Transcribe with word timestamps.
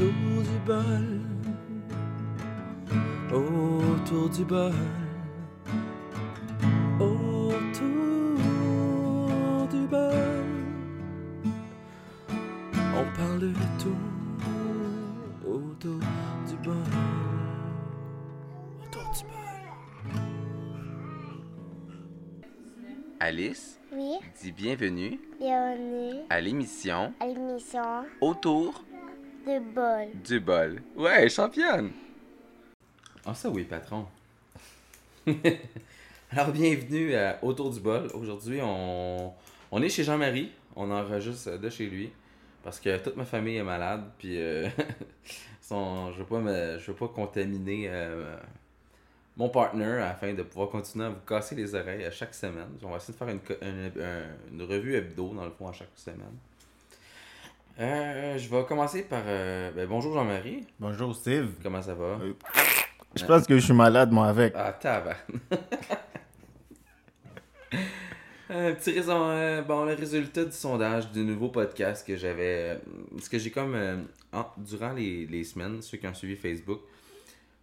autour 0.00 0.42
du 0.42 0.58
bol, 0.66 1.20
autour 3.32 4.28
du 4.30 4.44
bol, 4.44 4.72
autour 7.00 8.38
du 9.70 9.86
bol. 9.86 10.44
On 12.96 13.04
parle 13.16 13.40
de 13.40 13.52
tout 13.78 14.00
autour 15.46 16.00
du 16.48 16.56
bol, 16.64 16.76
autour 18.82 19.10
du 19.12 19.22
bol. 19.24 19.34
Alice, 23.22 23.78
Oui, 23.92 24.18
dis 24.40 24.50
bienvenue 24.52 25.20
bienvenue 25.38 26.20
à 26.30 26.40
l'émission 26.40 27.12
à 27.20 27.26
l'émission 27.26 28.04
Autour 28.22 28.82
de 29.46 29.58
bol. 29.74 30.22
du 30.22 30.40
bol. 30.40 30.82
Ouais, 30.96 31.28
championne! 31.28 31.90
Ah 33.24 33.34
ça 33.34 33.48
oui, 33.50 33.64
patron. 33.64 34.06
Alors, 36.30 36.52
bienvenue 36.52 37.14
à 37.14 37.38
Autour 37.44 37.70
du 37.70 37.80
bol. 37.80 38.08
Aujourd'hui, 38.14 38.60
on, 38.62 39.32
on 39.70 39.82
est 39.82 39.88
chez 39.88 40.04
Jean-Marie. 40.04 40.52
On 40.76 40.90
enregistre 40.90 41.58
de 41.58 41.68
chez 41.70 41.86
lui. 41.88 42.10
Parce 42.62 42.78
que 42.78 42.96
toute 42.98 43.16
ma 43.16 43.24
famille 43.24 43.56
est 43.56 43.62
malade. 43.64 44.04
Puis, 44.18 44.40
euh, 44.40 44.68
son- 45.60 46.12
je 46.12 46.18
veux 46.18 46.24
pas, 46.26 46.38
me- 46.40 46.78
je 46.78 46.86
veux 46.90 46.96
pas 46.96 47.08
contaminer 47.08 47.86
euh, 47.88 48.36
mon 49.36 49.48
partner 49.48 49.98
afin 50.02 50.34
de 50.34 50.42
pouvoir 50.42 50.68
continuer 50.70 51.06
à 51.06 51.10
vous 51.10 51.20
casser 51.26 51.54
les 51.56 51.74
oreilles 51.74 52.04
à 52.04 52.10
chaque 52.10 52.34
semaine. 52.34 52.68
On 52.82 52.90
va 52.90 52.96
essayer 52.96 53.12
de 53.14 53.18
faire 53.18 53.28
une 54.52 54.62
revue 54.62 54.94
hebdo, 54.94 55.34
dans 55.34 55.44
le 55.44 55.50
fond, 55.50 55.68
à 55.68 55.72
chaque 55.72 55.88
semaine. 55.96 56.36
Euh, 57.80 58.36
je 58.38 58.48
vais 58.48 58.64
commencer 58.66 59.02
par... 59.04 59.22
euh, 59.26 59.70
ben, 59.72 59.86
bonjour 59.88 60.12
Jean-Marie. 60.14 60.66
Bonjour 60.78 61.14
Steve. 61.14 61.52
Comment 61.62 61.80
ça 61.80 61.94
va? 61.94 62.18
Euh, 62.20 62.34
Je 63.14 63.24
pense 63.24 63.46
que 63.46 63.56
je 63.56 63.64
suis 63.64 63.72
malade 63.72 64.10
moi 64.12 64.26
avec. 64.28 64.52
Ah, 64.56 64.72
tabac. 64.72 65.16
Un 68.52 68.72
petit 68.72 68.90
raison, 68.90 69.62
bon, 69.62 69.84
le 69.84 69.94
résultat 69.94 70.44
du 70.44 70.50
sondage 70.52 71.10
du 71.12 71.20
nouveau 71.20 71.48
podcast 71.50 72.04
que 72.04 72.16
j'avais. 72.16 72.80
ce 73.22 73.30
que 73.30 73.38
j'ai 73.38 73.50
comme. 73.50 74.06
en- 74.32 74.46
durant 74.58 74.92
les, 74.92 75.24
les 75.26 75.44
semaines, 75.44 75.80
ceux 75.82 75.96
qui 75.98 76.06
ont 76.08 76.14
suivi 76.14 76.34
Facebook, 76.36 76.80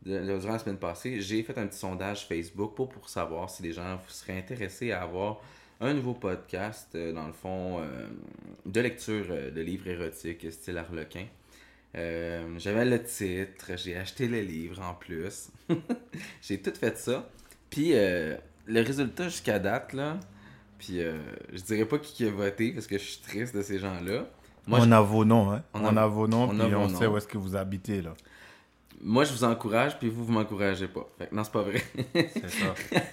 de- 0.06 0.38
durant 0.40 0.54
la 0.54 0.60
semaine 0.60 0.78
passée, 0.78 1.20
j'ai 1.22 1.44
fait 1.44 1.58
un 1.60 1.68
petit 1.68 1.78
sondage 1.78 2.26
Facebook 2.26 2.74
pour, 2.74 2.88
pour 2.90 3.10
savoir 3.10 3.50
si 3.50 3.62
les 3.64 3.74
gens 3.74 4.00
seraient 4.08 4.38
intéressés 4.40 4.92
à 4.94 5.02
avoir 5.04 5.42
un 5.80 5.94
nouveau 5.94 6.14
podcast, 6.14 6.90
euh, 6.96 7.14
dans 7.14 7.28
le 7.28 7.34
fond, 7.34 7.80
euh, 7.80 8.08
de 8.66 8.80
lecture 8.82 9.26
euh, 9.30 9.52
de 9.52 9.62
livres 9.62 9.88
érotiques, 9.88 10.52
style 10.52 10.78
Harlequin. 10.78 11.26
J'avais 12.58 12.86
le 12.86 13.02
titre, 13.04 13.72
j'ai 13.76 13.98
acheté 13.98 14.28
le 14.28 14.42
livre 14.42 14.82
en 14.82 14.94
plus. 14.94 15.50
j'ai 16.42 16.62
tout 16.62 16.74
fait 16.80 16.96
ça. 16.98 17.28
Puis 17.72 17.92
le 17.94 18.38
résultat 18.82 19.30
jusqu'à 19.30 19.58
date, 19.58 19.94
là, 19.94 20.20
puis 20.78 21.00
je 21.00 21.62
dirais 21.64 21.86
pas 21.86 21.98
qui 21.98 22.14
qui 22.14 22.26
a 22.28 22.30
voté 22.30 22.72
parce 22.72 22.86
que 22.86 23.00
je 23.00 23.04
suis 23.04 23.22
triste 23.22 23.56
de 23.56 23.64
ces 23.64 23.80
gens-là. 23.80 24.28
Moi, 24.68 24.80
on 24.80 24.84
je, 24.86 24.92
a 24.92 25.02
vos 25.02 25.26
noms, 25.26 25.50
hein. 25.52 25.64
on 25.74 25.86
On, 25.86 25.98
a- 25.98 26.04
a, 26.04 26.08
vos 26.08 26.28
noms, 26.28 26.44
on 26.52 26.66
puis 26.66 26.76
on 26.76 26.90
sait 26.90 27.08
où 27.08 27.18
est-ce 27.18 27.28
que 27.28 27.38
vous 27.40 27.56
habitez, 27.56 28.02
là. 28.04 28.14
Moi, 29.02 29.24
je 29.24 29.32
vous 29.32 29.44
encourage, 29.44 29.98
puis 30.00 30.10
vous, 30.10 30.26
vous 30.26 30.32
m'encouragez 30.32 30.88
pas. 30.88 31.08
Fait 31.18 31.28
que 31.28 31.36
non, 31.36 31.44
c'est 31.44 31.52
pas 31.52 31.62
vrai. 31.62 31.82
C'est 32.14 32.50
ça. 32.50 32.74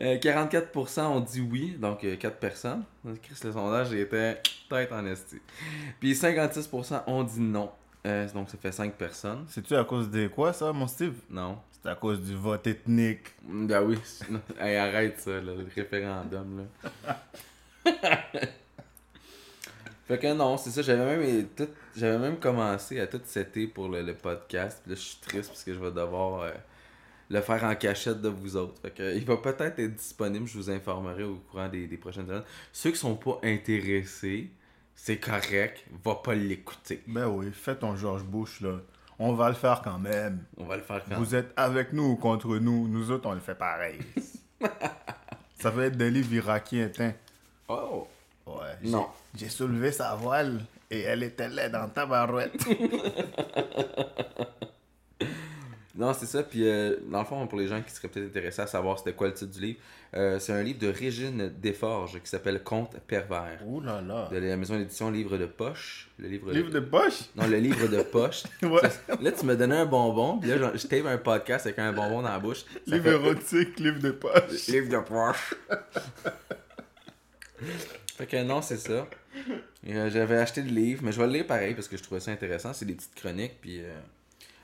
Euh, 0.00 0.16
44% 0.16 1.02
ont 1.02 1.20
dit 1.20 1.42
oui, 1.42 1.76
donc 1.78 2.00
4 2.00 2.38
personnes. 2.38 2.82
Chris, 3.22 3.36
le 3.44 3.52
sondage 3.52 3.92
était 3.92 4.40
tête 4.68 4.90
en 4.90 5.04
esti. 5.04 5.36
Puis 6.00 6.14
56% 6.14 7.02
ont 7.06 7.22
dit 7.22 7.40
non. 7.40 7.70
Euh, 8.06 8.26
donc 8.32 8.48
ça 8.48 8.56
fait 8.56 8.72
5 8.72 8.94
personnes. 8.94 9.44
C'est-tu 9.48 9.76
à 9.76 9.84
cause 9.84 10.10
de 10.10 10.28
quoi, 10.28 10.54
ça, 10.54 10.72
mon 10.72 10.86
Steve? 10.86 11.14
Non. 11.28 11.58
C'est 11.70 11.90
à 11.90 11.94
cause 11.94 12.22
du 12.22 12.34
vote 12.34 12.66
ethnique. 12.66 13.34
Ben 13.42 13.82
oui. 13.82 13.98
Hey, 14.58 14.76
arrête 14.76 15.20
ça, 15.20 15.32
là, 15.32 15.52
le 15.54 15.66
référendum. 15.74 16.66
Là. 17.04 17.22
fait 20.12 20.18
que 20.18 20.32
non, 20.34 20.56
c'est 20.56 20.70
ça. 20.70 20.82
J'avais 20.82 21.16
même, 21.16 21.46
tout- 21.56 21.68
j'avais 21.96 22.18
même 22.18 22.38
commencé 22.38 23.00
à 23.00 23.06
tout 23.06 23.20
setter 23.24 23.66
pour 23.66 23.88
le, 23.88 24.02
le 24.02 24.14
podcast. 24.14 24.80
Puis 24.82 24.90
là, 24.92 24.96
je 24.96 25.00
suis 25.02 25.18
triste 25.20 25.48
parce 25.50 25.64
que 25.64 25.72
je 25.72 25.78
vais 25.78 25.90
devoir 25.90 26.40
euh, 26.42 26.50
le 27.30 27.40
faire 27.40 27.64
en 27.64 27.74
cachette 27.74 28.20
de 28.20 28.28
vous 28.28 28.56
autres. 28.56 28.80
Fait 28.82 28.90
que, 28.90 29.14
il 29.16 29.24
va 29.24 29.36
peut-être 29.38 29.78
être 29.78 29.94
disponible. 29.96 30.46
Je 30.46 30.58
vous 30.58 30.70
informerai 30.70 31.24
au 31.24 31.36
courant 31.50 31.68
des, 31.68 31.86
des 31.86 31.96
prochaines 31.96 32.26
semaines. 32.26 32.42
Ceux 32.72 32.90
qui 32.90 32.98
sont 32.98 33.16
pas 33.16 33.38
intéressés, 33.42 34.50
c'est 34.94 35.18
correct. 35.18 35.84
Va 36.04 36.16
pas 36.16 36.34
l'écouter. 36.34 37.02
Ben 37.06 37.26
oui, 37.28 37.46
fais 37.52 37.74
ton 37.76 37.96
George 37.96 38.24
Bush, 38.24 38.60
là. 38.60 38.78
On 39.18 39.32
va 39.34 39.48
le 39.48 39.54
faire 39.54 39.82
quand 39.82 39.98
même. 39.98 40.42
On 40.56 40.64
va 40.64 40.76
le 40.76 40.82
faire 40.82 41.02
quand 41.08 41.16
Vous 41.18 41.34
êtes 41.34 41.52
avec 41.56 41.92
nous 41.92 42.04
ou 42.12 42.16
contre 42.16 42.56
nous. 42.58 42.88
Nous 42.88 43.10
autres, 43.10 43.28
on 43.28 43.34
le 43.34 43.40
fait 43.40 43.54
pareil. 43.54 43.98
ça 45.58 45.70
va 45.70 45.86
être 45.86 45.96
des 45.96 46.10
livres 46.10 46.32
irakiens, 46.32 46.90
tiens. 46.92 47.14
Oh! 47.68 48.08
Ouais. 48.46 48.54
j'ai- 48.82 48.90
Non. 48.90 49.06
J'ai 49.36 49.48
soulevé 49.48 49.92
sa 49.92 50.14
voile 50.14 50.60
et 50.90 51.00
elle 51.02 51.22
était 51.22 51.48
laide 51.48 51.72
dans 51.72 51.88
ta 51.88 52.06
barouette. 52.06 52.52
Non, 55.94 56.14
c'est 56.14 56.24
ça. 56.24 56.42
Puis, 56.42 56.66
euh, 56.66 56.96
dans 57.10 57.18
le 57.18 57.24
fond, 57.26 57.46
pour 57.46 57.58
les 57.58 57.68
gens 57.68 57.82
qui 57.82 57.90
seraient 57.92 58.08
peut-être 58.08 58.28
intéressés 58.30 58.62
à 58.62 58.66
savoir 58.66 58.98
c'était 58.98 59.12
quoi 59.12 59.26
le 59.26 59.34
titre 59.34 59.52
du 59.52 59.60
livre, 59.60 59.78
euh, 60.14 60.38
c'est 60.38 60.54
un 60.54 60.62
livre 60.62 60.78
de 60.78 60.88
Régine 60.88 61.52
Desforges 61.60 62.18
qui 62.18 62.30
s'appelle 62.30 62.62
Conte 62.62 62.96
pervers. 63.06 63.58
Ouh 63.66 63.78
là 63.82 64.00
là. 64.00 64.26
De 64.32 64.38
la 64.38 64.56
maison 64.56 64.78
d'édition 64.78 65.10
Livre 65.10 65.36
de 65.36 65.44
Poche. 65.44 66.08
Le 66.18 66.28
livre, 66.28 66.50
Livre 66.50 66.70
de 66.70 66.80
poche? 66.80 67.24
Non, 67.36 67.46
le 67.46 67.58
livre 67.58 67.88
de 67.88 68.02
poche. 68.02 68.44
Ouais. 68.62 68.80
Là, 69.20 69.32
tu 69.32 69.44
me 69.44 69.54
donnais 69.54 69.76
un 69.76 69.86
bonbon, 69.86 70.38
puis 70.38 70.48
là, 70.48 70.72
je 70.74 70.86
tape 70.86 71.04
un 71.04 71.18
podcast 71.18 71.66
avec 71.66 71.78
un 71.78 71.92
bonbon 71.92 72.22
dans 72.22 72.30
la 72.30 72.38
bouche. 72.38 72.64
Livre 72.86 73.04
fait- 73.04 73.10
érotique, 73.10 73.78
livre 73.78 74.00
de 74.00 74.12
poche. 74.12 74.66
Livre 74.68 74.88
de 74.88 74.98
poche. 74.98 75.54
fait 78.16 78.26
que 78.26 78.42
non, 78.42 78.62
c'est 78.62 78.76
ça. 78.76 79.08
Euh, 79.88 80.10
J'avais 80.10 80.36
acheté 80.38 80.62
le 80.62 80.70
livre, 80.70 81.02
mais 81.04 81.12
je 81.12 81.20
vais 81.20 81.26
le 81.26 81.32
lire 81.32 81.46
pareil 81.46 81.74
parce 81.74 81.88
que 81.88 81.96
je 81.96 82.02
trouvais 82.02 82.20
ça 82.20 82.30
intéressant. 82.30 82.72
C'est 82.72 82.84
des 82.84 82.94
petites 82.94 83.14
chroniques, 83.14 83.60
puis... 83.60 83.80
euh, 83.80 84.00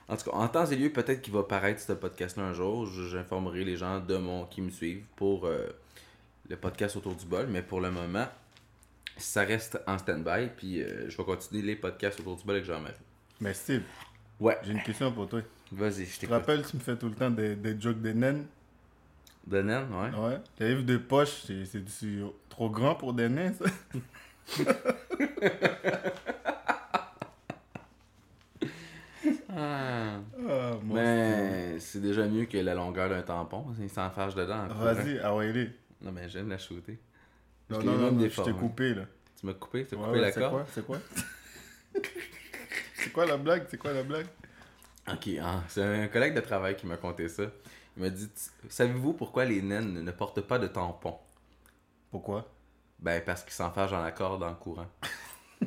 En 0.09 0.17
tout 0.17 0.31
cas, 0.31 0.37
en 0.37 0.49
temps 0.49 0.67
et 0.67 0.77
lieu, 0.77 0.91
peut-être 0.91 1.21
qu'il 1.23 1.33
va 1.33 1.43
paraître 1.43 1.81
ce 1.81 1.93
podcast-là 1.93 2.45
un 2.45 2.53
jour. 2.55 2.87
J'informerai 2.87 3.65
les 3.65 3.77
gens 3.77 4.01
de 4.01 4.17
mon 4.17 4.47
qui 4.47 4.61
me 4.63 4.71
suivent 4.71 5.05
pour 5.17 5.47
euh, 5.47 5.67
le 6.49 6.57
podcast 6.57 6.97
autour 6.97 7.15
du 7.15 7.27
bol, 7.27 7.47
mais 7.49 7.63
pour 7.63 7.81
le 7.81 7.91
moment, 7.91 8.27
ça 9.17 9.43
reste 9.43 9.79
en 9.87 9.99
stand-by, 9.99 10.49
puis 10.57 10.81
je 11.09 11.17
vais 11.17 11.25
continuer 11.25 11.63
les 11.63 11.77
podcasts 11.77 12.21
autour 12.21 12.37
du 12.37 12.45
bol 12.45 12.55
avec 12.57 12.65
Jean-Marie. 12.67 12.95
Mais 13.41 13.53
Steve, 13.55 13.83
Ouais, 14.41 14.57
j'ai 14.63 14.71
une 14.73 14.83
question 14.83 15.11
pour 15.13 15.29
toi. 15.29 15.41
vas-y, 15.73 16.05
je 16.05 16.11
Tu 16.11 16.15
te 16.15 16.21
t'écoute. 16.21 16.35
rappelles, 16.37 16.65
tu 16.65 16.77
me 16.77 16.81
fais 16.81 16.97
tout 16.97 17.09
le 17.09 17.15
temps 17.17 17.29
des, 17.31 17.57
des 17.57 17.79
jokes 17.81 18.01
de 18.01 18.13
naines 18.13 18.47
De 19.49 19.63
naine, 19.63 19.87
ouais. 19.91 20.11
Ouais. 20.19 20.39
Les 20.61 20.69
livres 20.75 20.83
de 20.85 20.99
poche, 20.99 21.45
c'est 21.47 21.83
trop 22.51 22.69
grand 22.71 22.95
pour 22.95 23.15
des 23.15 23.29
nains, 23.29 23.53
ça 23.55 23.65
Ah. 29.55 30.19
Ah, 30.49 30.73
Mais 30.85 31.79
c'est 31.81 32.01
déjà 32.01 32.27
mieux 32.27 32.45
que 32.45 32.59
la 32.59 32.75
longueur 32.75 33.09
d'un 33.09 33.23
tampon. 33.23 33.67
Il 33.81 33.91
s'enfarge 33.91 34.35
dedans. 34.35 34.65
en 34.65 34.67
Steve. 34.67 34.77
courant. 34.79 34.95
Vas-y, 34.95 35.19
ah 35.23 35.35
ouais, 35.35 35.49
allez. 35.49 35.71
Non, 36.03 36.13
mais 36.13 36.29
j'aime 36.29 36.49
la 36.49 36.59
shooter. 36.59 36.99
Non, 37.71 37.81
Je 37.81 37.87
non, 37.87 37.93
non, 37.99 38.13
non, 38.13 38.29
je 38.29 38.43
t'ai 38.43 38.53
coupé, 38.53 38.95
là. 38.95 39.03
Tu 39.39 39.47
m'as 39.47 39.55
coupé, 39.55 39.85
tu 39.87 39.95
as 39.95 39.99
Ouais, 39.99 40.05
coupé 40.05 40.17
ouais, 40.19 40.25
la 40.25 40.33
c'est 40.33 40.41
corde? 40.41 40.53
quoi? 40.53 40.67
C'est 40.73 40.87
quoi? 40.87 40.99
C'est 42.95 43.13
quoi 43.13 43.27
la 43.27 43.37
blague? 43.37 43.65
C'est 43.71 43.79
quoi 43.79 43.93
la 43.93 44.03
blague? 44.03 44.27
Ok, 45.11 45.29
ah, 45.41 45.63
c'est 45.69 45.83
un 45.83 46.09
collègue 46.09 46.35
de 46.35 46.41
travail 46.41 46.77
qui 46.77 46.87
m'a 46.87 46.97
conté 46.97 47.29
ça. 47.29 47.45
Il 47.99 48.03
m'a 48.05 48.11
dit 48.11 48.29
Savez-vous 48.69 49.13
pourquoi 49.13 49.45
les 49.45 49.61
naines 49.61 50.05
ne 50.05 50.11
portent 50.13 50.41
pas 50.41 50.61
de 50.61 50.69
tampon 50.69 51.17
Pourquoi? 52.13 52.49
Ben, 53.01 53.21
parce 53.25 53.43
qu'ils 53.43 53.53
s'enfargent 53.53 53.91
dans 53.91 54.03
la 54.03 54.13
corde 54.13 54.45
en 54.45 54.55
courant. 54.55 54.87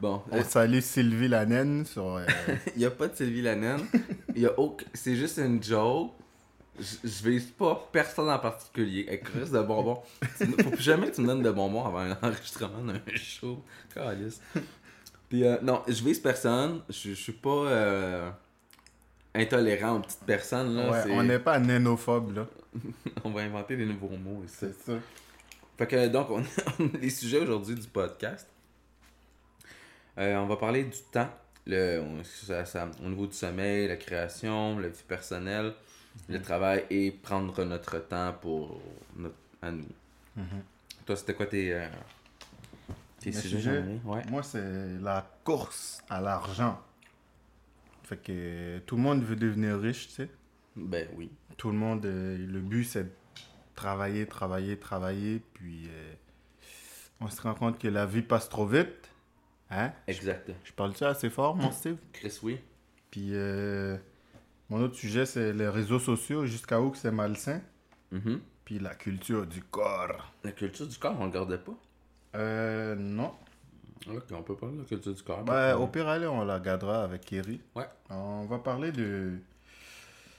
bon, 0.00 0.22
On 0.32 0.42
salue 0.42 0.80
Sylvie 0.80 1.28
la 1.28 1.46
naine 1.46 1.86
sur. 1.86 2.16
euh, 2.16 2.26
il 2.74 2.80
n'y 2.80 2.84
a 2.84 2.90
pas 2.90 3.06
de 3.06 3.14
Sylvie 3.14 3.42
la 3.42 3.54
naine. 3.54 3.86
Il 4.34 4.42
y 4.42 4.46
a 4.46 4.58
aucun... 4.58 4.86
C'est 4.92 5.14
juste 5.14 5.38
une 5.38 5.62
joke. 5.62 6.10
Je 6.80 7.22
vise 7.22 7.46
pas 7.50 7.88
personne 7.92 8.28
en 8.28 8.38
particulier. 8.40 9.04
Avec 9.06 9.28
reste 9.28 9.52
de 9.52 9.62
bonbons. 9.62 10.02
Faut 10.32 10.70
plus 10.70 10.82
jamais 10.82 11.10
que 11.10 11.14
tu 11.16 11.20
me 11.20 11.28
donnes 11.28 11.42
de 11.42 11.50
bonbons 11.50 11.84
avant 11.84 11.98
un 12.00 12.18
enregistrement 12.22 12.82
d'un 12.82 13.00
show. 13.14 13.62
Calice. 13.94 14.40
Puis 15.28 15.44
euh, 15.44 15.58
non, 15.62 15.82
je 15.86 16.02
vise 16.02 16.18
personne. 16.18 16.80
Je 16.88 17.10
je 17.10 17.14
suis 17.14 17.32
pas 17.32 17.50
euh, 17.50 18.30
intolérant 19.34 19.96
aux 19.96 20.00
petites 20.00 20.24
personnes. 20.24 20.74
Là. 20.76 20.90
ouais, 20.90 21.02
C'est- 21.04 21.10
on 21.12 21.22
n'est 21.22 21.38
pas 21.38 21.58
nainophobe, 21.58 22.36
là. 22.36 22.46
on 23.24 23.30
va 23.30 23.42
inventer 23.42 23.76
des 23.76 23.86
nouveaux 23.86 24.16
mots 24.16 24.42
ici. 24.44 24.56
C'est 24.60 24.74
ça. 24.84 24.92
Fait 25.78 25.86
que 25.86 26.08
donc, 26.08 26.30
on 26.30 26.40
a 26.42 26.98
les 27.00 27.10
sujets 27.10 27.38
aujourd'hui 27.40 27.74
du 27.74 27.86
podcast. 27.86 28.46
Euh, 30.18 30.36
on 30.36 30.46
va 30.46 30.56
parler 30.56 30.84
du 30.84 30.98
temps, 31.10 31.30
le, 31.66 32.02
ça- 32.24 32.64
ça- 32.66 32.90
au 33.04 33.08
niveau 33.08 33.26
du 33.26 33.32
sommeil, 33.34 33.88
la 33.88 33.96
création, 33.96 34.78
la 34.78 34.88
vie 34.88 35.02
personnelle, 35.08 35.72
le 36.28 36.40
travail 36.42 36.84
et 36.90 37.10
prendre 37.10 37.64
notre 37.64 37.98
temps 38.00 38.34
pour 38.40 38.80
notre, 39.16 39.34
à 39.62 39.70
nous. 39.70 39.86
Mhm. 40.36 40.44
Toi, 41.06 41.16
c'était 41.16 41.34
quoi 41.34 41.46
tes, 41.46 41.72
euh, 41.72 41.86
Tes 43.20 43.32
sujets, 43.32 43.48
sujets, 43.48 43.74
Jean-Marie? 43.76 44.00
Ouais. 44.04 44.22
Moi, 44.30 44.42
c'est 44.42 44.98
la 45.00 45.26
course 45.44 46.02
à 46.10 46.20
l'argent. 46.20 46.78
Fait 48.04 48.16
que 48.16 48.78
tout 48.80 48.96
le 48.96 49.02
monde 49.02 49.22
veut 49.22 49.36
devenir 49.36 49.78
riche, 49.78 50.08
tu 50.08 50.14
sais. 50.14 50.28
Ben 50.76 51.08
oui. 51.16 51.30
Tout 51.56 51.70
le 51.70 51.76
monde, 51.76 52.04
euh, 52.06 52.36
le 52.38 52.60
but, 52.60 52.84
c'est 52.84 53.04
de 53.04 53.10
travailler, 53.74 54.26
travailler, 54.26 54.78
travailler. 54.78 55.42
Puis, 55.54 55.88
euh, 55.88 56.14
on 57.20 57.28
se 57.28 57.40
rend 57.40 57.54
compte 57.54 57.78
que 57.78 57.88
la 57.88 58.06
vie 58.06 58.22
passe 58.22 58.48
trop 58.48 58.66
vite. 58.66 59.10
Hein? 59.70 59.92
Exact. 60.06 60.50
Je 60.64 60.72
parle 60.72 60.94
ça 60.96 61.10
assez 61.10 61.30
fort, 61.30 61.54
mon 61.54 61.70
Steve? 61.70 61.96
Chris, 62.12 62.38
oui. 62.42 62.58
Puis, 63.10 63.30
euh, 63.32 63.96
mon 64.68 64.80
autre 64.82 64.96
sujet, 64.96 65.26
c'est 65.26 65.52
les 65.52 65.68
réseaux 65.68 65.98
sociaux. 65.98 66.46
Jusqu'à 66.46 66.80
où 66.80 66.90
que 66.90 66.98
c'est 66.98 67.12
malsain. 67.12 67.60
Mhm. 68.10 68.40
Puis, 68.64 68.78
la 68.78 68.94
culture 68.94 69.46
du 69.46 69.62
corps. 69.62 70.32
La 70.44 70.52
culture 70.52 70.86
du 70.86 70.98
corps, 70.98 71.16
on 71.20 71.26
le 71.26 71.32
gardait 71.32 71.58
pas? 71.58 71.76
Euh, 72.34 72.94
non. 72.94 73.34
Ok, 74.08 74.24
on 74.32 74.42
peut 74.42 74.56
parler 74.56 74.76
de 74.76 74.80
la 74.82 74.86
culture 74.88 75.14
du 75.14 75.22
corps. 75.22 75.44
Au 75.80 75.86
pire, 75.86 76.08
allez, 76.08 76.26
on 76.26 76.44
la 76.44 76.58
gardera 76.58 77.04
avec 77.04 77.24
Kerry. 77.24 77.60
Ouais. 77.74 77.84
On 78.10 78.44
va 78.46 78.58
parler 78.58 78.90
de 78.92 79.34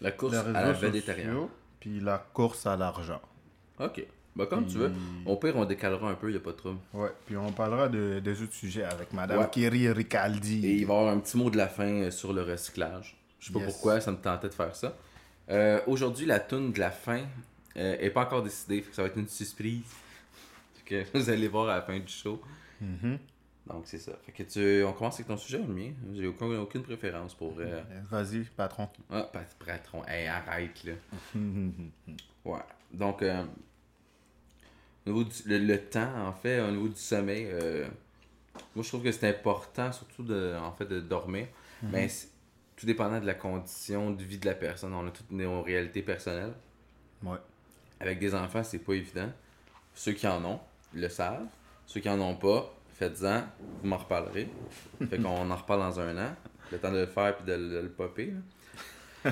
La 0.01 0.11
course 0.11 0.35
à 0.35 0.51
la 0.51 0.71
végétarienne. 0.73 1.47
puis 1.79 1.99
la 1.99 2.17
course 2.17 2.65
à 2.65 2.75
l'argent. 2.75 3.21
Ok. 3.79 4.05
Ben, 4.35 4.47
comme 4.47 4.65
tu 4.65 4.77
veux. 4.79 4.91
Au 5.27 5.35
pire, 5.37 5.55
on 5.55 5.65
décalera 5.65 6.09
un 6.09 6.15
peu, 6.15 6.31
y 6.31 6.35
a 6.35 6.39
pas 6.39 6.51
de 6.51 6.57
trouble. 6.57 6.79
Ouais, 6.93 7.11
puis 7.27 7.37
on 7.37 7.51
parlera 7.51 7.87
de, 7.87 8.19
des 8.19 8.41
autres 8.41 8.53
sujets 8.53 8.83
avec 8.83 9.13
Madame 9.13 9.37
Ouais. 9.39 9.49
Kerry 9.51 9.87
Ricaldi. 9.91 10.65
Et 10.65 10.73
il 10.77 10.85
va 10.87 10.93
y 10.95 10.97
avoir 10.97 11.13
un 11.13 11.19
petit 11.19 11.37
mot 11.37 11.49
de 11.51 11.57
la 11.57 11.67
fin 11.67 11.85
euh, 11.87 12.09
sur 12.11 12.33
le 12.33 12.41
recyclage. 12.41 13.15
Je 13.39 13.47
sais 13.47 13.53
pas 13.53 13.59
Yes. 13.59 13.71
pourquoi, 13.73 14.01
ça 14.01 14.11
me 14.11 14.17
tentait 14.17 14.49
de 14.49 14.53
faire 14.55 14.75
ça. 14.75 14.95
Euh, 15.49 15.79
Aujourd'hui, 15.85 16.25
la 16.25 16.39
tune 16.39 16.71
de 16.71 16.79
la 16.79 16.89
fin 16.89 17.21
euh, 17.77 17.95
est 17.99 18.09
pas 18.09 18.21
encore 18.23 18.41
décidée, 18.41 18.83
ça 18.91 19.03
va 19.03 19.07
être 19.09 19.17
une 19.17 19.27
surprise 19.27 19.83
que 20.85 21.03
vous 21.13 21.29
allez 21.29 21.47
voir 21.47 21.69
à 21.69 21.75
la 21.75 21.81
fin 21.83 21.99
du 21.99 22.07
show. 22.11 22.41
Mhm. 22.81 23.19
Donc 23.67 23.83
c'est 23.85 23.97
ça. 23.97 24.11
Fait 24.25 24.31
que 24.33 24.43
tu, 24.43 24.83
on 24.83 24.91
commence 24.93 25.15
avec 25.15 25.27
ton 25.27 25.37
sujet 25.37 25.59
ou 25.59 25.67
le 25.67 25.73
mien. 25.73 25.91
J'ai 26.13 26.27
aucun- 26.27 26.59
aucune 26.59 26.83
préférence 26.83 27.33
pour. 27.33 27.53
euh, 27.59 27.81
Euh, 27.91 28.01
Vas-y, 28.11 28.43
patron. 28.43 28.89
Ah, 29.09 29.23
pat- 29.31 29.55
patron. 29.65 30.03
Hey, 30.05 30.27
arrête 30.27 30.83
là. 30.83 30.93
Ouais. 32.45 32.59
Donc, 32.91 33.21
euh, 33.21 33.43
au 35.05 35.09
niveau 35.09 35.23
du 35.23 35.31
le, 35.45 35.57
le 35.59 35.79
temps, 35.79 36.27
en 36.27 36.33
fait, 36.33 36.59
au 36.61 36.71
niveau 36.71 36.87
du 36.89 36.99
sommeil, 36.99 37.47
euh, 37.49 37.87
moi 38.75 38.83
je 38.83 38.89
trouve 38.89 39.03
que 39.03 39.11
c'est 39.11 39.29
important, 39.29 39.91
surtout 39.91 40.23
de, 40.23 40.55
en 40.61 40.71
fait, 40.73 40.85
de 40.85 40.99
dormir. 40.99 41.47
Mais 41.81 42.07
c'est- 42.09 42.29
tout 42.75 42.85
dépendant 42.85 43.19
de 43.21 43.25
la 43.25 43.33
condition 43.35 44.11
de 44.11 44.23
vie 44.23 44.39
de 44.39 44.45
la 44.47 44.55
personne. 44.55 44.93
On 44.93 45.07
a 45.07 45.11
toutes 45.11 45.31
nos 45.31 45.61
réalités 45.61 46.01
personnelles. 46.01 46.53
Ouais. 47.21 47.37
Avec 47.99 48.19
des 48.19 48.33
enfants, 48.33 48.63
c'est 48.63 48.79
pas 48.79 48.93
évident. 48.93 49.29
Ceux 49.93 50.13
qui 50.13 50.27
en 50.27 50.43
ont, 50.43 50.59
le 50.93 51.07
savent. 51.07 51.45
Ceux 51.85 51.99
qui 52.01 52.09
en 52.09 52.19
ont 52.19 52.35
pas, 52.35 52.73
faites-en, 53.09 53.43
vous 53.81 53.87
m'en 53.89 53.97
reparlerez. 53.97 54.47
fait 55.09 55.17
qu'on 55.17 55.49
en 55.51 55.55
reparle 55.55 55.79
dans 55.81 55.99
un 55.99 56.17
an. 56.17 56.35
Le 56.71 56.77
temps 56.79 56.91
de 56.91 56.99
le 56.99 57.05
faire 57.05 57.35
puis 57.37 57.45
de, 57.45 57.53
le- 57.53 57.89
popper. 57.89 58.33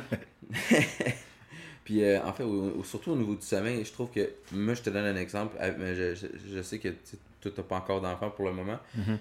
puis 1.84 2.04
euh, 2.04 2.22
en 2.24 2.34
fait, 2.34 2.44
au- 2.44 2.80
au- 2.80 2.84
surtout 2.84 3.12
au 3.12 3.16
niveau 3.16 3.36
du 3.36 3.42
sommeil, 3.42 3.84
je 3.84 3.92
trouve 3.92 4.12
que. 4.12 4.30
Moi, 4.52 4.74
je 4.74 4.82
te 4.82 4.90
donne 4.90 5.06
un 5.06 5.16
exemple. 5.16 5.56
euh, 5.60 5.74
mais 5.78 5.96
Je, 5.96 6.16
je, 6.16 6.28
je 6.56 6.62
sais 6.62 6.80
que 6.80 6.90
tu 6.90 7.50
n'as 7.50 7.64
pas 7.64 7.78
encore 7.78 8.02
d'enfant 8.02 8.30
pour 8.30 8.46
le 8.46 8.54
moment. 8.54 8.80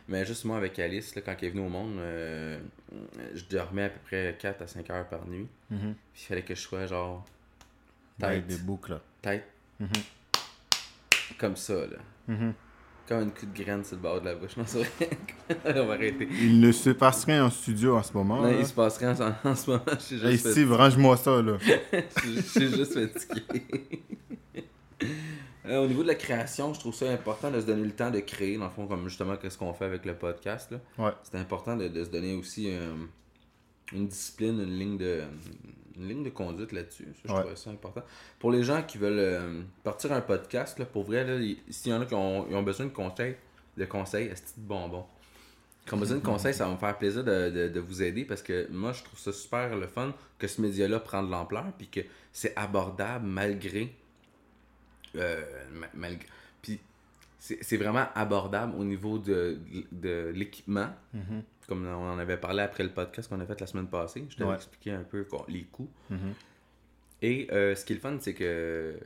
Mais 0.08 0.26
juste 0.26 0.44
moi, 0.44 0.58
avec 0.58 0.79
Alice, 0.79 1.14
là, 1.14 1.23
quand 1.23 1.35
elle 1.41 1.49
est 1.49 1.50
venue 1.50 1.64
au 1.67 1.69
monde, 1.70 1.97
euh, 1.99 2.58
je 3.35 3.44
dormais 3.44 3.85
à 3.85 3.88
peu 3.91 3.99
près 4.05 4.37
4 4.38 4.62
à 4.62 4.67
5 4.67 4.91
heures 4.91 5.08
par 5.08 5.26
nuit. 5.26 5.47
Mhm. 5.70 5.94
Puis 6.12 6.23
il 6.25 6.26
fallait 6.26 6.43
que 6.43 6.55
je 6.55 6.61
sois 6.61 6.87
genre. 6.87 7.25
Tête. 8.19 8.47
des 8.47 8.56
boucles. 8.58 9.00
Tête. 9.23 9.47
Mhm. 9.79 9.88
Comme 11.38 11.56
ça, 11.56 11.75
là. 11.87 11.97
Comme 13.10 13.22
une 13.24 13.30
coup 13.32 13.44
de 13.44 13.62
graine 13.62 13.84
sur 13.84 13.96
le 13.96 14.02
bord 14.02 14.20
de 14.20 14.26
la 14.26 14.36
bouche. 14.36 14.56
Non, 14.56 14.62
c'est 14.64 14.84
vrai. 14.84 15.10
On 15.66 15.86
va 15.86 15.94
arrêter. 15.94 16.28
Il 16.40 16.60
ne 16.60 16.70
se 16.70 16.90
passe 16.90 17.24
rien 17.24 17.44
en 17.46 17.50
studio 17.50 17.96
en 17.96 18.02
ce 18.04 18.12
moment. 18.12 18.36
Non, 18.36 18.44
là. 18.44 18.52
il 18.60 18.64
se 18.64 18.72
passe 18.72 18.98
rien 18.98 19.16
en, 19.20 19.48
en 19.50 19.54
ce 19.56 19.68
moment. 19.68 19.82
Je 19.94 19.98
suis 20.00 20.24
Hey, 20.24 20.32
juste, 20.32 20.52
Steve, 20.52 20.72
range-moi 20.72 21.16
ça, 21.16 21.42
là. 21.42 21.58
fatigué. 21.90 22.36
Je 22.36 22.40
suis 22.40 22.68
juste 22.68 22.94
fatigué. 22.94 23.62
Euh, 25.66 25.84
au 25.84 25.86
niveau 25.88 26.02
de 26.02 26.08
la 26.08 26.14
création, 26.14 26.72
je 26.72 26.80
trouve 26.80 26.94
ça 26.94 27.10
important 27.10 27.50
de 27.50 27.60
se 27.60 27.66
donner 27.66 27.82
le 27.84 27.90
temps 27.92 28.10
de 28.10 28.20
créer, 28.20 28.56
dans 28.58 28.64
le 28.66 28.70
fond, 28.70 28.86
comme 28.86 29.08
justement 29.08 29.36
qu'est-ce 29.36 29.58
qu'on 29.58 29.72
fait 29.74 29.84
avec 29.86 30.04
le 30.04 30.14
podcast. 30.14 30.70
Là. 30.70 30.78
Ouais. 30.98 31.12
C'est 31.22 31.36
important 31.38 31.76
de, 31.76 31.88
de 31.88 32.04
se 32.04 32.10
donner 32.10 32.34
aussi 32.34 32.70
euh, 32.70 32.92
une 33.92 34.06
discipline, 34.08 34.60
une 34.60 34.78
ligne 34.78 34.96
de, 34.98 35.22
une 35.96 36.08
ligne 36.08 36.22
de 36.25 36.31
conduite 36.31 36.72
là-dessus. 36.72 37.08
Ça, 37.14 37.20
je 37.25 37.32
Ouais. 37.32 37.40
trouve 37.42 37.54
ça 37.56 37.70
important. 37.70 38.02
Pour 38.38 38.50
les 38.52 38.62
gens 38.62 38.82
qui 38.82 38.98
veulent 38.98 39.19
euh, 39.19 39.62
partir 39.84 40.12
un 40.12 40.20
podcast, 40.20 40.78
là, 40.78 40.84
pour 40.87 41.04
vrai, 41.04 41.26
s'il 41.69 41.92
y 41.92 41.94
en 41.94 42.00
a 42.00 42.06
qui 42.06 42.14
ont, 42.14 42.46
ils 42.48 42.54
ont 42.56 42.62
besoin 42.62 42.87
de 42.87 42.92
conseils, 42.92 43.37
de 43.76 43.84
conseils, 43.84 44.26
est 44.28 44.58
de 44.58 44.62
bonbons. 44.62 45.04
Qui 45.87 45.94
ont 45.94 45.98
besoin 45.98 46.19
de 46.19 46.22
conseils, 46.25 46.54
ça 46.54 46.66
va 46.66 46.72
me 46.72 46.78
faire 46.78 46.96
plaisir 46.98 47.25
de, 47.25 47.50
de- 47.50 47.69
de 47.69 47.81
vous 47.81 48.02
aider 48.02 48.25
parce 48.25 48.42
que 48.42 48.69
moi, 48.70 48.92
je 48.92 49.02
trouve 49.02 49.19
ça 49.19 49.32
super 49.32 49.76
le 49.76 49.87
fun 49.87 50.14
que 50.38 50.46
ce 50.46 50.60
média-là 50.60 51.00
prend 51.00 51.22
de 51.22 51.31
l'ampleur 51.31 51.66
puis 51.76 51.88
que 51.88 52.00
c'est 52.32 52.56
abordable 52.56 53.26
malgré. 53.26 53.92
euh, 55.16 55.42
ma- 55.72 55.88
malgré 55.94 56.26
puis 56.62 56.78
c'est 57.38 57.58
c'est 57.64 57.76
vraiment 57.76 58.06
abordable 58.14 58.75
au 58.78 58.84
niveau 58.84 59.19
de, 59.19 59.58
de 59.90 60.31
l'équipement 60.34 60.88
Mhm. 61.12 61.42
Comme 61.70 61.87
on 61.87 62.11
en 62.11 62.19
avait 62.19 62.37
parlé 62.37 62.61
après 62.62 62.82
le 62.82 62.90
podcast 62.90 63.28
qu'on 63.31 63.40
a 63.40 63.46
fait 63.46 63.58
la 63.61 63.67
semaine 63.67 63.87
passée. 63.88 64.26
Je 64.28 64.37
t'avais 64.37 64.50
Ouais. 64.50 64.56
expliqué 64.56 64.90
un 64.90 65.02
peu 65.05 65.25
les 65.49 65.62
coûts. 65.64 65.88
Mhm. 66.11 66.34
Et 67.22 67.49
euh, 67.52 67.75
ce 67.75 67.84
qui 67.84 67.93
est 67.93 67.96
le 67.96 68.00
fun, 68.02 68.17
c'est 68.20 68.34
que 68.34 68.99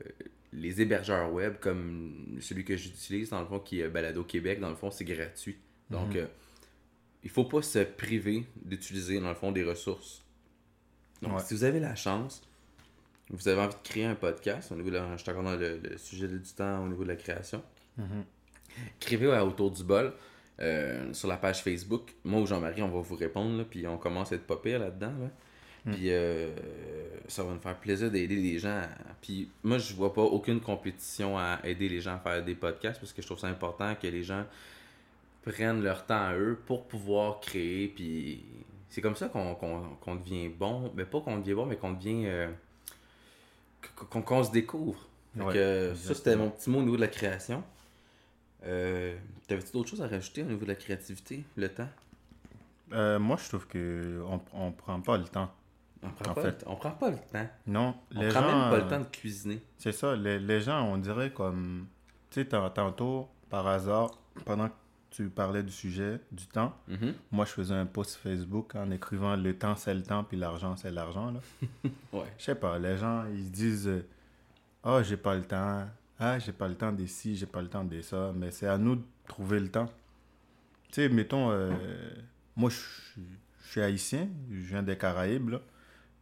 les 0.52 0.80
hébergeurs 0.80 1.32
web, 1.32 1.54
comme 1.60 2.38
celui 2.40 2.64
que 2.64 2.76
j'utilise, 2.76 3.30
dans 3.30 3.40
le 3.40 3.46
fond, 3.46 3.58
qui 3.60 3.80
est 3.80 3.88
Balado 3.88 4.24
Québec, 4.24 4.60
dans 4.60 4.70
le 4.70 4.76
fond, 4.76 4.90
c'est 4.90 5.04
gratuit. 5.04 5.56
Donc, 5.90 6.16
euh, 6.16 6.26
il 7.22 7.30
faut 7.30 7.44
pas 7.44 7.60
se 7.62 7.80
priver 7.80 8.44
d'utiliser, 8.64 9.20
dans 9.20 9.28
le 9.28 9.34
fond, 9.34 9.52
des 9.52 9.64
ressources. 9.64 10.22
Donc, 11.22 11.34
Ouais. 11.36 11.42
si 11.42 11.54
vous 11.54 11.64
avez 11.64 11.80
la 11.80 11.94
chance, 11.96 12.42
vous 13.30 13.48
avez 13.48 13.60
envie 13.60 13.74
de 13.74 13.80
créer 13.82 14.04
un 14.04 14.14
podcast, 14.14 14.70
au 14.70 14.76
niveau 14.76 14.90
de 14.90 14.96
la- 14.96 15.16
je 15.16 15.22
suis 15.22 15.30
encore 15.30 15.42
dans 15.44 15.56
le, 15.56 15.78
le 15.78 15.98
sujet 15.98 16.28
du 16.28 16.40
temps 16.40 16.84
au 16.84 16.88
niveau 16.88 17.02
de 17.02 17.08
la 17.08 17.16
création, 17.16 17.62
Mhm. 17.96 18.24
écrivez 19.00 19.32
à 19.32 19.44
Autour 19.44 19.70
du 19.70 19.82
bol 19.84 20.12
euh, 20.60 21.12
sur 21.12 21.28
la 21.28 21.36
page 21.36 21.62
Facebook. 21.62 22.12
Moi 22.24 22.40
ou 22.40 22.46
Jean-Marie, 22.46 22.82
on 22.82 22.88
va 22.88 23.00
vous 23.00 23.16
répondre, 23.16 23.56
là, 23.58 23.64
puis 23.68 23.86
on 23.86 23.96
commence 23.98 24.32
à 24.32 24.36
être 24.36 24.46
pas 24.46 24.56
pire 24.56 24.78
là-dedans. 24.78 25.12
là. 25.20 25.28
Puis 25.92 26.04
euh, 26.12 26.48
ça 27.28 27.42
va 27.44 27.52
nous 27.52 27.60
faire 27.60 27.76
plaisir 27.78 28.10
d'aider 28.10 28.36
les 28.36 28.58
gens. 28.58 28.70
à- 28.70 28.88
Puis 29.20 29.50
moi, 29.62 29.76
je 29.76 29.92
vois 29.94 30.14
pas 30.14 30.22
aucune 30.22 30.60
compétition 30.60 31.36
à 31.38 31.58
aider 31.64 31.90
les 31.90 32.00
gens 32.00 32.14
à 32.14 32.18
faire 32.20 32.42
des 32.42 32.54
podcasts 32.54 32.98
parce 33.00 33.12
que 33.12 33.20
je 33.20 33.26
trouve 33.26 33.38
ça 33.38 33.48
important 33.48 33.94
que 33.94 34.06
les 34.06 34.22
gens 34.22 34.44
prennent 35.42 35.82
leur 35.82 36.06
temps 36.06 36.24
à 36.28 36.34
eux 36.34 36.58
pour 36.64 36.86
pouvoir 36.86 37.40
créer. 37.40 37.88
Puis 37.88 38.42
c'est 38.88 39.02
comme 39.02 39.14
ça 39.16 39.28
qu'on 39.28 40.14
devient 40.16 40.48
bon. 40.48 40.90
Mais 40.94 41.04
pas 41.04 41.20
qu'on 41.20 41.36
devient 41.38 41.52
bon, 41.54 41.66
mais 41.66 41.76
qu'on 41.76 41.92
devient. 41.92 42.24
euh, 42.28 42.48
qu'on 44.22 44.42
se 44.44 44.50
découvre. 44.52 45.06
Fait 45.36 45.42
Ouais, 45.44 45.52
que, 45.52 45.58
euh, 45.58 45.94
ça, 45.94 46.14
c'était 46.14 46.36
mon 46.36 46.48
petit 46.50 46.70
mot 46.70 46.78
au 46.78 46.82
niveau 46.82 46.96
de 46.96 47.00
la 47.02 47.08
création. 47.08 47.62
Euh, 48.66 49.16
T'avais-tu 49.46 49.72
d'autres 49.72 49.90
choses 49.90 50.02
à 50.02 50.08
rajouter 50.08 50.42
au 50.42 50.46
niveau 50.46 50.62
de 50.62 50.68
la 50.70 50.74
créativité, 50.74 51.44
le 51.56 51.68
temps? 51.68 51.88
Euh, 52.92 53.18
moi, 53.18 53.36
je 53.42 53.48
trouve 53.48 53.66
que 53.66 54.22
on, 54.54 54.72
prend 54.72 55.00
pas 55.00 55.18
le 55.18 55.24
temps. 55.24 55.50
On 56.02 56.10
prend, 56.10 56.30
En 56.30 56.34
pas, 56.34 56.42
fait. 56.42 56.62
le, 56.62 56.68
on 56.70 56.76
prend 56.76 56.90
pas 56.92 57.10
le 57.10 57.16
temps. 57.16 57.48
Non, 57.66 57.94
On 58.14 58.20
les 58.20 58.28
prend 58.28 58.40
gens, 58.40 58.46
même 58.60 58.70
pas 58.70 58.84
le 58.84 58.88
temps 58.88 59.00
de 59.00 59.04
cuisiner. 59.16 59.62
C'est 59.78 59.92
ça, 59.92 60.14
les, 60.16 60.38
les 60.38 60.60
gens, 60.60 60.82
on 60.86 60.96
dirait 60.98 61.32
comme... 61.32 61.86
Tu 62.30 62.40
sais, 62.40 62.46
tant- 62.46 62.68
tantôt, 62.70 63.28
par 63.50 63.66
hasard, 63.66 64.10
pendant 64.44 64.68
que 64.68 64.74
tu 65.10 65.28
parlais 65.30 65.62
du 65.62 65.72
sujet, 65.72 66.20
du 66.32 66.46
temps, 66.46 66.74
Mhm. 66.88 67.14
moi, 67.32 67.44
je 67.44 67.52
faisais 67.52 67.74
un 67.74 67.86
post 67.86 68.16
Facebook 68.16 68.74
en 68.74 68.90
écrivant 68.90 69.36
«Le 69.36 69.56
temps, 69.56 69.76
c'est 69.76 69.94
le 69.94 70.02
temps, 70.02 70.24
puis 70.24 70.36
l'argent, 70.36 70.76
c'est 70.76 70.90
l'argent». 70.90 71.30
là. 71.32 71.40
Ouais. 72.12 72.24
Je 72.38 72.44
sais 72.44 72.54
pas, 72.54 72.78
les 72.78 72.96
gens, 72.98 73.24
ils 73.32 73.44
se 73.46 73.50
disent 73.50 73.90
Ah, 74.82 75.02
j'ai 75.02 75.16
pas 75.16 75.34
le 75.34 75.42
temps. 75.44 75.86
Ah, 76.18 76.38
j'ai 76.38 76.52
pas 76.52 76.68
le 76.68 76.74
temps 76.76 76.92
des 76.92 77.06
ci, 77.06 77.36
j'ai 77.36 77.46
pas 77.46 77.60
le 77.62 77.68
temps 77.68 77.84
des 77.84 78.02
ça. 78.02 78.32
Mais 78.34 78.50
c'est 78.50 78.66
à 78.68 78.78
nous 78.78 78.96
de 78.96 79.02
trouver 79.26 79.58
le 79.60 79.70
temps. 79.70 79.86
Tu 80.88 80.94
sais, 81.02 81.08
mettons, 81.08 81.50
euh, 81.50 81.72
moi, 82.56 82.70
je 82.70 82.76
suis- 82.76 83.80
haïtien, 83.80 84.28
je 84.50 84.56
viens 84.60 84.82
des 84.84 84.96
Caraïbes. 84.96 85.48
là. 85.50 85.60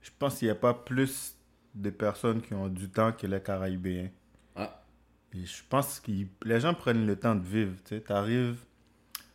Je 0.00 0.10
pense 0.18 0.38
qu'il 0.38 0.46
n'y 0.48 0.52
a 0.52 0.54
pas 0.54 0.72
plus 0.74 1.36
de 1.74 1.90
personnes 1.90 2.40
qui 2.40 2.54
ont 2.54 2.68
du 2.68 2.88
temps 2.88 3.12
que 3.12 3.26
les 3.26 3.40
Caraïbéens. 3.42 4.08
Ah. 4.56 4.82
Et 5.34 5.44
je 5.44 5.62
pense 5.68 6.00
que 6.00 6.10
les 6.44 6.60
gens 6.60 6.72
prennent 6.74 7.06
le 7.06 7.16
temps 7.16 7.34
de 7.34 7.44
vivre. 7.46 7.74
Tu 7.84 7.98
sais, 7.98 8.12
arrives, 8.12 8.56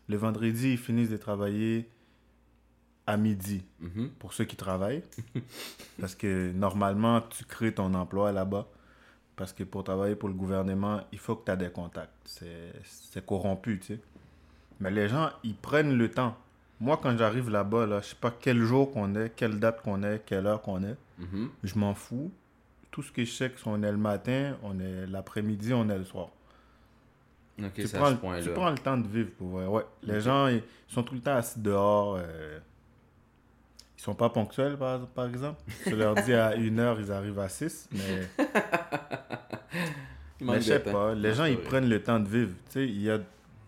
le 0.10 0.18
vendredi, 0.18 0.72
ils 0.72 0.78
finissent 0.78 1.10
de 1.12 1.18
travailler 1.18 1.88
à 3.06 3.16
midi 3.18 3.64
Mhm. 3.80 4.10
pour 4.20 4.34
ceux 4.34 4.46
qui 4.46 4.56
travaillent. 4.56 5.04
parce 6.00 6.16
que 6.16 6.52
normalement, 6.54 7.22
tu 7.22 7.46
crées 7.46 7.74
ton 7.74 7.94
emploi 7.94 8.32
là-bas. 8.32 8.68
Parce 9.38 9.54
que 9.54 9.64
pour 9.64 9.84
travailler 9.86 10.16
pour 10.16 10.28
le 10.30 10.36
gouvernement, 10.36 11.00
il 11.14 11.20
faut 11.20 11.36
que 11.36 11.46
tu 11.46 11.52
aies 11.52 11.58
des 11.58 11.70
contacts. 11.70 12.12
C'est 12.26 13.26
corrompu, 13.26 13.80
tu 13.80 13.94
sais. 13.94 14.00
Mais 14.82 14.92
les 14.92 15.08
gens, 15.08 15.30
ils 15.44 15.56
prennent 15.56 15.96
le 15.98 16.10
temps. 16.12 16.36
Moi, 16.80 17.00
quand 17.02 17.16
j'arrive 17.18 17.50
là-bas, 17.50 17.86
là, 17.86 18.02
je 18.02 18.08
sais 18.10 18.16
pas 18.20 18.32
quel 18.32 18.60
jour 18.62 18.92
qu'on 18.92 19.16
est, 19.16 19.30
quelle 19.36 19.60
date 19.60 19.82
qu'on 19.82 20.04
est, 20.04 20.24
quelle 20.26 20.46
heure 20.48 20.62
qu'on 20.62 20.84
est. 20.84 20.96
Mhm. 21.20 21.50
Je 21.64 21.78
m'en 21.80 21.94
fous. 21.96 22.32
Tout 22.92 23.02
ce 23.04 23.12
que 23.12 23.24
je 23.24 23.32
sais, 23.32 23.52
c'est 23.56 23.64
qu'on 23.64 23.82
est 23.84 23.92
le 23.92 23.98
matin, 23.98 24.58
on 24.64 24.80
est 24.80 25.08
l'après-midi, 25.08 25.74
on 25.74 25.88
est 25.90 25.98
le 25.98 26.04
soir. 26.06 26.30
Ok, 27.60 27.74
tu, 27.74 27.88
prends, 27.90 28.14
tu 28.42 28.50
prends 28.52 28.70
le 28.70 28.78
temps 28.78 28.98
de 28.98 29.08
vivre 29.08 29.32
pour 29.38 29.48
vrai. 29.50 29.66
Ouais. 29.66 29.86
Les 30.04 30.22
gens, 30.22 30.48
ils 30.48 30.62
sont 30.88 31.02
tout 31.04 31.16
le 31.16 31.22
temps 31.22 31.36
assis 31.36 31.60
dehors. 31.60 32.16
euh, 32.20 32.60
ils 33.98 34.02
sont 34.02 34.16
pas 34.16 34.30
ponctuels, 34.30 34.78
par, 34.78 35.08
par 35.08 35.28
exemple. 35.28 35.62
Tu 35.84 35.96
leur 35.96 36.16
dis 36.16 36.34
à 36.34 36.56
une 36.58 36.80
heure, 36.80 37.00
ils 37.00 37.12
arrivent 37.12 37.40
à 37.40 37.50
6. 37.50 37.90
Mais, 37.92 38.28
mais 40.42 40.56
je 40.62 40.66
sais 40.68 40.82
temps. 40.82 40.92
pas. 40.92 41.16
Les 41.16 41.34
gens, 41.34 41.46
ils 41.46 41.58
prennent 41.60 41.90
le 41.90 42.02
temps 42.02 42.20
de 42.20 42.28
vivre. 42.28 42.52
Tu 42.68 42.72
sais, 42.72 42.88
il 42.88 43.02
y 43.02 43.10
a... 43.10 43.20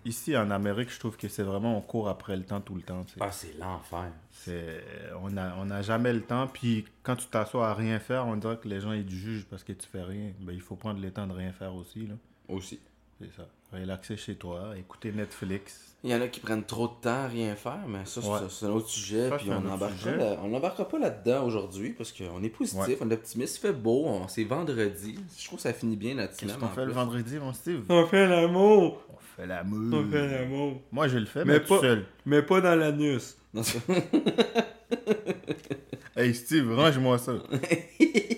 Ici, 0.06 0.36
en 0.38 0.50
Amérique, 0.50 0.92
je 0.92 0.98
trouve 0.98 1.18
que 1.18 1.28
c'est 1.28 1.44
vraiment, 1.44 1.78
on 1.78 1.82
court 1.82 2.08
après 2.08 2.36
le 2.38 2.44
temps 2.44 2.62
tout 2.62 2.74
le 2.74 2.82
temps. 2.82 3.04
tu 3.04 3.14
sais. 3.16 3.20
Ah, 3.22 3.32
c'est 3.32 3.54
l'enfer. 3.60 4.06
C'est, 4.32 4.82
on 5.22 5.30
n'a 5.30 5.54
on 5.60 5.70
a 5.70 5.82
jamais 5.82 6.14
le 6.14 6.22
temps. 6.22 6.48
Puis 6.48 6.86
quand 7.04 7.18
tu 7.18 7.28
t'assois 7.28 7.70
à 7.70 7.74
rien 7.74 8.00
faire, 8.00 8.26
on 8.26 8.38
dirait 8.38 8.58
que 8.58 8.68
les 8.70 8.80
gens 8.80 8.94
ils 8.94 9.06
te 9.06 9.12
jugent 9.12 9.46
parce 9.46 9.62
que 9.64 9.74
tu 9.74 9.86
fais 9.86 10.02
rien. 10.02 10.32
Ben, 10.40 10.54
il 10.54 10.62
faut 10.62 10.76
prendre 10.78 11.02
le 11.02 11.12
temps 11.12 11.28
de 11.28 11.34
rien 11.34 11.52
faire 11.52 11.76
aussi. 11.76 12.08
Là. 12.08 12.14
Aussi. 12.48 12.80
C'est 13.20 13.30
ça. 13.36 13.46
Relaxer 13.74 14.16
chez 14.16 14.36
toi, 14.36 14.74
écouter 14.78 15.12
Netflix. 15.12 15.88
Il 16.01 16.12
y 16.12 16.15
en 16.15 16.22
a 16.22 16.27
qui 16.29 16.39
prennent 16.39 16.63
trop 16.63 16.88
de 16.88 16.94
temps 17.01 17.10
à 17.25 17.27
rien 17.27 17.56
faire, 17.56 17.79
mais 17.86 18.06
ça, 18.06 18.22
c'est 18.22 18.27
Ouais. 18.29 18.38
c'est 18.50 18.65
un 18.68 18.70
autre 18.70 18.88
sujet. 18.88 19.27
Ça, 19.29 19.36
puis 19.38 19.50
on 19.51 19.60
n'embarquera 19.60 19.98
sujet. 19.98 20.15
là- 20.15 20.38
on 20.41 20.48
n'embarquera 20.48 20.88
pas 20.88 20.98
là-dedans 20.98 21.44
aujourd'hui 21.46 21.89
parce 21.89 22.13
qu'on 22.13 22.41
est 22.41 22.50
positif, 22.50 22.79
Ouais. 22.88 22.98
on 23.01 23.10
est 23.12 23.15
optimiste. 23.15 23.58
Il 23.58 23.60
fait 23.68 23.74
beau, 23.74 24.06
on- 24.06 24.27
c'est 24.29 24.46
vendredi. 24.46 25.20
Je 25.38 25.46
trouve 25.46 25.58
que 25.58 25.63
ça 25.63 25.74
finit 25.74 25.98
bien 25.98 26.15
notre 26.15 26.38
Qu'est-ce 26.38 26.53
semaine. 26.53 26.70
qu'on 26.70 26.74
fait 26.74 26.86
le 26.86 26.94
vendredi, 26.94 27.38
mon 27.38 27.51
Steve? 27.51 27.84
On 27.89 28.06
fait 28.06 28.27
l'amour. 28.27 29.01
On 29.10 29.18
fait 29.41 29.46
l'amour. 29.46 30.00
On 30.00 30.10
fait 30.10 30.27
l'amour. 30.39 30.82
Moi, 30.94 31.08
je 31.10 31.18
le 31.18 31.25
fais, 31.25 31.44
Mais 31.44 31.53
mais, 31.56 31.60
tout 31.63 31.75
pas- 31.75 31.82
seul. 31.82 32.06
Mais 32.25 32.41
pas 32.44 32.62
dans 32.62 32.75
l'anus. 32.75 33.38
Non, 33.53 33.62
c'est- 33.63 33.79
Hey 36.15 36.34
Steve, 36.34 36.74
range-moi 36.74 37.18
ça. 37.18 37.34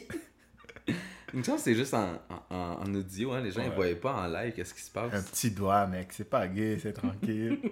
Une 1.33 1.43
chance, 1.45 1.61
c'est 1.61 1.75
juste 1.75 1.93
en, 1.93 2.13
en- 2.29 2.55
en- 2.55 2.79
en 2.81 2.93
audio, 2.95 3.31
hein. 3.31 3.41
les 3.41 3.51
gens 3.51 3.61
ne 3.63 3.69
Ouais. 3.69 3.75
voyaient 3.75 3.95
pas 3.95 4.13
en 4.13 4.27
live 4.27 4.53
qu'est-ce 4.53 4.73
qui 4.73 4.81
se 4.81 4.91
passe. 4.91 5.13
Un 5.13 5.21
petit 5.23 5.51
doigt, 5.51 5.87
mec. 5.87 6.09
C'est 6.11 6.29
pas 6.29 6.47
gay, 6.47 6.77
c'est 6.81 6.93
tranquille. 6.93 7.59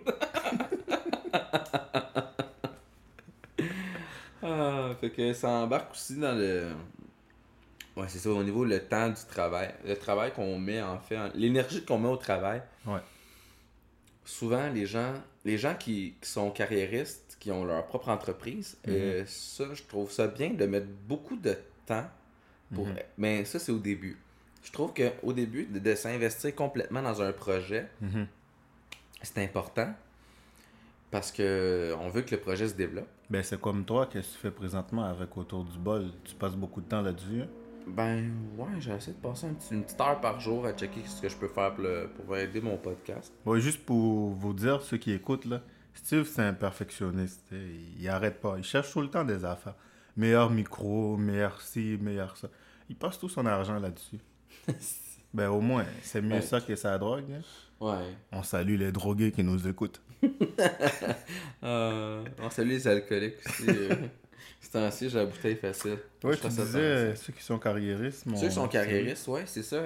Ah, 4.42 4.92
fait 5.01 5.10
que 5.10 5.34
ça 5.34 5.50
embarque 5.50 5.92
aussi 5.92 6.16
dans 6.18 6.34
le. 6.34 6.70
Ouais, 7.98 8.06
c'est 8.08 8.20
ça, 8.20 8.30
au 8.30 8.44
niveau 8.44 8.63
le 8.63 8.80
temps 8.80 9.10
du 9.10 9.25
travail. 9.30 9.74
Le 9.86 9.96
travail 9.98 10.32
qu'on 10.34 10.58
met 10.58 10.82
en 10.82 10.98
fait, 11.00 11.18
en- 11.18 11.30
l'énergie 11.36 11.84
qu'on 11.84 11.98
met 12.00 12.08
au 12.08 12.16
travail. 12.18 12.62
Ouais. 12.86 13.01
Souvent, 14.24 14.70
les 14.70 14.86
gens, 14.86 15.13
les 15.44 15.58
gens 15.58 15.75
qui, 15.75 16.16
qui 16.22 16.30
sont 16.30 16.51
carriéristes, 16.51 17.36
qui 17.39 17.51
ont 17.51 17.66
leur 17.66 17.86
propre 17.88 18.10
entreprise, 18.10 18.78
Mhm. 18.88 18.94
euh, 18.94 19.24
ça, 19.28 19.66
je 19.74 19.84
trouve 19.84 20.10
ça 20.12 20.28
bien 20.28 20.51
de 20.51 20.66
mettre 20.66 20.88
beaucoup 20.88 21.36
de 21.36 21.58
temps 21.86 22.06
pour. 22.74 22.88
Mhm. 22.88 22.96
Mais 23.18 23.46
ça, 23.46 23.60
c'est 23.60 23.72
au 23.72 23.80
début. 23.80 24.18
Je 24.64 24.72
trouve 24.72 24.94
qu'au 24.94 25.34
début, 25.34 25.66
de, 25.66 25.80
de 25.80 25.96
s'investir 25.96 26.54
complètement 26.56 27.02
dans 27.02 27.22
un 27.22 27.32
projet, 27.32 27.88
Mhm. 28.02 28.28
c'est 29.22 29.44
important 29.44 29.94
parce 31.12 31.32
que 31.32 31.96
on 32.00 32.10
veut 32.10 32.22
que 32.22 32.36
le 32.36 32.42
projet 32.42 32.68
se 32.68 32.74
développe. 32.76 33.08
Ben, 33.30 33.42
c'est 33.44 33.60
comme 33.60 33.84
toi, 33.86 34.08
qu'est-ce 34.12 34.30
que 34.30 34.34
tu 34.34 34.40
fais 34.40 34.52
présentement 34.52 35.06
avec 35.06 35.36
Autour 35.38 35.64
du 35.64 35.78
bol? 35.78 36.08
Tu 36.24 36.36
passes 36.36 36.56
beaucoup 36.56 36.82
de 36.82 36.88
temps 36.88 37.02
là-dessus. 37.02 37.42
hein? 37.42 37.48
Ben 37.88 38.32
ouais, 38.58 38.68
j'essaie 38.80 39.12
de 39.14 39.18
passer 39.18 39.48
un 39.48 39.54
petit- 39.54 39.74
une 39.74 39.84
petite 39.84 40.00
heure 40.02 40.20
par 40.22 40.40
jour 40.40 40.66
à 40.66 40.74
checker 40.74 41.02
ce 41.08 41.22
que 41.22 41.30
je 41.30 41.36
peux 41.36 41.48
faire 41.48 41.74
pour, 41.74 41.84
le- 41.84 42.08
pour 42.16 42.38
aider 42.38 42.62
mon 42.62 42.78
podcast. 42.78 43.34
Ouais, 43.46 43.60
juste 43.62 43.84
pour 43.84 44.30
vous 44.32 44.54
dire, 44.54 44.82
ceux 44.84 44.98
qui 44.98 45.12
écoutent, 45.12 45.46
là, 45.46 45.62
Steve, 45.96 46.26
c'est 46.28 46.44
un 46.44 46.54
perfectionniste. 46.54 47.42
sais, 47.50 47.56
Il 48.00 48.08
arrête 48.10 48.40
pas. 48.42 48.56
Il 48.58 48.64
cherche 48.64 48.92
tout 48.92 49.02
le 49.02 49.10
temps 49.10 49.24
des 49.24 49.44
affaires. 49.44 49.76
Meilleur 50.18 50.50
micro, 50.52 51.18
meilleur 51.18 51.62
ci, 51.62 51.98
meilleur 52.00 52.38
ça. 52.38 52.50
Il 52.89 52.96
passe 52.96 53.19
tout 53.19 53.29
son 53.29 53.46
argent 53.46 53.79
là-dessus. 53.79 54.17
ben, 55.34 55.50
au 55.50 55.62
moins, 55.62 55.86
c'est 56.01 56.22
mieux 56.22 56.34
Ouais. 56.36 56.41
ça 56.41 56.60
que 56.60 56.75
sa 56.75 56.98
drogue. 56.98 57.25
hein. 57.31 57.41
Ouais. 57.79 58.05
On 58.31 58.43
salue 58.43 58.77
les 58.77 58.91
drogués 58.91 59.31
qui 59.31 59.43
nous 59.43 59.67
écoutent. 59.67 60.01
Euh, 61.63 62.24
on 62.41 62.50
salue 62.50 62.69
les 62.69 62.88
alcooliques 62.88 63.36
aussi. 63.46 63.65
euh. 63.69 63.96
C'est 64.62 64.75
ainsi, 64.77 65.10
j'ai 65.10 65.17
la 65.17 65.25
bouteille 65.25 65.55
facile. 65.55 65.98
Ouais, 66.24 66.36
Je 66.36 66.41
tu 66.41 66.48
disais, 66.50 66.79
euh, 66.79 67.15
ceux 67.15 67.31
qui 67.34 67.41
sont 67.43 67.58
carriéristes. 67.60 68.25
mon- 68.25 68.36
Ceux 68.38 68.48
qui 68.50 68.53
sont 68.53 68.67
carriéristes, 68.67 69.27
ouais, 69.29 69.43
c'est 69.46 69.63
ça. 69.63 69.77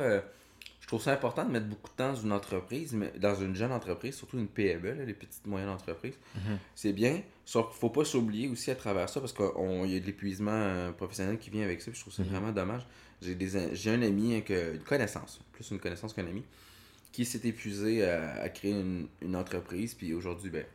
Je 0.94 0.98
trouve 1.00 1.06
ça 1.06 1.14
important 1.14 1.44
de 1.44 1.50
mettre 1.52 1.66
beaucoup 1.66 1.90
de 1.90 1.96
temps 1.96 2.10
dans 2.14 2.20
une 2.20 2.32
entreprise, 2.32 2.94
mais 2.94 3.12
dans 3.18 3.34
une 3.34 3.56
jeune 3.56 3.72
entreprise, 3.72 4.16
surtout 4.16 4.38
une 4.38 4.48
PME, 4.48 4.94
là, 4.94 5.06
les 5.06 5.16
petites 5.16 5.48
moyennes 5.48 5.70
entreprises. 5.70 6.14
Mhm. 6.36 6.60
C'est 6.76 6.94
bien, 6.94 7.24
sauf 7.46 7.70
qu'il 7.72 7.80
faut 7.80 7.90
pas 7.90 8.06
s'oublier 8.06 8.48
aussi 8.48 8.70
à 8.70 8.76
travers 8.76 9.10
ça, 9.10 9.20
parce 9.20 9.34
qu'il 9.34 9.44
y 9.90 9.96
a 9.96 10.00
de 10.00 10.06
l'épuisement 10.06 10.52
euh, 10.52 10.92
professionnel 10.92 11.40
qui 11.40 11.50
vient 11.50 11.64
avec 11.64 11.82
ça, 11.82 11.90
puis 11.90 11.98
je 11.98 12.04
trouve 12.04 12.14
ça 12.14 12.22
Mhm. 12.22 12.30
vraiment 12.30 12.52
dommage. 12.52 12.86
J'ai 13.24 13.34
des 13.34 13.58
a- 13.58 13.74
j'ai 13.74 13.90
un 13.90 14.04
ami, 14.04 14.36
hein, 14.36 14.42
que, 14.42 14.76
une 14.76 14.84
connaissance, 14.84 15.42
plus 15.52 15.68
une 15.72 15.80
connaissance 15.80 16.14
qu'un 16.14 16.28
ami, 16.28 16.44
qui 17.12 17.26
s'est 17.26 17.42
épuisé 17.48 18.06
à, 18.08 18.36
à 18.44 18.50
créer 18.50 18.74
une, 18.80 19.08
une 19.24 19.36
entreprise, 19.36 19.96
puis 19.96 20.14
aujourd'hui, 20.14 20.52
ben, 20.52 20.66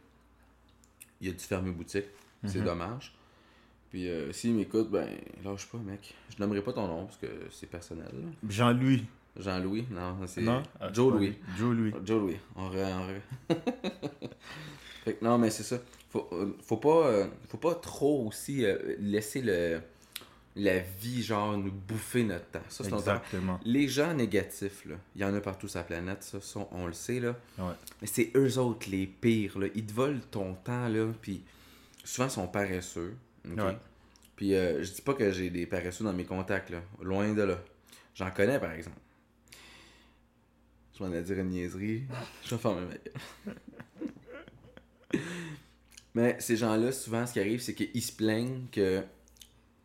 il 1.20 1.28
a 1.28 1.32
dû 1.32 1.44
fermer 1.44 1.70
boutique. 1.70 2.06
C'est 2.44 2.58
Mhm. 2.58 2.64
dommage. 2.64 3.14
Puis 3.90 4.08
euh, 4.08 4.32
s'il 4.32 4.54
m'écoute, 4.54 4.90
ben, 4.90 5.08
lâche 5.44 5.66
pas, 5.68 5.78
mec. 5.78 6.12
Je 6.36 6.42
nommerai 6.42 6.60
pas 6.62 6.72
ton 6.72 6.88
nom, 6.88 7.04
parce 7.06 7.18
que 7.18 7.28
c'est 7.52 7.68
personnel. 7.70 8.10
Jean-Louis. 8.48 9.04
Jean-Louis, 9.36 9.86
non, 9.90 10.16
c'est 10.26 10.40
Non? 10.40 10.62
Ah, 10.80 10.92
Joe 10.92 11.12
Louis. 11.14 11.38
Joe 11.56 11.74
Louis. 11.76 11.92
Joe 12.04 12.20
Louis, 12.22 12.36
on 12.56 12.68
re, 12.68 12.74
on 12.76 13.52
re- 13.52 13.56
fait 15.04 15.14
que 15.14 15.24
non, 15.24 15.38
mais 15.38 15.50
c'est 15.50 15.62
ça. 15.62 15.78
Faut, 16.10 16.28
euh, 16.32 16.56
faut 16.62 16.78
pas, 16.78 17.06
euh, 17.08 17.26
faut 17.48 17.58
pas 17.58 17.74
trop 17.74 18.26
aussi 18.26 18.64
euh, 18.64 18.96
laisser 18.98 19.42
le, 19.42 19.80
la 20.56 20.78
vie, 20.78 21.22
genre, 21.22 21.56
nous 21.56 21.70
bouffer 21.70 22.24
notre 22.24 22.46
temps. 22.46 22.62
Ça. 22.68 22.84
Exactement. 22.84 23.60
Les 23.64 23.86
gens 23.88 24.14
négatifs, 24.14 24.84
là, 24.86 24.96
il 25.14 25.20
y 25.22 25.24
en 25.24 25.34
a 25.34 25.40
partout 25.40 25.68
sur 25.68 25.78
la 25.78 25.84
planète, 25.84 26.22
ça, 26.24 26.40
ça, 26.40 26.66
on 26.72 26.86
le 26.86 26.92
sait, 26.94 27.20
là. 27.20 27.36
Ouais. 27.58 27.74
Mais 28.00 28.06
c'est 28.08 28.32
eux 28.36 28.58
autres 28.58 28.88
les 28.90 29.06
pires, 29.06 29.58
là. 29.58 29.66
Ils 29.74 29.84
te 29.86 29.92
volent 29.92 30.20
ton 30.30 30.54
temps, 30.54 30.88
là, 30.88 31.12
puis 31.20 31.42
souvent, 32.02 32.26
ils 32.28 32.32
sont 32.32 32.48
paresseux. 32.48 33.14
ok? 33.50 33.58
Ouais. 33.58 33.76
Puis 34.34 34.54
euh, 34.54 34.82
je 34.82 34.92
dis 34.92 35.02
pas 35.02 35.14
que 35.14 35.30
j'ai 35.30 35.50
des 35.50 35.66
paresseux 35.66 36.04
dans 36.04 36.12
mes 36.12 36.24
contacts, 36.24 36.70
là. 36.70 36.78
Loin 37.02 37.34
de 37.34 37.42
là. 37.42 37.58
J'en 38.14 38.30
connais, 38.30 38.58
par 38.58 38.72
exemple. 38.72 38.96
Je 40.98 41.04
m'en 41.04 41.12
ai 41.12 41.22
dire 41.22 41.38
une 41.38 41.50
niaiserie. 41.50 42.04
Je 42.44 42.54
vais 42.54 42.60
fermer 42.60 42.86
ma 42.86 42.94
gueule. 42.94 43.54
Mais 46.14 46.36
ces 46.40 46.56
gens-là, 46.56 46.90
souvent, 46.90 47.26
ce 47.26 47.34
qui 47.34 47.40
arrive, 47.40 47.60
c'est 47.60 47.74
qu'ils 47.74 48.02
se 48.02 48.12
plaignent 48.12 48.66
que 48.72 49.04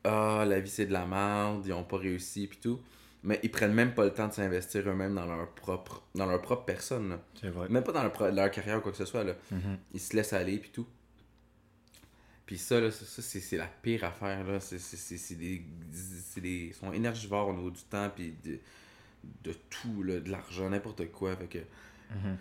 Ah, 0.04 0.44
la 0.48 0.60
vie 0.60 0.70
c'est 0.70 0.88
de 0.88 0.94
la 0.94 1.06
merde, 1.06 1.66
ils 1.66 1.74
ont 1.74 1.84
pas 1.84 1.98
réussi, 1.98 2.48
puis 2.48 2.58
tout. 2.62 2.80
Mais 3.22 3.40
ils 3.44 3.52
prennent 3.52 3.74
même 3.74 3.94
pas 3.94 4.04
le 4.04 4.14
temps 4.14 4.28
de 4.28 4.34
s'investir 4.34 4.90
eux-mêmes 4.90 5.16
dans 5.16 5.26
leur 5.26 5.50
propre 5.54 6.04
dans 6.16 6.26
leur 6.26 6.42
propre 6.42 6.66
personne. 6.66 7.18
C'est 7.40 7.50
vrai. 7.50 7.70
Même 7.70 7.84
pas 7.84 7.94
dans 7.94 8.04
leur, 8.04 8.32
leur 8.32 8.52
carrière 8.52 8.80
ou 8.80 8.82
quoi 8.82 8.92
que 8.92 8.98
ce 8.98 9.06
soit. 9.06 9.24
Là. 9.24 9.36
Mhm. 9.52 9.78
Ils 9.94 10.02
se 10.02 10.16
laissent 10.16 10.34
aller, 10.34 10.58
puis 10.58 10.72
tout. 10.72 10.88
Puis 12.46 12.58
ça, 12.58 12.82
là, 12.82 12.92
ça, 12.92 13.22
c'est, 13.22 13.56
la 13.56 13.68
pire 13.68 14.04
affaire. 14.04 14.46
Là. 14.46 14.60
C'est, 14.60 14.80
c'est, 14.80 14.98
c'est, 14.98 15.18
c'est 15.18 15.36
des, 15.36 15.64
c'est 15.92 16.42
des. 16.42 16.68
Ils 16.70 16.74
sont 16.74 16.92
énergivores 16.92 17.48
au 17.48 17.54
niveau 17.54 17.72
du 17.72 17.84
temps, 17.84 18.10
puis 18.14 18.36
de, 18.44 18.60
de 19.44 19.54
tout, 19.70 20.04
là, 20.04 20.20
de 20.20 20.30
l'argent, 20.30 20.70
n'importe 20.70 21.12
quoi. 21.12 21.36
Fait 21.36 21.48
que. 21.48 21.60
Mhm. 21.60 22.38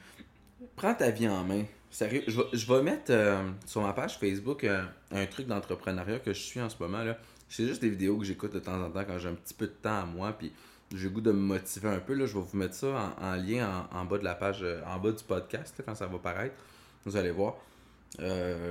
Prends 0.77 0.95
ta 0.95 1.11
vie 1.11 1.29
en 1.29 1.43
main. 1.45 1.65
Sérieux, 1.91 2.23
je 2.27 2.37
vais, 2.41 2.47
je 2.53 2.73
vais 2.73 2.83
mettre 2.83 3.11
euh, 3.11 3.51
sur 3.67 3.83
ma 3.83 3.93
page 3.93 4.19
Facebook 4.19 4.65
euh, 4.65 4.83
un 5.11 5.27
truc 5.27 5.47
d'entrepreneuriat 5.47 6.21
que 6.21 6.33
je 6.33 6.41
suis 6.41 6.61
en 6.61 6.69
ce 6.71 6.77
moment. 6.81 7.03
là. 7.03 7.19
C'est 7.49 7.67
juste 7.67 7.83
des 7.83 7.91
vidéos 7.91 8.17
que 8.17 8.25
j'écoute 8.25 8.55
de 8.55 8.61
temps 8.61 8.81
en 8.83 8.91
temps 8.91 9.05
quand 9.05 9.19
j'ai 9.19 9.29
un 9.29 9.35
petit 9.35 9.55
peu 9.55 9.67
de 9.67 9.73
temps 9.73 10.01
à 10.03 10.07
moi. 10.07 10.33
Puis 10.33 10.53
j'ai 10.95 11.05
le 11.05 11.11
goût 11.11 11.21
de 11.21 11.33
me 11.33 11.41
motiver 11.41 11.89
un 11.89 11.99
peu. 11.99 12.15
Là. 12.15 12.27
Je 12.27 12.35
vais 12.35 12.45
vous 12.45 12.57
mettre 12.57 12.75
ça 12.75 13.15
en, 13.21 13.25
en 13.25 13.35
lien 13.35 13.87
en, 13.93 13.99
en 13.99 14.05
bas 14.05 14.19
de 14.19 14.25
la 14.25 14.35
page, 14.35 14.61
euh, 14.63 14.81
en 14.87 14.99
bas 14.99 15.13
du 15.13 15.23
podcast 15.25 15.77
là, 15.79 15.85
quand 15.87 15.95
ça 15.95 16.07
va 16.07 16.19
paraître. 16.19 16.55
Vous 17.05 17.17
allez 17.17 17.31
voir. 17.31 17.57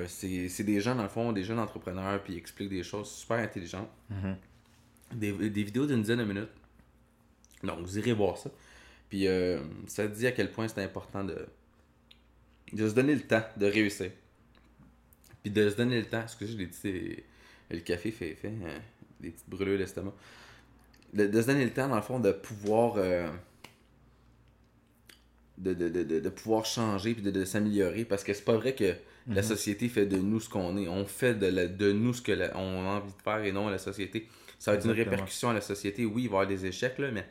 C'est 0.08 0.48
c'est 0.50 0.64
des 0.64 0.80
gens, 0.82 0.96
dans 0.96 1.04
le 1.04 1.10
fond, 1.10 1.32
des 1.34 1.44
jeunes 1.44 1.60
entrepreneurs, 1.60 2.22
puis 2.24 2.34
ils 2.34 2.38
expliquent 2.38 2.70
des 2.70 2.84
choses 2.84 3.10
super 3.10 3.38
intelligentes. 3.38 3.90
Mhm. 4.10 4.36
Des, 5.14 5.50
des 5.50 5.64
vidéos 5.64 5.86
d'une 5.86 6.02
dizaine 6.02 6.20
de 6.20 6.24
minutes. 6.24 6.50
Donc, 7.64 7.80
vous 7.82 7.98
irez 8.00 8.14
voir 8.14 8.38
ça. 8.38 8.50
Puis, 9.10 9.28
euh, 9.28 9.60
ça 9.88 10.08
dit 10.08 10.26
à 10.28 10.32
quel 10.32 10.52
point 10.52 10.68
c'est 10.68 10.82
important 10.84 11.24
de, 11.24 11.46
de 12.74 12.88
se 12.90 12.94
donner 12.94 13.16
le 13.16 13.22
temps 13.22 13.44
de 13.58 13.66
réussir. 13.66 14.12
Puis 15.44 15.52
de 15.52 15.70
se 15.70 15.76
donner 15.76 16.00
le 16.00 16.06
temps. 16.06 16.22
Excusez, 16.22 16.54
je 16.54 16.58
l'ai 16.58 16.68
dit, 16.68 17.24
le 17.70 17.80
café 17.80 18.12
fait, 18.12 18.36
fait 18.36 18.48
euh, 18.50 18.78
des 19.20 19.32
petites 19.32 19.50
brûlures 19.50 19.78
d'estomac. 19.78 20.14
De, 21.14 21.28
de 21.28 21.42
se 21.42 21.48
donner 21.48 21.66
le 21.66 21.72
temps, 21.72 21.90
dans 21.90 21.96
le 21.98 22.02
fond, 22.02 22.20
de 22.20 22.32
pouvoir. 22.32 22.96
euh, 22.98 23.30
de, 25.58 25.74
de, 25.74 25.90
de, 25.90 26.20
de, 26.20 26.30
pouvoir 26.30 26.66
changer 26.66 27.14
puis 27.14 27.22
de, 27.24 27.46
s'améliorer 27.46 28.06
parce 28.06 28.24
que 28.24 28.34
c'est 28.34 28.46
pas 28.46 28.56
vrai 28.56 28.74
que 28.74 28.96
la 29.28 29.44
société 29.44 29.88
fait 29.90 30.08
de 30.08 30.18
nous 30.18 30.40
ce 30.40 30.50
qu'on 30.50 30.76
est. 30.78 30.88
On 30.88 31.06
fait 31.06 31.36
de, 31.36 31.46
la- 31.46 31.68
de 31.68 31.92
nous 31.92 32.14
ce 32.14 32.22
que 32.24 32.32
la- 32.32 32.58
on 32.58 32.86
a 32.88 32.90
envie 32.98 33.14
de 33.14 33.22
faire 33.22 33.44
et 33.44 33.52
non 33.52 33.70
la 33.70 33.78
société. 33.78 34.28
Ça 34.58 34.72
va 34.72 34.78
être 34.78 34.86
une 34.86 34.92
répercussion 35.12 35.50
à 35.52 35.54
la 35.54 35.62
société. 35.62 36.06
Oui, 36.06 36.24
il 36.24 36.28
va 36.30 36.38
y 36.38 36.42
avoir 36.42 36.48
des 36.48 36.66
échecs, 36.66 36.98
là, 36.98 37.12
mais 37.12 37.28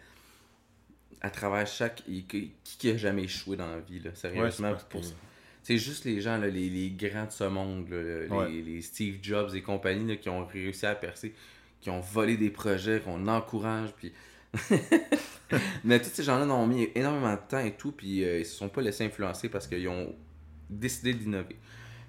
à 1.21 1.31
travers 1.31 1.67
chaque. 1.67 2.03
Qui, 2.05 2.53
qui 2.62 2.91
a 2.91 2.97
jamais 2.97 3.25
échoué 3.25 3.57
dans 3.57 3.69
la 3.71 3.81
vie, 3.81 4.00
là, 4.00 4.11
sérieusement? 4.15 4.75
pour 4.89 5.00
que-. 5.00 5.07
C'est 5.62 5.77
juste 5.77 6.05
les 6.07 6.21
gens, 6.23 6.39
là, 6.39 6.49
les, 6.49 6.71
les 6.71 6.91
grands 6.91 7.27
de 7.27 7.33
ce 7.33 7.45
monde, 7.45 7.89
là, 7.91 8.49
les, 8.49 8.81
Steve 8.81 9.19
Jobs 9.23 9.55
et 9.55 9.61
compagnie 9.61 10.09
là, 10.09 10.17
qui 10.17 10.31
ont 10.31 10.47
réussi 10.47 10.87
à 10.87 10.95
percer, 10.95 11.35
qui 11.83 11.91
ont 11.91 12.00
volé 12.00 12.37
des 12.37 12.50
projets, 12.50 13.00
qu'on 13.00 13.29
encourage, 13.29 13.91
puis 13.93 14.12
Mais 15.85 16.00
tous 16.00 16.11
ces 16.11 16.23
gens-là 16.23 16.47
ont 16.53 16.67
mis 16.67 16.89
énormément 16.95 17.33
de 17.33 17.41
temps 17.49 17.61
et 17.61 17.73
tout, 17.73 17.93
puis 17.93 18.25
euh, 18.25 18.41
ils 18.41 18.47
se 18.47 18.57
sont 18.57 18.69
pas 18.69 18.83
laissés 18.83 19.05
influencer 19.05 19.49
parce 19.49 19.67
qu'ils 19.67 19.89
ont 19.89 20.15
décidé 20.69 21.15
d'innover. 21.15 21.57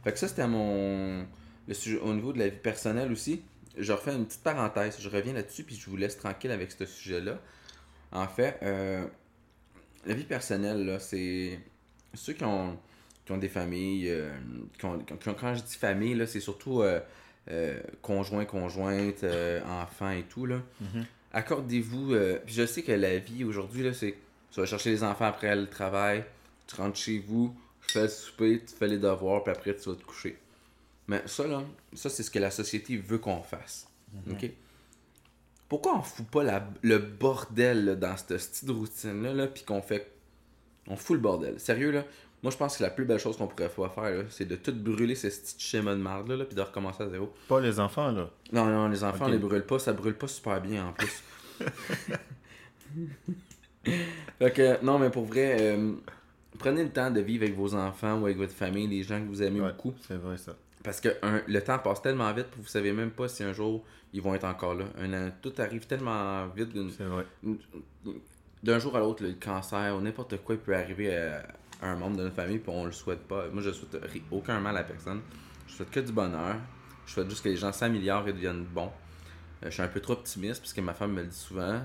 Fait 0.04 0.12
que 0.12 0.20
ça, 0.20 0.28
c'était 0.28 0.48
mon. 0.48 1.26
Le 1.68 1.74
sujet 1.74 2.00
au 2.00 2.14
niveau 2.14 2.34
de 2.34 2.40
la 2.40 2.48
vie 2.48 2.58
personnelle 2.58 3.12
aussi. 3.12 3.42
Je 3.78 3.94
refais 3.94 4.14
une 4.14 4.26
petite 4.26 4.44
parenthèse. 4.44 4.98
Je 5.00 5.10
reviens 5.10 5.34
là-dessus, 5.34 5.64
puis 5.64 5.76
je 5.76 5.90
vous 5.90 5.96
laisse 5.96 6.18
tranquille 6.18 6.52
avec 6.52 6.72
ce 6.72 6.86
sujet-là. 6.86 7.40
En 8.12 8.28
fait, 8.28 8.58
euh, 8.64 9.06
la 10.06 10.14
vie 10.14 10.24
personnelle, 10.24 10.86
là, 10.86 11.00
c'est. 11.00 11.60
Ceux 12.14 12.34
qui 12.34 12.44
ont, 12.44 12.78
qui 13.26 13.32
ont 13.32 13.38
des 13.38 13.48
familles. 13.50 14.10
euh, 14.10 14.32
qui 14.78 14.86
ont- 14.86 15.00
qui 15.00 15.30
ont- 15.30 15.34
quand 15.34 15.56
je 15.56 15.64
dis 15.64 15.76
famille, 15.78 16.16
là, 16.16 16.28
c'est 16.28 16.40
surtout 16.42 16.82
euh, 16.82 17.00
conjoint, 18.02 18.46
conjointe, 18.46 19.24
enfants 19.66 20.12
et 20.12 20.24
tout, 20.24 20.46
là 20.46 20.62
accordez-vous. 21.34 22.14
euh, 22.14 22.40
puis 22.46 22.54
je 22.54 22.66
sais 22.66 22.84
que 22.84 22.92
la 22.92 23.18
vie 23.18 23.44
aujourd'hui, 23.44 23.84
là, 23.84 23.94
c'est. 23.94 24.16
Tu 24.52 24.60
vas 24.60 24.66
chercher 24.66 24.90
les 24.92 25.04
enfants 25.04 25.26
après 25.26 25.56
le 25.56 25.68
travail, 25.68 26.26
tu 26.68 26.76
rentres 26.76 26.98
chez 26.98 27.20
vous, 27.20 27.56
tu 27.88 27.94
fais 27.94 28.02
le 28.04 28.08
souper, 28.10 28.60
tu 28.68 28.76
fais 28.76 28.88
les 28.88 28.98
devoirs, 28.98 29.44
puis 29.44 29.52
après 29.54 29.74
tu 29.76 29.90
vas 29.90 29.96
te 29.96 30.04
coucher. 30.04 30.38
Mais 31.08 31.22
ça, 31.26 31.48
là, 31.48 31.64
ça, 31.94 32.10
c'est 32.10 32.24
ce 32.24 32.30
que 32.32 32.40
la 32.40 32.52
société 32.52 32.98
veut 32.98 33.18
qu'on 33.18 33.42
fasse. 33.42 33.88
OK? 34.34 34.52
Pourquoi 35.72 35.96
on 35.98 36.02
fout 36.02 36.28
pas 36.28 36.44
la- 36.44 36.68
le 36.82 36.98
bordel 36.98 37.86
là, 37.86 37.96
dans 37.96 38.18
cette 38.18 38.36
petite 38.36 38.70
routine-là, 38.70 39.34
là, 39.34 39.48
puis 39.48 39.64
qu'on 39.64 39.82
fait. 39.82 40.12
On 40.90 40.98
fout 40.98 41.16
le 41.16 41.22
bordel? 41.22 41.58
Sérieux, 41.62 41.92
là? 41.92 42.04
Moi, 42.44 42.52
je 42.52 42.58
pense 42.58 42.76
que 42.76 42.84
la 42.84 42.90
plus 42.90 43.06
belle 43.06 43.20
chose 43.20 43.38
qu'on 43.38 43.48
pourrait 43.48 43.70
faire, 43.70 44.26
c'est 44.30 44.44
de 44.44 44.58
tout 44.58 44.74
brûler 44.74 45.16
ce 45.16 45.28
petit 45.28 45.56
schéma 45.60 45.96
de 45.96 46.02
marde, 46.02 46.28
là, 46.28 46.36
là, 46.36 46.44
puis 46.44 46.56
de 46.56 46.62
recommencer 46.62 47.04
à 47.04 47.10
zéro. 47.10 47.32
Pas 47.48 47.62
les 47.62 47.80
enfants, 47.80 48.12
là. 48.12 48.30
Non, 48.52 48.66
non, 48.66 48.90
les 48.90 49.02
enfants, 49.02 49.24
Ok. 49.24 49.30
on 49.30 49.32
les 49.32 49.38
brûle 49.38 49.64
pas, 49.64 49.80
ça 49.80 49.94
brûle 49.94 50.16
pas 50.16 50.28
super 50.28 50.60
bien 50.60 50.88
en 50.88 50.92
plus. 50.92 51.24
fait 54.40 54.52
que, 54.52 54.84
non, 54.84 55.00
mais 55.00 55.10
pour 55.10 55.26
vrai, 55.26 55.58
euh, 55.62 55.94
prenez 56.60 56.84
le 56.84 56.90
temps 56.90 57.12
de 57.12 57.22
vivre 57.22 57.44
avec 57.44 57.56
vos 57.56 57.74
enfants 57.76 58.20
ou 58.20 58.26
avec 58.26 58.38
votre 58.38 58.54
famille, 58.54 58.88
les 58.88 59.04
gens 59.04 59.22
que 59.22 59.28
vous 59.28 59.42
aimez 59.42 59.62
Ouais, 59.62 59.72
beaucoup. 59.72 59.94
c'est 60.08 60.16
vrai, 60.18 60.38
ça. 60.38 60.56
Parce 60.84 61.00
que 61.00 61.10
un, 61.22 61.42
le 61.48 61.62
temps 61.62 61.80
passe 61.80 62.02
tellement 62.02 62.32
vite, 62.34 62.48
puis 62.48 62.62
vous 62.62 62.68
savez 62.68 62.92
même 62.92 63.12
pas 63.12 63.28
si 63.28 63.44
un 63.44 63.54
jour 63.54 63.84
ils 64.14 64.22
vont 64.22 64.34
être 64.34 64.46
encore 64.46 64.74
là. 64.74 64.86
Un 64.98 65.30
tout 65.30 65.54
arrive 65.58 65.86
tellement 65.86 66.48
vite 66.48 66.70
d'un 68.64 68.80
jour 68.80 68.96
à 68.96 69.00
l'autre, 69.00 69.24
le 69.24 69.34
cancer 69.34 69.96
ou 69.96 70.02
n'importe 70.02 70.38
quoi 70.44 70.58
peut 70.58 70.76
arriver 70.76 71.16
à, 71.16 71.44
à 71.82 71.90
un 71.90 71.96
membre 71.96 72.18
de 72.18 72.24
notre 72.24 72.36
famille, 72.36 72.60
puis 72.60 72.72
on 72.74 72.86
le 72.86 72.92
souhaite 72.92 73.28
pas. 73.28 73.48
Moi, 73.50 73.62
je 73.62 73.72
souhaite 73.72 73.98
aucun 74.30 74.60
mal 74.60 74.78
à 74.78 74.84
personne. 74.84 75.22
Je 75.68 75.74
souhaite 75.74 75.92
que 75.92 76.00
du 76.00 76.12
bonheur. 76.12 76.58
Je 77.06 77.14
souhaite 77.14 77.30
juste 77.30 77.44
que 77.44 77.50
les 77.50 77.58
gens 77.58 77.72
s'améliorent 77.72 78.28
et 78.28 78.34
deviennent 78.34 78.64
bons. 78.64 78.92
Euh, 79.64 79.66
je 79.66 79.72
suis 79.72 79.82
un 79.82 79.88
peu 79.88 80.00
trop 80.00 80.14
optimiste, 80.14 80.62
parce 80.62 80.74
que 80.74 80.82
ma 80.82 80.94
femme 80.94 81.14
me 81.14 81.22
le 81.22 81.28
dit 81.28 81.38
souvent. 81.38 81.82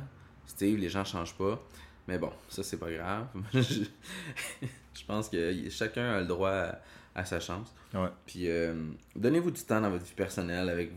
Steve, 0.46 0.78
les 0.78 0.88
gens 0.88 1.04
changent 1.04 1.36
pas. 1.36 1.60
Mais 2.06 2.18
bon, 2.18 2.30
ça, 2.48 2.62
c'est 2.62 2.76
pas 2.76 2.90
grave. 2.90 3.26
je, 3.52 5.04
pense 5.06 5.28
que 5.28 5.68
chacun 5.70 6.12
a 6.12 6.20
le 6.20 6.26
droit 6.26 6.50
à, 6.50 6.78
à 7.16 7.24
sa 7.24 7.40
chance. 7.40 7.74
Ouais. 7.94 8.08
Puis 8.26 8.48
euh, 8.48 8.74
donnez-vous 9.16 9.50
du 9.50 9.62
temps 9.62 9.80
dans 9.80 9.90
votre 9.90 10.04
vie 10.04 10.14
personnelle 10.14 10.68
avec 10.68 10.92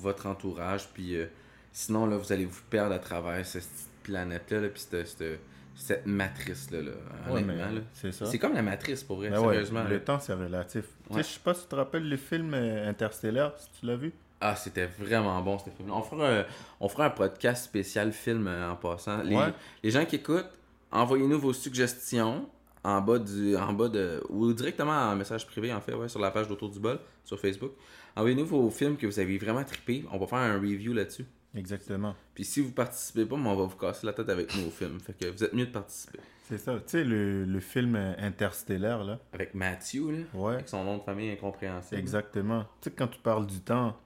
votre 0.00 0.26
entourage. 0.26 0.88
Puis 0.94 1.14
euh, 1.16 1.26
sinon, 1.72 2.06
là, 2.06 2.16
vous 2.16 2.32
allez 2.32 2.46
vous 2.46 2.62
perdre 2.70 2.94
à 2.94 2.98
travers 2.98 3.44
cette 3.46 3.68
planète-là, 4.02 4.60
là, 4.62 4.68
puis 4.68 4.80
cette, 4.82 5.06
cette, 5.06 5.40
cette 5.76 6.06
matrice-là. 6.06 6.80
Là, 6.82 6.90
Ouais, 7.30 7.44
c'est 7.92 8.12
ça. 8.12 8.26
C'est 8.26 8.38
comme 8.38 8.54
la 8.54 8.62
matrice 8.62 9.04
pour 9.04 9.18
vrai, 9.18 9.30
Ben 9.30 9.40
sérieusement. 9.40 9.84
le 9.84 10.02
temps, 10.02 10.18
c'est 10.18 10.32
relatif. 10.34 10.84
Tu 11.08 11.16
Ouais. 11.16 11.22
sais, 11.22 11.28
je 11.28 11.34
sais 11.34 11.40
pas 11.44 11.54
si 11.54 11.62
tu 11.62 11.68
te 11.68 11.74
rappelles 11.76 12.08
le 12.08 12.16
film 12.16 12.52
euh, 12.54 12.88
Interstellar, 12.88 13.52
si 13.58 13.68
tu 13.78 13.86
l'as 13.86 13.96
vu. 13.96 14.12
Ah, 14.40 14.56
c'était 14.56 14.86
vraiment 14.98 15.40
bon 15.40 15.56
ce 15.58 15.70
film. 15.70 15.92
On 15.92 16.02
fera 16.02 16.40
un, 16.40 16.44
on 16.80 16.88
fera 16.88 17.04
un 17.06 17.10
podcast 17.10 17.64
spécial 17.64 18.10
film 18.12 18.48
en 18.48 18.74
passant. 18.74 19.22
Les, 19.22 19.38
les 19.84 19.90
gens 19.92 20.04
qui 20.04 20.16
écoutent, 20.16 20.50
envoyez-nous 20.90 21.38
vos 21.38 21.52
suggestions 21.52 22.48
en 22.84 23.00
bas 23.00 23.18
du 23.18 23.56
en 23.56 23.72
bas 23.72 23.88
de 23.88 24.22
ou 24.28 24.52
directement 24.52 24.92
en 24.92 25.16
message 25.16 25.46
privé 25.46 25.72
en 25.72 25.80
fait 25.80 25.94
ouais, 25.94 26.08
sur 26.08 26.20
la 26.20 26.30
page 26.30 26.48
d'Autour 26.48 26.70
du 26.70 26.80
bol 26.80 26.98
sur 27.24 27.38
Facebook. 27.38 27.72
Envoyez-nous 28.16 28.44
vos 28.46 28.70
films 28.70 28.96
que 28.96 29.06
vous 29.06 29.18
avez 29.20 29.38
vraiment 29.38 29.64
trippé. 29.64 30.04
On 30.12 30.18
va 30.18 30.26
faire 30.26 30.38
un 30.38 30.54
review 30.58 30.92
là-dessus. 30.92 31.24
Exactement. 31.54 32.14
Puis 32.34 32.44
si 32.44 32.60
vous 32.60 32.72
participez 32.72 33.24
pas, 33.26 33.36
on 33.36 33.54
va 33.56 33.64
vous 33.64 33.76
casser 33.76 34.06
la 34.06 34.12
tête 34.12 34.28
avec 34.28 34.54
nos 34.56 34.70
films. 34.70 34.98
Fait 35.00 35.12
que 35.12 35.30
vous 35.30 35.44
êtes 35.44 35.52
mieux 35.52 35.66
de 35.66 35.70
participer. 35.70 36.18
C'est 36.48 36.58
ça. 36.58 36.74
Tu 36.76 36.82
sais, 36.86 37.04
le, 37.04 37.44
le 37.44 37.60
film 37.60 37.94
euh, 37.94 38.14
Interstellar, 38.18 39.04
là. 39.04 39.18
Avec 39.32 39.54
Matthew, 39.54 40.10
là, 40.10 40.18
Ouais. 40.34 40.54
avec 40.54 40.68
son 40.68 40.82
nom 40.84 40.98
de 40.98 41.02
famille 41.02 41.30
incompréhensible. 41.30 41.98
Exactement. 42.00 42.64
Tu 42.80 42.88
sais, 42.88 42.96
quand 42.96 43.06
tu 43.06 43.18
parles 43.20 43.46
du 43.46 43.60
temps, 43.60 43.96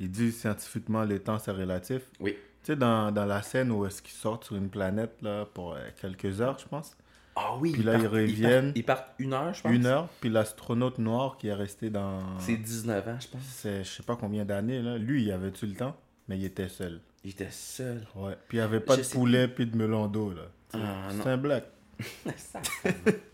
il 0.00 0.10
dit 0.10 0.32
scientifiquement 0.32 1.04
le 1.04 1.18
temps 1.20 1.38
c'est 1.38 1.50
relatif. 1.52 2.02
Oui. 2.20 2.32
Tu 2.62 2.72
sais, 2.72 2.76
dans, 2.76 3.12
dans 3.12 3.26
la 3.26 3.42
scène 3.42 3.70
où 3.70 3.84
est-ce 3.86 4.00
qu'ils 4.00 4.14
sortent 4.14 4.44
sur 4.44 4.56
une 4.56 4.70
planète 4.70 5.16
là, 5.22 5.44
pour 5.52 5.74
euh, 5.74 5.78
quelques 6.00 6.40
heures, 6.40 6.58
je 6.58 6.66
pense. 6.66 6.96
Ah 7.36 7.56
oui, 7.60 7.72
Puis 7.72 7.82
là, 7.82 7.98
ils 7.98 8.06
reviennent. 8.06 8.72
Ils 8.76 8.84
partent, 8.84 9.14
ils 9.18 9.18
partent 9.18 9.20
une 9.20 9.32
heure, 9.32 9.54
je 9.54 9.62
pense. 9.62 9.72
Une 9.72 9.86
heure, 9.86 10.08
puis 10.20 10.30
l'astronaute 10.30 10.98
noir 10.98 11.36
qui 11.36 11.48
est 11.48 11.54
resté 11.54 11.90
dans. 11.90 12.20
C'est 12.38 12.56
19 12.56 13.08
ans, 13.08 13.16
je 13.20 13.28
pense. 13.28 13.42
C'est 13.42 13.82
je 13.82 13.90
sais 13.90 14.02
pas 14.02 14.16
combien 14.16 14.44
d'années, 14.44 14.80
là. 14.80 14.98
Lui, 14.98 15.24
il 15.24 15.32
avait-tu 15.32 15.66
le 15.66 15.74
temps, 15.74 15.96
mais 16.28 16.38
il 16.38 16.44
était 16.44 16.68
seul. 16.68 17.00
Il 17.24 17.30
était 17.30 17.50
seul. 17.50 18.06
Ouais. 18.14 18.36
Puis 18.48 18.58
il 18.58 18.60
avait 18.60 18.80
pas 18.80 18.96
Je 18.96 19.02
de 19.02 19.06
poulet 19.06 19.48
puis 19.48 19.66
de 19.66 19.76
melon 19.76 20.06
d'eau, 20.06 20.30
là. 20.30 20.42
Ah, 20.74 21.08
c'est 21.10 21.28
un 21.28 21.36
black. 21.36 21.64
Ça, 22.36 22.60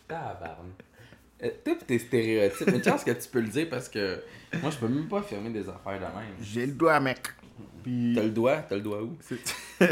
tabarnak. 0.06 0.56
Euh, 1.42 1.50
Toi 1.64 1.74
tes 1.86 1.98
stéréotypes, 1.98 2.68
une 2.68 2.84
chance 2.84 3.02
que 3.02 3.12
tu 3.12 3.28
peux 3.28 3.40
le 3.40 3.48
dire 3.48 3.66
parce 3.70 3.88
que 3.88 4.22
moi 4.60 4.70
je 4.70 4.76
peux 4.76 4.88
même 4.88 5.08
pas 5.08 5.22
fermer 5.22 5.48
des 5.50 5.66
affaires 5.68 5.98
de 5.98 6.00
même. 6.00 6.34
J'ai 6.42 6.66
le 6.66 6.72
doigt, 6.72 7.00
mec. 7.00 7.20
Puis. 7.82 8.12
T'as 8.14 8.22
le 8.22 8.30
doigt, 8.30 8.58
t'as 8.58 8.76
le 8.76 8.82
doigt 8.82 9.02
où? 9.02 9.16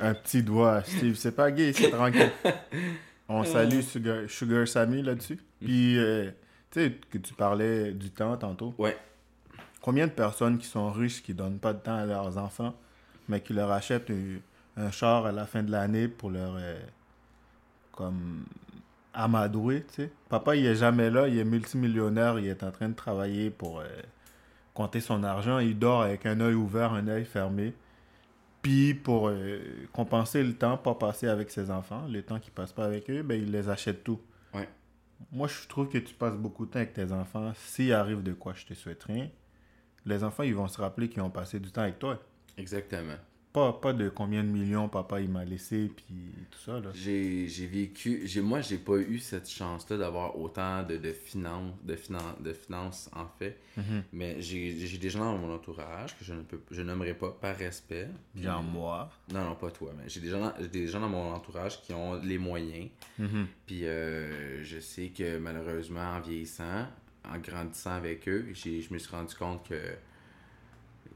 Un 0.00 0.14
petit 0.14 0.42
doigt, 0.42 0.82
Steve. 0.84 1.16
C'est 1.16 1.32
pas 1.32 1.50
gay, 1.50 1.72
c'est 1.74 1.90
tranquille. 1.90 2.30
On 3.28 3.42
salue 3.44 3.80
Sugar, 3.80 4.28
Sugar 4.28 4.68
Sammy 4.68 5.02
là-dessus. 5.02 5.38
Puis, 5.60 5.98
euh, 5.98 6.30
tu 6.70 6.80
sais, 6.80 6.98
que 7.10 7.18
tu 7.18 7.32
parlais 7.34 7.92
du 7.92 8.10
temps 8.10 8.36
tantôt. 8.36 8.74
Ouais. 8.78 8.96
Combien 9.80 10.06
de 10.06 10.12
personnes 10.12 10.58
qui 10.58 10.66
sont 10.66 10.90
riches 10.90 11.22
qui 11.22 11.34
donnent 11.34 11.58
pas 11.58 11.72
de 11.72 11.78
temps 11.78 11.96
à 11.96 12.06
leurs 12.06 12.36
enfants, 12.38 12.74
mais 13.28 13.40
qui 13.40 13.52
leur 13.52 13.70
achètent 13.70 14.10
un, 14.10 14.82
un 14.82 14.90
char 14.90 15.26
à 15.26 15.32
la 15.32 15.46
fin 15.46 15.62
de 15.62 15.70
l'année 15.70 16.08
pour 16.08 16.30
leur. 16.30 16.54
euh, 16.56 16.78
comme. 17.92 18.44
amadouer, 19.12 19.84
tu 19.88 19.94
sais? 20.04 20.10
Papa, 20.28 20.56
il 20.56 20.66
est 20.66 20.74
jamais 20.74 21.08
là, 21.10 21.28
il 21.28 21.38
est 21.38 21.44
multimillionnaire, 21.44 22.38
il 22.38 22.46
est 22.48 22.62
en 22.64 22.70
train 22.72 22.88
de 22.88 22.94
travailler 22.94 23.50
pour 23.50 23.78
euh, 23.80 23.84
compter 24.74 25.00
son 25.00 25.22
argent. 25.22 25.60
Il 25.60 25.78
dort 25.78 26.02
avec 26.02 26.26
un 26.26 26.40
œil 26.40 26.54
ouvert, 26.54 26.92
un 26.92 27.06
œil 27.08 27.24
fermé. 27.24 27.72
Puis 28.64 28.94
pour 28.94 29.28
euh, 29.28 29.60
compenser 29.92 30.42
le 30.42 30.54
temps 30.54 30.78
pas 30.78 30.94
passé 30.94 31.28
avec 31.28 31.50
ses 31.50 31.70
enfants, 31.70 32.06
le 32.08 32.22
temps 32.22 32.40
qu'il 32.40 32.50
passe 32.50 32.72
pas 32.72 32.86
avec 32.86 33.10
eux, 33.10 33.22
ben 33.22 33.38
il 33.38 33.52
les 33.52 33.68
achète 33.68 34.02
tout. 34.02 34.18
Ouais. 34.54 34.66
Moi, 35.30 35.48
je 35.48 35.68
trouve 35.68 35.90
que 35.90 35.98
tu 35.98 36.14
passes 36.14 36.36
beaucoup 36.36 36.64
de 36.64 36.70
temps 36.70 36.78
avec 36.78 36.94
tes 36.94 37.12
enfants. 37.12 37.52
S'il 37.56 37.92
arrive 37.92 38.22
de 38.22 38.32
quoi, 38.32 38.54
je 38.54 38.64
te 38.64 38.72
souhaite 38.72 39.04
rien. 39.04 39.28
Les 40.06 40.24
enfants, 40.24 40.44
ils 40.44 40.54
vont 40.54 40.66
se 40.66 40.80
rappeler 40.80 41.10
qu'ils 41.10 41.20
ont 41.20 41.28
passé 41.28 41.60
du 41.60 41.70
temps 41.70 41.82
avec 41.82 41.98
toi. 41.98 42.18
Exactement. 42.56 43.16
Pas, 43.54 43.72
pas 43.72 43.92
de 43.92 44.08
combien 44.08 44.42
de 44.42 44.48
millions 44.48 44.88
papa 44.88 45.20
il 45.20 45.28
m'a 45.30 45.44
laissé, 45.44 45.88
puis 45.94 46.04
tout 46.50 46.58
ça. 46.58 46.80
Là. 46.80 46.90
J'ai 46.92 47.46
j'ai 47.46 47.66
vécu, 47.68 48.22
j'ai 48.26 48.40
moi 48.40 48.60
j'ai 48.60 48.78
pas 48.78 48.96
eu 48.96 49.20
cette 49.20 49.48
chance-là 49.48 49.96
d'avoir 49.96 50.36
autant 50.36 50.82
de, 50.82 50.96
de 50.96 51.12
finances, 51.12 51.72
de, 51.84 51.94
finan- 51.94 52.42
de 52.42 52.52
finances 52.52 53.08
en 53.14 53.26
fait. 53.38 53.56
Mhm. 53.76 54.02
Mais 54.12 54.42
j'ai 54.42 54.76
j'ai 54.76 54.98
des 54.98 55.08
gens 55.08 55.20
dans 55.20 55.38
mon 55.38 55.54
entourage 55.54 56.18
que 56.18 56.24
je 56.24 56.34
ne 56.34 56.42
peux, 56.42 56.58
je 56.72 56.82
nommerai 56.82 57.14
pas 57.14 57.30
par 57.30 57.56
respect. 57.56 58.08
Genre 58.36 58.60
moi. 58.60 59.08
Non, 59.32 59.44
non, 59.44 59.54
pas 59.54 59.70
toi, 59.70 59.92
mais 59.96 60.08
j'ai 60.08 60.18
des 60.20 60.30
gens, 60.30 60.52
j'ai 60.60 60.66
des 60.66 60.88
gens 60.88 60.98
dans 60.98 61.08
mon 61.08 61.32
entourage 61.32 61.80
qui 61.80 61.92
ont 61.92 62.14
les 62.20 62.38
moyens. 62.38 62.88
Mhm. 63.20 63.46
Puis 63.66 63.86
euh, 63.86 64.64
je 64.64 64.80
sais 64.80 65.10
que 65.16 65.38
malheureusement, 65.38 66.00
en 66.16 66.20
vieillissant, 66.20 66.88
en 67.24 67.38
grandissant 67.38 67.92
avec 67.92 68.28
eux, 68.28 68.46
j'ai- 68.52 68.82
je 68.82 68.92
me 68.92 68.98
suis 68.98 69.12
rendu 69.14 69.32
compte 69.36 69.68
que 69.68 69.76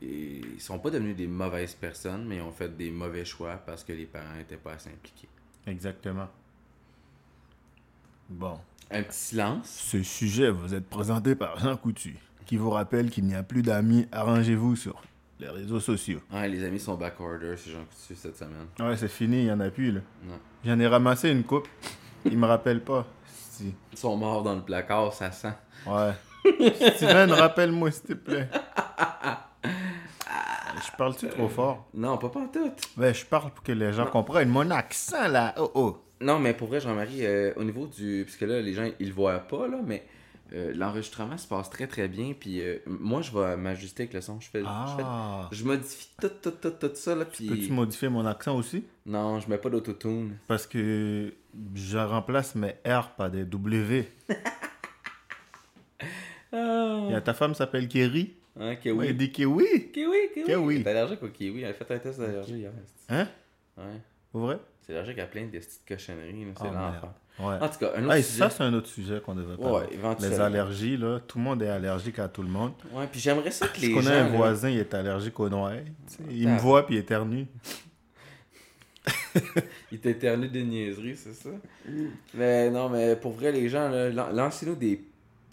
ils 0.01 0.61
sont 0.61 0.79
pas 0.79 0.91
devenus 0.91 1.17
des 1.17 1.27
mauvaises 1.27 1.75
personnes, 1.75 2.25
mais 2.27 2.37
ils 2.37 2.43
ont 2.43 2.53
fait 2.53 2.77
des 2.77 2.91
mauvais 2.91 3.25
choix 3.25 3.57
parce 3.67 3.85
que 3.85 3.93
les 3.93 4.07
parents 4.07 4.37
n'étaient 4.37 4.57
pas 4.57 4.73
assez 4.73 4.91
impliqués. 4.91 5.29
Exactement. 5.67 6.29
Bon. 8.29 8.59
Un 8.91 9.03
petit 9.03 9.19
silence. 9.19 9.69
Ce 9.69 10.03
sujet 10.03 10.51
vous 10.51 10.75
est 10.75 10.81
présenté 10.81 11.35
par 11.35 11.59
Jean 11.59 11.77
Coutu, 11.77 12.17
qui 12.47 12.57
vous 12.57 12.71
rappelle 12.71 13.11
qu'il 13.11 13.25
n'y 13.25 13.35
a 13.35 13.43
plus 13.43 13.63
d'amis. 13.63 14.07
Arrangez-vous 14.13 14.77
sur 14.77 15.03
les 15.41 15.49
réseaux 15.49 15.81
sociaux. 15.81 16.21
Ouais, 16.33 16.49
les 16.49 16.65
amis 16.65 16.81
sont 16.81 16.95
backorder, 16.95 17.55
c'est 17.57 17.71
Jean 17.71 17.85
Coutu 17.85 18.15
cette 18.15 18.37
semaine. 18.37 18.67
Ouais, 18.79 18.97
c'est 18.97 19.09
fini, 19.09 19.41
il 19.41 19.45
n'y 19.45 19.53
en 19.53 19.61
a 19.61 19.71
plus, 19.71 19.93
là. 19.93 20.01
Non. 20.25 20.39
J'en 20.65 20.79
ai 20.79 20.87
ramassé 20.87 21.31
une 21.31 21.45
coupe. 21.45 21.69
Il 22.25 22.39
me 22.39 22.47
rappelle 22.47 22.83
pas. 22.83 23.07
Si. 23.27 23.75
Ils 23.93 23.99
sont 23.99 24.17
morts 24.17 24.43
dans 24.43 24.55
le 24.55 24.63
placard, 24.63 25.13
ça 25.13 25.31
sent. 25.33 25.55
Ouais. 25.87 26.13
Steven, 26.97 27.31
rappelle-moi, 27.33 27.91
s'il 27.91 28.05
te 28.05 28.13
plaît. 28.15 28.49
Je 29.65 30.97
parle-tu 30.97 31.29
trop 31.29 31.49
fort? 31.49 31.87
Non, 31.95 32.19
pas 32.19 32.29
pantoute. 32.29 32.81
Ouais, 32.97 33.13
je 33.15 33.25
parle 33.27 33.51
pour 33.51 33.63
que 33.65 33.73
les 33.73 33.93
gens 33.93 34.07
comprennent. 34.07 34.49
Mon 34.49 34.71
accent, 34.71 35.29
là. 35.29 35.55
Oh, 35.59 35.71
oh. 35.75 35.99
Non, 36.21 36.39
mais 36.39 36.53
pour 36.55 36.69
vrai, 36.69 36.81
Jean-Marie, 36.81 37.25
euh, 37.27 37.53
au 37.57 37.65
niveau 37.65 37.87
du. 37.87 38.25
Parce 38.25 38.37
que 38.37 38.45
là, 38.45 38.61
les 38.61 38.73
gens, 38.75 38.89
ils 39.01 39.09
le 39.09 39.15
voient 39.15 39.39
pas, 39.39 39.69
là, 39.69 39.79
mais 39.85 40.05
euh, 40.53 40.73
l'enregistrement 40.75 41.37
se 41.39 41.47
passe 41.47 41.71
très 41.71 41.87
très 41.87 42.09
bien. 42.09 42.33
Puis 42.39 42.61
euh, 42.61 42.79
moi, 42.87 43.23
je 43.23 43.31
vais 43.33 43.57
m'ajuster 43.57 44.05
avec 44.05 44.15
le 44.15 44.21
son. 44.21 44.41
Je 44.41 44.49
fais, 44.51 44.61
je, 44.61 44.65
fais- 44.65 45.03
Ah. 45.05 45.49
je 45.53 45.65
modifie 45.65 46.09
tout, 46.21 46.31
tout, 46.43 46.51
tout, 46.53 46.71
tout 46.71 46.91
ça. 46.95 47.15
Là, 47.15 47.25
puis... 47.25 47.47
Peux-tu 47.49 47.71
modifier 47.73 48.09
mon 48.09 48.27
accent 48.27 48.57
aussi? 48.57 48.85
Non, 49.07 49.39
je 49.41 49.49
mets 49.49 49.59
pas 49.59 49.71
d'autotune. 49.71 50.37
Parce 50.49 50.67
que 50.67 51.33
je 51.75 51.99
remplace 51.99 52.55
mes 52.57 52.75
R 52.87 53.11
par 53.17 53.31
des 53.31 53.45
W. 53.45 54.09
Ah. 56.53 57.09
Et 57.15 57.21
ta 57.23 57.35
femme 57.35 57.55
s'appelle 57.55 57.89
Kerry? 57.89 58.35
Hein, 58.61 58.69
Ouais, 58.71 58.79
kiwi. 58.83 59.07
il 59.09 59.17
dit 59.17 59.31
Kiwi. 59.33 59.91
Kiwi, 59.93 60.17
kiwi. 60.35 60.47
Kiwi. 60.47 60.83
T'es 60.83 60.91
allergique 60.91 61.23
au 61.23 61.29
kiwi. 61.29 61.63
Elle 61.63 61.71
a 61.71 61.75
fait 61.75 61.91
un 61.91 61.99
test 61.99 62.19
d'allergie 62.19 62.55
hier. 62.59 62.73
c'est- 63.09 63.15
Hein? 63.15 63.29
Ouais. 63.77 63.85
Vrai? 64.33 64.59
C'est 64.87 64.93
allergique 64.95 65.19
à 65.21 65.27
plein 65.27 65.45
de 65.47 65.51
petites 65.51 65.83
cochonneries. 65.87 66.47
C'est 66.57 66.63
Oh, 66.65 66.73
l'enfer. 66.75 67.13
Ouais. 67.41 67.55
En 67.61 67.69
tout 67.69 67.79
cas, 67.79 67.93
un 67.95 68.03
autre 68.05 68.15
Hey, 68.15 68.23
sujet. 68.25 68.39
ça, 68.41 68.51
c'est 68.51 68.63
un 68.65 68.75
autre 68.75 68.89
sujet 68.89 69.21
qu'on 69.25 69.35
devrait 69.37 69.57
parler. 69.57 69.87
Ouais, 69.87 69.95
éventuellement. 69.95 70.35
Les 70.37 70.41
allergies, 70.41 70.97
là. 70.97 71.21
Tout 71.21 71.39
le 71.39 71.45
monde 71.45 71.63
est 71.63 71.69
allergique 71.69 72.19
à 72.19 72.27
tout 72.29 72.43
le 72.43 72.49
monde. 72.49 72.73
Ouais, 72.93 73.07
puis 73.07 73.21
j'aimerais 73.21 73.53
ça 73.53 73.69
que 73.69 73.81
les 73.81 73.89
Je 73.91 73.95
connais 73.95 74.07
gens... 74.07 74.13
un 74.27 74.29
là- 74.31 74.37
voisin, 74.37 74.71
il 74.71 74.79
est 74.79 74.93
allergique 74.93 75.39
aux 75.39 75.49
noix. 75.49 75.71
Sais, 76.09 76.19
Il 76.31 76.49
me 76.49 76.55
Ah. 76.55 76.59
voit 76.59 76.85
puis 76.85 76.97
il 76.97 76.99
éternue. 76.99 77.47
Il 79.93 80.01
t'éternue 80.01 80.49
des 80.49 80.65
niaiseries, 80.65 81.17
c'est 81.17 81.33
ça? 81.33 81.51
Mais 82.35 82.71
non, 82.71 82.89
mais 82.89 83.17
pour 83.17 83.33
vrai, 83.33 83.53
les 83.53 83.69
gens, 83.69 83.89
lancez-nous 84.33 84.75
des, 84.75 85.01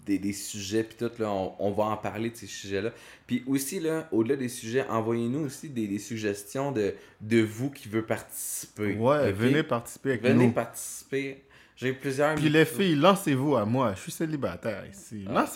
des, 0.06 0.18
des 0.18 0.32
sujets, 0.32 0.84
puis 0.84 0.96
tout, 0.96 1.10
là, 1.18 1.30
on, 1.30 1.54
on 1.58 1.70
va 1.72 1.84
en 1.84 1.96
parler 1.96 2.30
de 2.30 2.36
ces 2.36 2.46
sujets-là. 2.46 2.92
Puis 3.26 3.42
aussi, 3.46 3.80
là, 3.80 4.08
au-delà 4.12 4.36
des 4.36 4.48
sujets, 4.48 4.86
envoyez-nous 4.88 5.40
aussi 5.40 5.68
des, 5.68 5.86
des 5.88 5.98
suggestions 5.98 6.72
de, 6.72 6.94
de 7.20 7.42
vous 7.42 7.70
qui 7.70 7.88
veut 7.88 8.04
participer. 8.04 8.94
Ouais, 8.94 9.32
venez 9.32 9.62
participer 9.62 10.10
avec 10.10 10.22
Venez 10.22 10.46
nous. 10.46 10.52
participer. 10.52 11.42
J'ai 11.76 11.92
plusieurs... 11.92 12.36
Puis 12.36 12.48
les 12.48 12.64
filles, 12.64 12.94
lancez-vous 12.94 13.56
à 13.56 13.66
moi. 13.66 13.92
Je 13.94 14.00
suis 14.00 14.12
célibataire 14.12 14.84
ici. 14.90 15.26
Ah, 15.28 15.46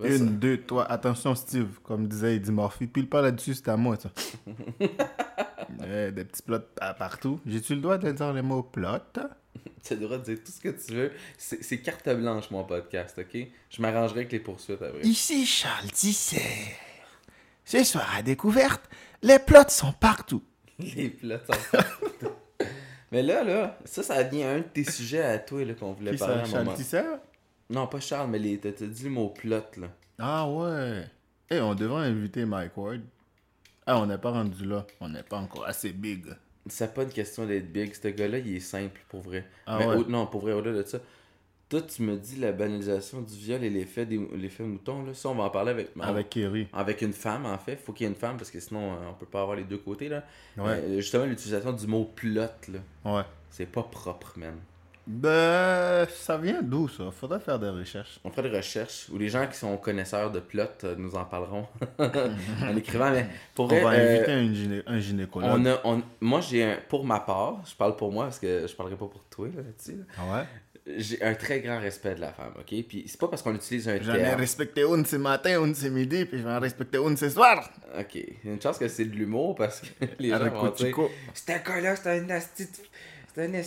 Ça- 0.00 0.08
Une, 0.08 0.38
deux, 0.38 0.62
trois. 0.64 0.84
Attention, 0.84 1.34
Steve, 1.34 1.80
comme 1.82 2.06
disait 2.06 2.36
Eddie 2.36 2.52
Murphy. 2.52 2.86
Pile 2.86 3.08
pas 3.08 3.20
là-dessus, 3.22 3.54
c'est 3.54 3.68
à 3.68 3.76
moi, 3.76 3.96
ça. 3.96 4.10
Ouais, 5.80 6.12
des 6.12 6.24
petits 6.24 6.42
plots 6.42 6.58
partout. 6.98 7.40
J'ai-tu 7.46 7.74
le 7.74 7.80
droit 7.80 7.98
de 7.98 8.10
dire 8.12 8.32
les 8.32 8.42
mots 8.42 8.62
plot? 8.62 8.88
Tu 9.84 9.92
as 9.92 9.96
le 9.96 10.02
droit 10.02 10.18
de 10.18 10.24
dire 10.24 10.38
tout 10.44 10.52
ce 10.52 10.60
que 10.60 10.68
tu 10.68 10.92
veux. 10.94 11.12
C'est 11.36 11.80
carte 11.80 12.08
blanche, 12.08 12.50
mon 12.50 12.64
podcast, 12.64 13.18
ok? 13.18 13.46
Je 13.70 13.82
m'arrangerai 13.82 14.20
avec 14.20 14.32
les 14.32 14.40
poursuites 14.40 14.80
après. 14.82 15.00
Ici 15.02 15.46
Charles 15.46 15.90
Tisser. 15.90 16.42
Ce 17.64 17.82
soir 17.84 18.08
à 18.16 18.22
découverte, 18.22 18.82
les 19.22 19.38
plots 19.38 19.68
sont 19.68 19.92
partout. 19.92 20.42
Les 20.78 21.08
plats 21.10 21.40
sont 21.40 21.58
partout. 21.72 22.28
Mais 23.10 23.22
là, 23.22 23.42
là, 23.42 23.78
ça, 23.84 24.02
ça 24.02 24.22
devient 24.24 24.44
un 24.44 24.58
de 24.58 24.62
tes 24.62 24.84
sujets 24.84 25.22
à 25.22 25.38
toi 25.38 25.62
qu'on 25.74 25.92
voulait 25.92 26.12
Qui 26.12 26.18
parler 26.18 26.34
à 26.34 26.38
un 26.38 26.44
Charles 26.44 26.64
moment. 26.64 26.76
Tisser? 26.76 27.02
Non, 27.70 27.86
pas 27.86 28.00
Charles, 28.00 28.30
mais 28.30 28.38
les... 28.38 28.58
t'as 28.58 28.70
dit 28.70 29.04
le 29.04 29.10
mot 29.10 29.28
plot, 29.28 29.62
là. 29.76 29.88
Ah 30.18 30.48
ouais. 30.48 31.04
Eh, 31.50 31.60
on 31.60 31.74
devrait 31.74 32.06
inviter 32.06 32.44
Mike 32.44 32.76
Ward. 32.76 33.00
Ah, 33.86 33.98
on 33.98 34.06
n'est 34.06 34.18
pas 34.18 34.30
rendu 34.30 34.64
là. 34.64 34.86
On 35.00 35.08
n'est 35.08 35.22
pas 35.22 35.38
encore 35.38 35.66
assez 35.66 35.92
big. 35.92 36.26
C'est 36.66 36.92
pas 36.92 37.04
une 37.04 37.10
question 37.10 37.46
d'être 37.46 37.72
big. 37.72 37.94
Ce 37.94 38.08
gars-là, 38.08 38.38
il 38.38 38.56
est 38.56 38.60
simple, 38.60 39.00
pour 39.08 39.20
vrai. 39.20 39.46
Ah 39.66 39.78
mais 39.78 39.86
ouais. 39.86 39.96
au- 39.96 40.08
non, 40.08 40.26
pour 40.26 40.42
vrai, 40.42 40.52
au-delà 40.52 40.82
de 40.82 40.86
ça. 40.88 40.98
Toi, 41.70 41.82
tu 41.82 42.02
me 42.02 42.16
dis 42.16 42.36
la 42.36 42.52
banalisation 42.52 43.20
du 43.20 43.34
viol 43.34 43.62
et 43.62 43.70
l'effet 43.70 44.06
des 44.06 44.18
l'effet 44.34 44.64
mouton, 44.64 45.04
là. 45.04 45.14
Ça, 45.14 45.28
on 45.28 45.34
va 45.34 45.44
en 45.44 45.50
parler 45.50 45.70
avec... 45.70 45.90
Avec 46.00 46.30
Kerry. 46.30 46.66
Avec 46.72 47.02
une 47.02 47.12
femme, 47.12 47.46
en 47.46 47.58
fait. 47.58 47.76
Faut 47.76 47.92
qu'il 47.92 48.04
y 48.04 48.06
ait 48.08 48.12
une 48.12 48.18
femme, 48.18 48.36
parce 48.38 48.50
que 48.50 48.60
sinon, 48.60 48.92
euh, 48.92 49.10
on 49.10 49.14
peut 49.14 49.26
pas 49.26 49.42
avoir 49.42 49.56
les 49.56 49.64
deux 49.64 49.78
côtés, 49.78 50.08
là. 50.08 50.24
Ouais. 50.56 50.70
Euh, 50.70 50.96
justement, 50.96 51.24
l'utilisation 51.26 51.72
du 51.72 51.86
mot 51.86 52.04
plot, 52.04 52.40
là. 52.68 52.80
Ouais. 53.04 53.22
C'est 53.50 53.66
pas 53.70 53.82
propre, 53.82 54.32
man. 54.36 54.56
Ben, 55.10 56.06
ça 56.14 56.36
vient 56.36 56.60
d'où 56.62 56.86
ça? 56.86 57.04
Faudrait 57.10 57.40
faire 57.40 57.58
des 57.58 57.70
recherches. 57.70 58.20
On 58.24 58.30
fera 58.30 58.42
des 58.42 58.54
recherches 58.54 59.06
où 59.10 59.16
les 59.16 59.30
gens 59.30 59.46
qui 59.46 59.56
sont 59.56 59.74
connaisseurs 59.78 60.30
de 60.30 60.38
plot 60.38 60.64
euh, 60.84 60.94
nous 60.98 61.14
en 61.14 61.24
parleront 61.24 61.66
en 61.98 62.76
écrivant. 62.76 63.10
Mais 63.10 63.26
pour 63.54 63.64
On 63.64 63.68
vrai, 63.68 63.80
va 63.80 63.90
euh, 63.92 64.16
inviter 64.16 64.32
un, 64.32 64.52
gyné- 64.52 64.82
un 64.86 64.98
gynécologue. 65.00 65.50
on 65.50 65.64
a, 65.64 65.80
on- 65.84 66.02
moi, 66.20 66.42
j'ai 66.42 66.62
un, 66.62 66.76
pour 66.90 67.06
ma 67.06 67.20
part, 67.20 67.62
je 67.66 67.74
parle 67.74 67.96
pour 67.96 68.12
moi 68.12 68.24
parce 68.24 68.38
que 68.38 68.66
je 68.66 68.74
parlerai 68.76 68.96
pas 68.96 69.06
pour 69.06 69.24
toi 69.30 69.46
là, 69.48 69.62
là-dessus. 69.62 69.96
là. 69.96 70.04
Ah 70.18 70.34
ouais? 70.40 70.44
J'ai 70.96 71.22
un 71.22 71.34
très 71.34 71.60
grand 71.60 71.80
respect 71.80 72.14
de 72.14 72.20
la 72.20 72.32
femme, 72.32 72.52
ok? 72.58 72.82
Puis 72.88 73.04
c'est 73.08 73.20
pas 73.20 73.28
parce 73.28 73.42
qu'on 73.42 73.54
utilise 73.54 73.86
un 73.90 74.00
J'en 74.00 74.14
ai 74.14 74.22
terme. 74.22 74.40
respecté 74.40 74.82
une 74.84 75.04
ce 75.04 75.16
matin, 75.16 75.62
une 75.62 75.74
ce 75.74 75.86
midi, 75.86 76.24
puis 76.24 76.38
je 76.38 76.44
vais 76.44 76.50
en 76.52 76.60
respecter 76.60 76.96
une 76.96 77.14
ce 77.14 77.28
soir. 77.28 77.68
Ok, 77.98 78.14
il 78.14 78.36
y 78.44 78.48
a 78.48 78.52
une 78.54 78.62
chance 78.62 78.78
que 78.78 78.88
c'est 78.88 79.04
de 79.04 79.14
l'humour 79.14 79.54
parce 79.54 79.80
que 79.82 79.86
les 80.18 80.30
gens 80.30 80.48
vont 80.48 80.70
dire. 80.70 80.96
C'était 81.34 81.54
un 81.54 81.58
gars-là, 81.58 81.94
c'était 81.96 82.20
un 82.20 82.30
asti. 82.30 82.66
Un 83.42 83.62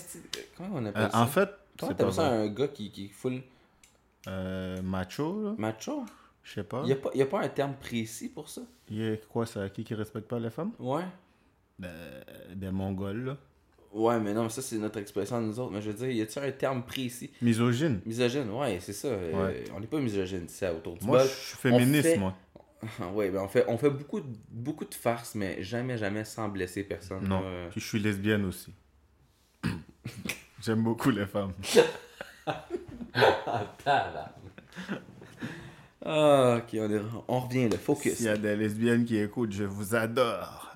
Comment 0.58 0.70
on 0.76 0.86
appelle 0.86 1.04
Euh, 1.04 1.10
ça? 1.10 1.22
en 1.22 1.28
fait, 1.28 1.50
Comment 1.50 1.92
c'est 1.92 1.98
t'appelles 1.98 2.06
pas 2.08 2.12
ça 2.12 2.28
un 2.30 2.48
gars 2.48 2.68
qui, 2.68 2.92
qui 2.92 3.06
est 3.06 3.10
full 3.10 3.42
Euh, 4.28 4.82
macho, 4.82 5.44
là? 5.44 5.56
macho? 5.58 6.06
Je 6.44 6.54
sais 6.54 6.64
pas. 6.64 6.84
Il 6.86 6.90
y 6.90 7.22
a, 7.22 7.24
a 7.24 7.28
pas 7.28 7.42
un 7.42 7.50
terme 7.50 7.76
précis 7.80 8.30
pour 8.30 8.50
ça? 8.50 8.62
Il 8.90 8.98
y 8.98 9.08
a 9.12 9.18
quoi, 9.18 9.46
ça? 9.46 9.70
Qui 9.70 9.84
qui 9.84 9.94
respecte 9.94 10.28
pas 10.28 10.40
les 10.40 10.50
femmes? 10.50 10.72
Ouais. 10.80 11.04
Euh, 11.84 12.22
des 12.56 12.72
Mongols, 12.72 13.26
là. 13.26 13.38
Ouais, 13.94 14.20
mais 14.20 14.34
non, 14.34 14.44
mais 14.44 14.50
ça, 14.50 14.62
c'est 14.62 14.78
notre 14.78 15.00
expression 15.00 15.36
à 15.36 15.42
nous 15.42 15.60
autres. 15.60 15.72
Mais 15.72 15.82
je 15.82 15.90
veux 15.92 15.96
dire, 15.98 16.10
y 16.12 16.22
a-t-il 16.22 16.46
un 16.46 16.52
terme 16.52 16.84
précis? 16.84 17.30
Misogyne. 17.42 18.00
Misogyne, 18.06 18.50
ouais, 18.52 18.80
c'est 18.80 18.94
ça. 18.94 19.10
euh, 19.10 19.48
Ouais. 19.48 19.64
on 19.76 19.80
n'est 19.82 19.88
pas 19.88 20.00
misogyne, 20.00 20.46
c'est 20.48 20.66
ça, 20.66 20.74
autour 20.74 20.98
du 20.98 21.06
Moi, 21.06 21.20
je 21.24 21.28
suis 21.28 21.58
féministe, 21.58 22.04
fait- 22.04 22.18
moi. 22.18 22.36
ouais, 23.14 23.30
ben 23.30 23.42
on 23.44 23.48
fait, 23.48 23.66
on 23.68 23.78
fait 23.78 23.90
beaucoup, 23.92 24.22
de, 24.22 24.26
beaucoup 24.50 24.86
de 24.86 24.94
farces, 24.96 25.36
mais 25.36 25.62
jamais, 25.62 25.98
jamais 25.98 26.24
sans 26.26 26.48
blesser 26.50 26.84
personne. 26.84 27.28
Non. 27.28 27.42
Euh, 27.44 27.70
Puis 27.70 27.82
je 27.82 27.86
suis 27.88 28.00
lesbienne 28.00 28.46
aussi. 28.46 28.74
J'aime 30.64 30.84
beaucoup 30.84 31.10
les 31.10 31.26
femmes. 31.26 31.54
Ah, 36.04 36.58
ok, 36.58 36.80
on, 36.82 36.90
est- 36.92 37.02
on 37.28 37.40
revient 37.42 37.70
là, 37.70 37.78
focus. 37.78 38.16
S'il 38.16 38.26
y 38.26 38.30
a 38.30 38.36
des 38.38 38.56
lesbiennes 38.56 39.06
qui 39.06 39.18
écoutent, 39.18 39.52
je 39.52 39.64
vous 39.66 39.94
adore. 39.96 40.76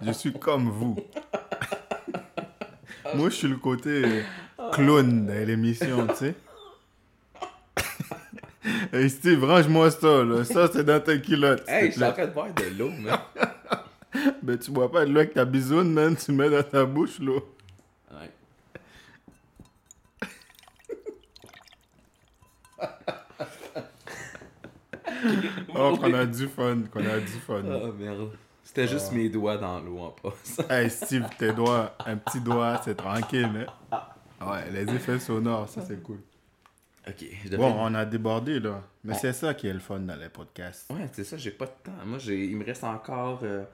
Je 0.00 0.10
suis 0.12 0.32
comme 0.32 0.70
vous. 0.70 0.96
Moi, 3.14 3.28
je 3.28 3.34
suis 3.34 3.48
le 3.48 3.56
côté 3.58 4.22
clown 4.72 5.26
de 5.26 5.32
l'émission, 5.44 6.06
tu 6.08 6.14
sais. 6.16 6.34
Hey 8.92 9.08
Steve, 9.10 9.44
range-moi 9.44 9.90
ça, 9.90 10.24
là. 10.24 10.42
Ça, 10.44 10.68
c'est 10.72 10.84
dans 10.84 11.00
ta 11.00 11.16
culotte. 11.18 11.58
s'il 11.58 11.66
te 11.66 11.70
Hey, 11.72 11.86
je 11.88 11.92
suis 11.96 12.04
en 12.04 12.12
train 12.12 12.26
de 12.26 12.32
boire 12.32 12.48
de 12.54 12.78
l'eau, 12.78 12.90
man. 12.90 13.18
Ben, 14.42 14.58
tu 14.58 14.70
bois 14.70 14.90
pas 14.90 15.04
de 15.04 15.10
l'eau 15.10 15.18
avec 15.20 15.34
ta 15.34 15.44
bisoune, 15.44 15.92
man. 15.92 16.16
Tu 16.16 16.32
mets 16.32 16.48
dans 16.50 16.62
ta 16.62 16.84
bouche, 16.84 17.18
l'eau. 17.20 17.55
Oh, 25.74 25.96
qu'on 25.96 26.12
a 26.14 26.26
du 26.26 26.46
fun, 26.48 26.82
qu'on 26.92 27.06
a 27.06 27.18
du 27.20 27.26
fun. 27.46 27.62
Ah, 27.70 27.90
merde. 27.98 28.30
C'était 28.64 28.88
juste 28.88 29.12
mes 29.12 29.28
doigts 29.28 29.56
dans 29.56 29.80
l'eau 29.80 29.98
en 29.98 30.10
passe. 30.10 30.60
Hey 30.70 30.90
Steve, 30.90 31.26
tes 31.38 31.52
doigts, 31.52 31.94
un 32.04 32.16
petit 32.16 32.40
doigt, 32.40 32.80
c'est 32.84 32.96
tranquille, 32.96 33.66
hein. 33.90 34.00
Ouais, 34.46 34.70
les 34.70 34.92
effets 34.94 35.18
sonores, 35.18 35.68
ça 35.68 35.82
c'est 35.86 36.02
cool. 36.02 36.18
ok, 37.08 37.24
Bon, 37.56 37.74
on 37.78 37.94
a 37.94 38.04
débordé 38.04 38.60
là. 38.60 38.82
Mais 39.04 39.14
c'est 39.14 39.32
ça 39.32 39.54
qui 39.54 39.66
est 39.68 39.72
le 39.72 39.78
fun 39.78 40.00
dans 40.00 40.16
les 40.16 40.28
podcasts. 40.28 40.90
Ouais, 40.92 41.08
c'est 41.12 41.24
ça, 41.24 41.36
j'ai 41.36 41.52
pas 41.52 41.66
de 41.66 41.70
temps. 41.84 41.92
Moi, 42.04 42.18
j'ai... 42.18 42.44
il 42.44 42.56
me 42.56 42.64
reste 42.64 42.84
encore 42.84 43.40
euh, 43.44 43.64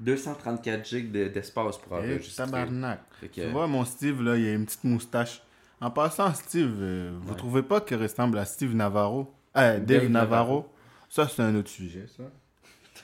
234 0.00 0.84
gigs 0.86 1.10
de- 1.10 1.28
d'espace 1.28 1.78
pour 1.78 1.96
Eh, 1.98 2.12
enregistrer. 2.12 2.44
tabarnak. 2.44 3.00
Que- 3.20 3.26
Tu 3.26 3.46
vois, 3.48 3.66
mon 3.66 3.84
Steve, 3.84 4.22
là, 4.22 4.36
il 4.36 4.46
a 4.46 4.52
une 4.52 4.66
petite 4.66 4.84
moustache. 4.84 5.42
En 5.80 5.90
passant, 5.90 6.32
Steve, 6.34 6.76
euh, 6.80 7.16
vous 7.20 7.30
Ouais. 7.30 7.36
trouvez 7.36 7.62
pas 7.62 7.80
qu'il 7.80 7.96
ressemble 7.96 8.38
à 8.38 8.44
Steve 8.44 8.74
Navarro? 8.76 9.32
Ah, 9.54 9.72
Dave, 9.72 9.84
Dave 9.84 10.08
Navarro? 10.08 10.10
Navarro. 10.10 10.71
Ça, 11.14 11.28
c'est 11.28 11.42
un 11.42 11.54
autre 11.56 11.68
sujet, 11.68 12.06
ça. 12.16 12.22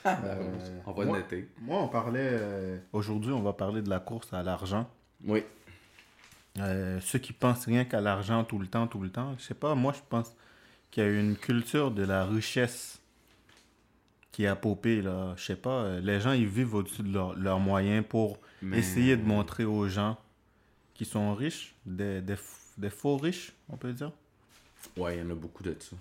Ah, 0.04 0.18
Euh, 0.24 0.80
on 0.86 0.92
va 0.92 1.04
moi- 1.04 1.18
noter. 1.18 1.46
Moi, 1.60 1.82
on 1.82 1.88
parlait. 1.88 2.30
euh, 2.32 2.78
Aujourd'hui, 2.94 3.32
on 3.32 3.42
va 3.42 3.52
parler 3.52 3.82
de 3.82 3.90
la 3.90 4.00
course 4.00 4.32
à 4.32 4.42
l'argent. 4.42 4.88
Oui. 5.26 5.42
Euh, 6.58 7.00
ceux 7.02 7.18
qui 7.18 7.34
pensent 7.34 7.66
rien 7.66 7.84
qu'à 7.84 8.00
l'argent 8.00 8.44
tout 8.44 8.58
le 8.58 8.66
temps, 8.66 8.86
tout 8.86 9.00
le 9.02 9.10
temps. 9.10 9.34
Je 9.38 9.42
sais 9.44 9.54
pas, 9.54 9.74
moi, 9.74 9.92
je 9.92 10.00
pense 10.08 10.32
qu'il 10.90 11.02
y 11.02 11.06
a 11.06 11.10
une 11.10 11.36
culture 11.36 11.90
de 11.90 12.02
la 12.02 12.24
richesse 12.24 12.98
qui 14.32 14.46
a 14.46 14.56
popé, 14.56 15.02
là. 15.02 15.34
Je 15.36 15.44
sais 15.44 15.56
pas, 15.56 15.98
les 16.00 16.18
gens, 16.20 16.32
ils 16.32 16.46
vivent 16.48 16.74
au-dessus 16.76 17.02
de 17.02 17.12
leur- 17.12 17.34
leurs 17.36 17.60
moyens 17.60 18.02
pour 18.08 18.38
Mais- 18.62 18.78
essayer 18.78 19.18
de 19.18 19.22
montrer 19.24 19.64
aux 19.66 19.86
gens 19.88 20.16
qui 20.94 21.04
sont 21.04 21.34
riches, 21.34 21.74
des, 21.84 22.22
des 22.22 22.90
faux 22.90 23.18
riches, 23.18 23.52
on 23.68 23.76
peut 23.76 23.92
dire. 23.92 24.12
Ouais, 24.96 25.16
il 25.18 25.22
y 25.22 25.26
en 25.26 25.30
a 25.30 25.34
beaucoup 25.34 25.62
de 25.62 25.76
ça. 25.78 25.96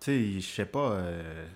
Tu 0.00 0.06
sais, 0.34 0.40
je 0.40 0.46
sais 0.46 0.64
pas, 0.66 0.92
euh, 0.92 1.46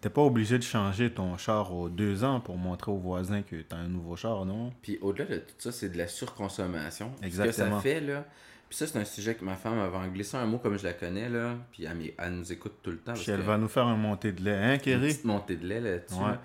t'es 0.00 0.10
pas 0.10 0.20
obligé 0.22 0.58
de 0.58 0.62
changer 0.62 1.10
ton 1.10 1.36
char 1.38 1.72
aux 1.74 1.88
deux 1.88 2.24
ans 2.24 2.40
pour 2.40 2.56
montrer 2.58 2.90
aux 2.92 2.98
voisins 2.98 3.42
que 3.42 3.56
t'as 3.62 3.76
un 3.76 3.88
nouveau 3.88 4.16
char, 4.16 4.44
non? 4.44 4.72
Puis 4.82 4.98
au-delà 5.00 5.24
de 5.24 5.36
tout 5.38 5.54
ça, 5.58 5.72
c'est 5.72 5.88
de 5.88 5.96
la 5.98 6.06
surconsommation. 6.08 7.12
Ce 7.16 7.20
que 7.22 7.26
Exactement. 7.26 7.76
ça 7.76 7.82
fait, 7.82 8.00
là. 8.00 8.24
Puis 8.68 8.76
ça, 8.78 8.86
c'est 8.86 8.98
un 8.98 9.04
sujet 9.04 9.34
que 9.36 9.44
ma 9.44 9.54
femme 9.54 9.78
avait 9.78 10.08
glissé 10.10 10.36
un 10.36 10.44
mot 10.44 10.58
comme 10.58 10.76
je 10.76 10.84
la 10.84 10.92
connais, 10.92 11.28
là. 11.28 11.56
Puis 11.72 11.84
elle, 11.84 12.12
elle 12.18 12.32
nous 12.32 12.52
écoute 12.52 12.74
tout 12.82 12.90
le 12.90 12.98
temps. 12.98 13.14
Puis 13.14 13.30
elle 13.30 13.38
que- 13.40 13.46
va 13.46 13.56
nous 13.58 13.68
faire 13.68 13.86
un 13.86 13.96
montée 13.96 14.32
de 14.32 14.42
lait, 14.42 14.56
hein, 14.56 14.74
une 14.74 14.80
Kerry? 14.80 15.06
petite 15.08 15.24
montée 15.24 15.56
de 15.56 15.66
lait 15.66 15.80
là-dessus. 15.80 16.14
Ouais. 16.16 16.32
là. 16.32 16.42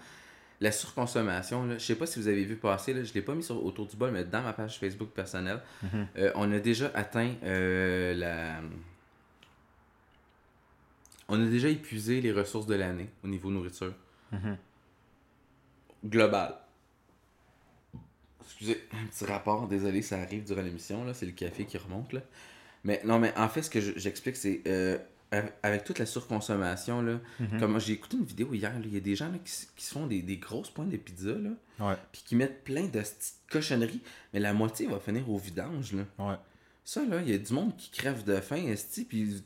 La 0.61 0.71
surconsommation, 0.71 1.65
là, 1.65 1.79
je 1.79 1.83
sais 1.83 1.95
pas 1.95 2.05
si 2.05 2.19
vous 2.19 2.27
avez 2.27 2.43
vu 2.43 2.55
passer, 2.55 2.93
là, 2.93 3.03
je 3.03 3.11
l'ai 3.15 3.23
pas 3.23 3.33
mis 3.33 3.41
sur, 3.41 3.65
autour 3.65 3.87
du 3.87 3.95
bol, 3.97 4.11
mais 4.11 4.23
dans 4.23 4.43
ma 4.43 4.53
page 4.53 4.77
Facebook 4.79 5.09
personnelle, 5.09 5.59
Mhm. 5.81 6.07
euh, 6.19 6.31
on 6.35 6.51
a 6.51 6.59
déjà 6.59 6.91
atteint 6.93 7.31
euh, 7.43 8.13
la. 8.13 8.61
On 11.32 11.41
a 11.41 11.50
déjà 11.50 11.70
épuisé 11.70 12.22
les 12.22 12.32
ressources 12.32 12.67
de 12.67 12.76
l'année 12.76 13.10
au 13.24 13.28
niveau 13.28 13.50
nourriture. 13.50 13.94
Global. 16.06 16.56
Excusez, 18.44 18.84
un 18.94 19.06
petit 19.08 19.26
rapport, 19.26 19.67
désolé, 19.67 20.02
ça 20.02 20.20
arrive 20.20 20.44
durant 20.44 20.62
l'émission, 20.62 21.04
là, 21.06 21.13
c'est 21.13 21.26
le 21.26 21.32
café 21.32 21.65
qui 21.65 21.78
remonte, 21.78 22.13
là. 22.13 22.22
Mais 22.84 23.02
non, 23.06 23.20
mais 23.20 23.34
en 23.38 23.48
fait, 23.48 23.62
ce 23.62 23.70
que 23.70 23.80
je- 23.80 23.98
j'explique, 23.98 24.36
c'est 24.36 24.62
euh, 24.67 24.98
avec- 25.63 25.84
toute 25.84 26.00
la 26.00 26.06
surconsommation, 26.06 27.02
là, 27.02 27.20
comme 27.60 27.80
j'ai 27.80 27.94
écouté 27.94 28.17
une 28.17 28.26
vidéo 28.26 28.54
hier, 28.54 28.74
il 28.84 28.94
y 28.94 28.98
a 28.98 29.00
des 29.00 29.15
gens 29.15 29.32
là, 29.32 29.38
qui, 29.44 29.52
se 29.52 29.94
font 29.94 30.08
des, 30.08 30.22
des 30.24 30.38
grosses 30.38 30.70
pointes 30.72 30.89
de 30.89 30.98
pizza, 30.98 31.32
là, 31.34 31.52
Ouais, 31.80 31.96
puis 32.12 32.22
qui 32.26 32.36
mettent 32.36 32.63
plein 32.63 32.84
de 32.84 32.89
petites 33.00 33.36
cochonneries, 33.50 34.02
mais 34.34 34.39
la 34.39 34.54
moitié 34.54 34.88
va 34.88 35.00
finir 35.00 35.30
au 35.30 35.38
vidange, 35.38 35.94
là. 35.94 36.04
ouais. 36.20 36.36
Ça, 36.84 37.06
là, 37.06 37.22
il 37.22 37.30
y 37.30 37.34
a 37.34 37.38
du 37.38 37.54
monde 37.54 37.76
qui 37.78 37.91
crève 37.91 38.24
de 38.24 38.36
faim, 38.41 38.65
esti, 38.67 39.06
puis 39.06 39.44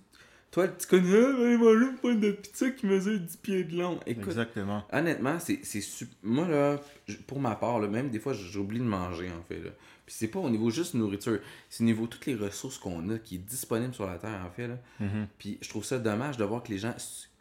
toi, 0.55 0.69
tu 0.69 0.87
connais, 0.87 1.11
ben, 1.11 1.57
manger 1.57 1.85
une 1.85 1.95
pointe 1.97 2.19
de 2.21 2.31
pizza 2.31 2.69
qui 2.69 2.85
mesure 2.85 3.19
10 3.19 3.37
pieds 3.37 3.65
de 3.65 3.75
long. 3.77 3.99
Écoute, 4.05 4.23
Exactement. 4.23 4.85
honnêtement, 4.89 5.37
c'est 5.37 5.59
c'est 5.65 5.81
Moi, 6.23 6.47
là, 6.47 6.79
pour 7.27 7.41
ma 7.41 7.55
part, 7.55 7.81
là, 7.81 7.89
même 7.89 8.09
des 8.09 8.19
fois, 8.19 8.31
j'oublie 8.31 8.79
de 8.79 8.85
manger, 8.85 9.29
en 9.37 9.43
fait, 9.43 9.59
là. 9.59 9.71
Puis 10.05 10.15
c'est 10.17 10.29
pas 10.29 10.39
au 10.39 10.49
niveau 10.49 10.69
juste 10.69 10.93
nourriture, 10.93 11.39
c'est 11.69 11.83
au 11.83 11.85
niveau 11.85 12.07
toutes 12.07 12.25
les 12.25 12.35
ressources 12.35 12.77
qu'on 12.77 13.09
a 13.09 13.19
qui 13.19 13.35
est 13.35 13.39
disponible 13.39 13.93
sur 13.93 14.07
la 14.07 14.17
Terre, 14.17 14.41
en 14.47 14.49
fait, 14.49 14.69
là. 14.69 14.77
Mhm. 15.01 15.27
Puis 15.37 15.57
je 15.61 15.67
trouve 15.67 15.83
ça 15.83 15.99
dommage 15.99 16.37
de 16.37 16.45
voir 16.45 16.63
que 16.63 16.71
les 16.71 16.77
gens, 16.77 16.95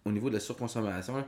au 0.04 0.10
niveau 0.10 0.28
de 0.28 0.34
la 0.34 0.40
surconsommation, 0.40 1.16
là, 1.16 1.26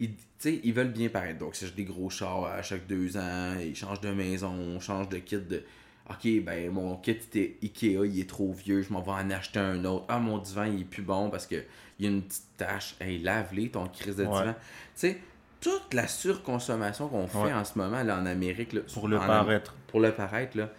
ils, 0.00 0.10
ils 0.44 0.72
veulent 0.72 0.92
bien 0.92 1.08
paraître. 1.08 1.38
Donc, 1.38 1.54
c'est 1.54 1.72
des 1.72 1.84
gros 1.84 2.10
chars 2.10 2.46
à 2.46 2.62
chaque 2.62 2.88
deux 2.88 3.16
ans, 3.16 3.54
ils 3.60 3.76
changent 3.76 4.00
de 4.00 4.10
maison, 4.10 4.50
on 4.50 4.80
change 4.80 5.08
de 5.08 5.18
kit 5.18 5.38
de. 5.38 5.62
Ok, 6.10 6.26
ben 6.42 6.70
mon 6.72 6.96
kit 6.96 7.10
était 7.10 7.56
Ikea, 7.62 8.06
il 8.06 8.18
est 8.20 8.28
trop 8.28 8.50
vieux, 8.52 8.80
je 8.82 8.92
m'en 8.92 9.02
vais 9.02 9.10
en 9.10 9.30
acheter 9.30 9.58
un 9.58 9.84
autre. 9.84 10.06
Ah, 10.08 10.18
mon 10.18 10.38
divan, 10.38 10.64
il 10.64 10.80
est 10.80 10.84
plus 10.84 11.02
bon 11.02 11.28
parce 11.28 11.46
qu'il 11.46 11.64
y 12.00 12.06
a 12.06 12.08
une 12.08 12.22
petite 12.22 12.44
tache. 12.56 12.96
Hey, 13.00 13.18
lave-les 13.18 13.68
ton 13.70 13.86
crise 13.88 14.16
de 14.16 14.24
Ouais. 14.24 14.30
divan. 14.40 14.54
Tu 14.54 14.58
sais, 14.94 15.18
toute 15.60 15.92
la 15.92 16.08
surconsommation 16.08 17.08
qu'on 17.08 17.26
fait 17.26 17.38
Ouais. 17.38 17.52
en 17.52 17.64
ce 17.64 17.76
moment 17.78 18.02
là, 18.02 18.18
en 18.18 18.24
Amérique. 18.26 18.72
Là, 18.72 18.80
Pour 18.94 19.06
le 19.08 19.18
Am- 19.18 19.26
paraître. 19.26 19.74
pour 19.88 20.00
le 20.00 20.12
paraître, 20.12 20.56
là. 20.56 20.70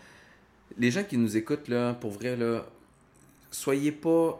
Les 0.77 0.89
gens 0.89 1.03
qui 1.03 1.17
nous 1.17 1.37
écoutent, 1.37 1.67
là, 1.67 1.93
pour 1.93 2.11
vrai, 2.11 2.35
là, 2.35 2.65
soyez 3.51 3.91
pas. 3.91 4.39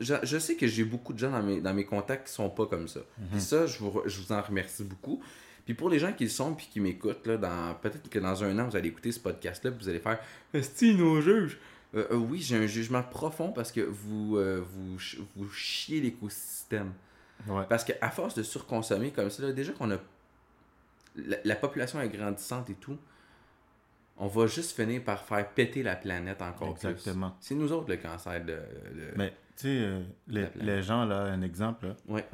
Je, 0.00 0.14
je 0.22 0.38
sais 0.38 0.54
que 0.54 0.66
j'ai 0.66 0.84
beaucoup 0.84 1.12
de 1.12 1.18
gens 1.18 1.30
dans 1.30 1.42
mes, 1.42 1.60
dans 1.60 1.74
mes 1.74 1.84
contacts 1.84 2.28
qui 2.28 2.32
sont 2.32 2.48
pas 2.50 2.66
comme 2.66 2.88
ça. 2.88 3.00
Puis 3.32 3.40
ça, 3.40 3.66
je 3.66 3.78
vous, 3.78 4.02
je 4.06 4.20
vous 4.20 4.32
en 4.32 4.40
remercie 4.40 4.84
beaucoup. 4.84 5.20
Puis 5.66 5.74
pour 5.74 5.90
les 5.90 5.98
gens 5.98 6.12
qui 6.14 6.24
le 6.24 6.30
sont 6.30 6.54
puis 6.54 6.68
qui 6.72 6.80
m'écoutent, 6.80 7.26
là, 7.26 7.36
dans, 7.36 7.74
peut-être 7.74 8.08
que 8.08 8.18
dans 8.18 8.42
un 8.44 8.58
an, 8.58 8.68
vous 8.68 8.76
allez 8.76 8.88
écouter 8.88 9.12
ce 9.12 9.20
podcast-là 9.20 9.70
puis 9.72 9.82
vous 9.82 9.88
allez 9.90 9.98
faire 10.00 10.18
Esti, 10.54 10.94
nos 10.94 11.20
juges 11.20 11.58
Euh, 11.94 12.06
euh, 12.12 12.16
Oui, 12.16 12.40
j'ai 12.40 12.56
un 12.56 12.66
jugement 12.66 13.02
profond 13.02 13.52
parce 13.52 13.70
que 13.72 13.80
vous, 13.80 14.36
euh, 14.38 14.62
vous, 14.64 14.96
vous 15.36 15.50
chiez 15.50 16.00
l'écosystème. 16.00 16.92
Ouais. 17.46 17.64
Parce 17.68 17.84
qu'à 17.84 18.10
force 18.10 18.34
de 18.34 18.42
surconsommer 18.42 19.10
comme 19.10 19.28
ça, 19.28 19.42
là, 19.42 19.52
déjà 19.52 19.72
qu'on 19.72 19.90
a. 19.90 19.98
La, 21.16 21.36
la 21.44 21.56
population 21.56 22.00
est 22.00 22.08
grandissante 22.08 22.70
et 22.70 22.74
tout, 22.74 22.96
on 24.18 24.26
va 24.28 24.46
juste 24.46 24.74
finir 24.76 25.02
par 25.02 25.22
faire 25.24 25.48
péter 25.50 25.82
la 25.82 25.96
planète 25.96 26.40
encore 26.42 26.70
Exactement. 26.70 27.30
plus. 27.30 27.36
C'est 27.40 27.54
nous 27.54 27.72
autres 27.72 27.88
le 27.90 27.96
cancer 27.96 28.40
de. 28.44 28.52
de- 28.52 28.60
Mais, 29.16 29.30
tu 29.56 29.62
sais, 29.62 29.68
euh, 29.80 30.02
les, 30.28 30.46
les 30.56 30.82
gens, 30.82 31.04
là, 31.04 31.22
un 31.22 31.42
exemple, 31.42 31.86
là, 31.88 31.96
Ouais. 32.08 32.26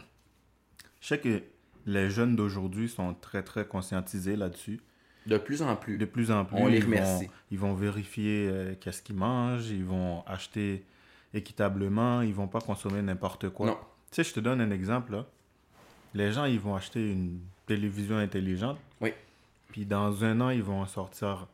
je 1.00 1.08
sais 1.08 1.18
que 1.18 1.42
les 1.86 2.10
jeunes 2.10 2.36
d'aujourd'hui 2.36 2.88
sont 2.88 3.14
très, 3.14 3.42
très 3.42 3.66
conscientisés 3.66 4.36
là-dessus. 4.36 4.80
De 5.26 5.38
plus 5.38 5.62
en 5.62 5.76
plus. 5.76 5.98
De 5.98 6.04
plus 6.04 6.30
en 6.30 6.44
plus, 6.44 6.56
On 6.58 6.66
les 6.66 6.78
ils 6.78 6.84
remercie. 6.84 7.26
Vont, 7.26 7.32
ils 7.52 7.58
vont 7.58 7.74
vérifier 7.74 8.48
euh, 8.50 8.74
qu'est-ce 8.80 9.02
qu'ils 9.02 9.16
mangent, 9.16 9.70
ils 9.70 9.84
vont 9.84 10.24
acheter 10.26 10.84
équitablement, 11.34 12.22
ils 12.22 12.34
vont 12.34 12.48
pas 12.48 12.60
consommer 12.60 13.00
n'importe 13.02 13.48
quoi. 13.50 13.66
Non. 13.66 13.78
Tu 14.10 14.16
sais, 14.16 14.24
je 14.24 14.34
te 14.34 14.40
donne 14.40 14.60
un 14.60 14.70
exemple, 14.70 15.12
là. 15.12 15.26
Les 16.14 16.32
gens, 16.32 16.44
ils 16.44 16.60
vont 16.60 16.74
acheter 16.74 17.10
une 17.10 17.38
télévision 17.66 18.18
intelligente. 18.18 18.78
Oui. 19.00 19.12
Puis 19.68 19.86
dans 19.86 20.24
un 20.24 20.40
an, 20.40 20.50
ils 20.50 20.62
vont 20.62 20.84
sortir 20.86 21.46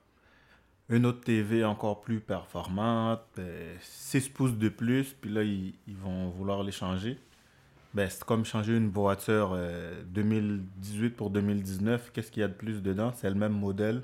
une 0.88 1.04
autre 1.06 1.20
TV 1.20 1.64
encore 1.64 2.00
plus 2.00 2.20
performante, 2.20 3.20
euh, 3.38 3.76
6 3.80 4.30
pouces 4.30 4.56
de 4.56 4.68
plus, 4.70 5.12
puis 5.20 5.30
là, 5.30 5.42
ils, 5.42 5.74
ils 5.86 5.96
vont 5.96 6.30
vouloir 6.30 6.62
les 6.62 6.72
changer. 6.72 7.18
Ben, 7.98 8.08
c'est 8.08 8.22
comme 8.22 8.44
changer 8.44 8.76
une 8.76 8.90
voiture 8.90 9.50
euh, 9.54 10.00
2018 10.06 11.11
pour 11.16 11.30
2019. 11.30 12.12
Qu'est-ce 12.12 12.30
qu'il 12.30 12.42
y 12.42 12.44
a 12.44 12.48
de 12.48 12.52
plus 12.52 12.80
dedans? 12.80 13.12
C'est 13.16 13.28
le 13.28 13.34
même 13.34 13.52
modèle. 13.58 14.02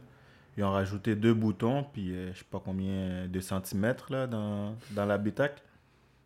Ils 0.56 0.64
ont 0.64 0.72
rajouté 0.72 1.14
deux 1.14 1.32
boutons, 1.32 1.84
puis 1.92 2.12
euh, 2.12 2.32
je 2.32 2.38
sais 2.40 2.44
pas 2.50 2.60
combien 2.64 3.28
de 3.28 3.40
centimètres 3.40 4.10
là, 4.10 4.26
dans, 4.26 4.74
dans 4.90 5.04
l'habitacle. 5.06 5.62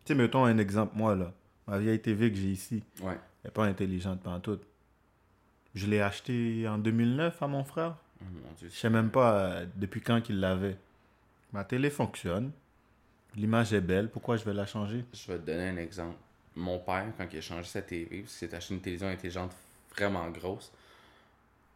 Tu 0.03 0.13
sais, 0.13 0.15
mettons 0.15 0.45
un 0.45 0.57
exemple, 0.57 0.93
moi, 0.97 1.13
là, 1.15 1.31
ma 1.67 1.77
vieille 1.77 1.99
TV 2.01 2.31
que 2.31 2.37
j'ai 2.39 2.49
ici, 2.49 2.81
Ouais. 3.03 3.11
elle 3.43 3.49
n'est 3.49 3.51
pas 3.51 3.65
intelligente 3.65 4.19
pendant 4.23 4.39
tout. 4.39 4.57
Je 5.75 5.85
l'ai 5.85 6.01
achetée 6.01 6.67
en 6.67 6.79
2009 6.79 7.39
à 7.43 7.47
mon 7.47 7.63
frère. 7.63 7.97
Oh 8.19 8.25
mon 8.33 8.51
Dieu. 8.57 8.67
Je 8.71 8.75
sais 8.75 8.89
même 8.89 9.11
pas 9.11 9.33
euh, 9.41 9.65
depuis 9.75 10.01
quand 10.01 10.21
qu'il 10.21 10.39
l'avait. 10.39 10.77
Ma 11.53 11.63
télé 11.63 11.91
fonctionne. 11.91 12.49
L'image 13.35 13.73
est 13.73 13.81
belle. 13.81 14.09
Pourquoi 14.09 14.37
je 14.37 14.43
vais 14.43 14.55
la 14.55 14.65
changer? 14.65 15.05
Je 15.13 15.31
vais 15.31 15.37
te 15.37 15.45
donner 15.45 15.69
un 15.69 15.77
exemple. 15.77 16.15
Mon 16.55 16.79
père, 16.79 17.05
quand 17.17 17.27
il 17.31 17.37
a 17.37 17.41
changé 17.41 17.67
sa 17.67 17.81
TV, 17.81 18.21
parce 18.21 18.37
qu'il 18.37 18.47
s'est 18.49 18.55
acheté 18.55 18.73
une 18.73 18.81
télévision 18.81 19.07
intelligente 19.09 19.51
vraiment 19.95 20.29
grosse, 20.29 20.71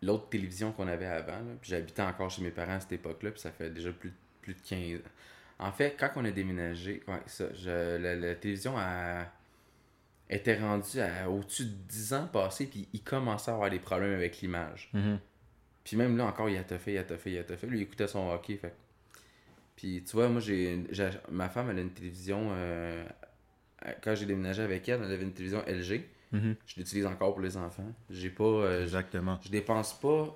l'autre 0.01 0.27
télévision 0.29 0.71
qu'on 0.71 0.87
avait 0.87 1.05
avant, 1.05 1.31
là, 1.39 1.53
puis 1.61 1.69
j'habitais 1.71 2.01
encore 2.01 2.29
chez 2.29 2.41
mes 2.41 2.51
parents 2.51 2.73
à 2.73 2.79
cette 2.79 2.93
époque-là, 2.93 3.31
puis 3.31 3.39
ça 3.39 3.51
fait 3.51 3.69
déjà 3.69 3.91
plus, 3.91 4.11
plus 4.41 4.53
de 4.53 4.59
15 4.67 4.99
ans. 4.99 5.09
En 5.67 5.71
fait, 5.71 5.95
quand 5.97 6.09
on 6.17 6.25
a 6.25 6.31
déménagé, 6.31 7.01
ouais, 7.07 7.21
ça, 7.27 7.45
je- 7.53 7.97
la, 7.97 8.15
la 8.15 8.35
télévision 8.35 8.73
a, 8.77 9.25
était 10.29 10.57
rendue 10.59 10.99
à 10.99 11.29
au-dessus 11.29 11.65
de 11.65 11.69
10 11.87 12.13
ans 12.13 12.27
passés, 12.27 12.65
puis 12.65 12.87
il 12.91 13.01
commençait 13.01 13.51
à 13.51 13.53
avoir 13.53 13.69
des 13.69 13.79
problèmes 13.79 14.13
avec 14.15 14.41
l'image. 14.41 14.89
Puis 15.83 15.95
même 15.97 16.17
là 16.17 16.25
encore, 16.25 16.49
il 16.49 16.57
a 16.57 16.63
fait, 16.63 16.93
il 16.93 16.97
a 16.97 17.03
fait, 17.03 17.31
il 17.31 17.37
a 17.37 17.43
fait. 17.43 17.67
Lui, 17.67 17.79
il 17.79 17.83
écoutait 17.83 18.07
son 18.07 18.29
hockey. 18.31 18.55
Fait. 18.57 18.73
Puis 19.75 20.03
tu 20.03 20.13
vois, 20.15 20.29
moi, 20.29 20.39
j'ai, 20.41 20.83
j'ai- 20.91 21.09
ma 21.29 21.49
femme, 21.49 21.69
elle 21.69 21.77
a 21.77 21.81
une 21.81 21.91
télévision. 21.93 22.49
euh, 22.51 23.05
quand 24.03 24.15
j'ai 24.15 24.25
déménagé 24.25 24.61
avec 24.61 24.87
elle, 24.89 25.01
elle 25.03 25.11
avait 25.11 25.23
une 25.23 25.33
télévision 25.33 25.63
LG. 25.67 26.03
Mhm. 26.31 26.55
Je 26.65 26.75
l'utilise 26.77 27.05
encore 27.05 27.33
pour 27.33 27.41
les 27.43 27.57
enfants. 27.57 27.85
J'ai 28.09 28.29
pas. 28.29 28.43
euh, 28.43 28.83
Exactement. 28.83 29.39
je 29.43 29.49
dépense 29.49 29.99
pas. 29.99 30.35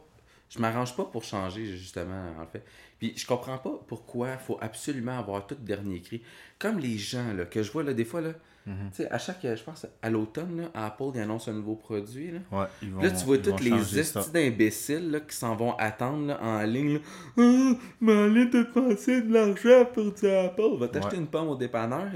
Je 0.49 0.59
m'arrange 0.59 0.95
pas 0.95 1.03
pour 1.05 1.23
changer, 1.23 1.65
justement, 1.65 2.23
en 2.41 2.45
fait. 2.45 2.63
Puis 2.99 3.13
je 3.17 3.27
comprends 3.27 3.57
pas 3.57 3.79
pourquoi 3.87 4.29
il 4.31 4.39
faut 4.39 4.57
absolument 4.61 5.19
avoir 5.19 5.45
tout 5.45 5.55
dernier 5.59 6.01
cri. 6.01 6.21
Comme 6.57 6.79
les 6.79 6.97
gens 6.97 7.33
là, 7.33 7.45
que 7.45 7.61
je 7.61 7.71
vois 7.71 7.83
là, 7.83 7.93
des 7.93 8.05
fois, 8.05 8.21
là, 8.21 8.29
Mhm. 8.65 8.89
tu 8.91 8.97
sais, 9.03 9.09
à 9.11 9.17
chaque, 9.17 9.39
je 9.43 9.63
pense, 9.63 9.85
à 10.01 10.09
l'automne, 10.09 10.69
Apple 10.73 11.17
annonce 11.19 11.47
un 11.47 11.53
nouveau 11.53 11.75
produit. 11.75 12.31
Là. 12.31 12.39
Ouais, 12.51 12.65
ils 12.81 12.91
vont, 12.91 13.01
Là, 13.01 13.11
tu 13.11 13.23
vois 13.25 13.37
tous 13.37 13.59
les 13.63 13.99
estis 13.99 14.31
d'imbéciles 14.33 15.21
qui 15.29 15.35
s'en 15.35 15.55
vont 15.55 15.73
attendre 15.77 16.27
là, 16.27 16.39
en 16.41 16.61
ligne. 16.63 16.99
Ah, 17.37 17.73
mais 18.01 18.13
allez 18.13 18.45
dépenser 18.47 19.21
de 19.21 19.33
l'argent 19.33 19.85
pour 19.93 20.11
du 20.13 20.27
Apple. 20.27 20.77
Va 20.79 20.87
t'acheter 20.89 21.15
Ouais. 21.15 21.21
une 21.21 21.27
pomme 21.27 21.47
au 21.49 21.55
dépanneur. 21.55 22.07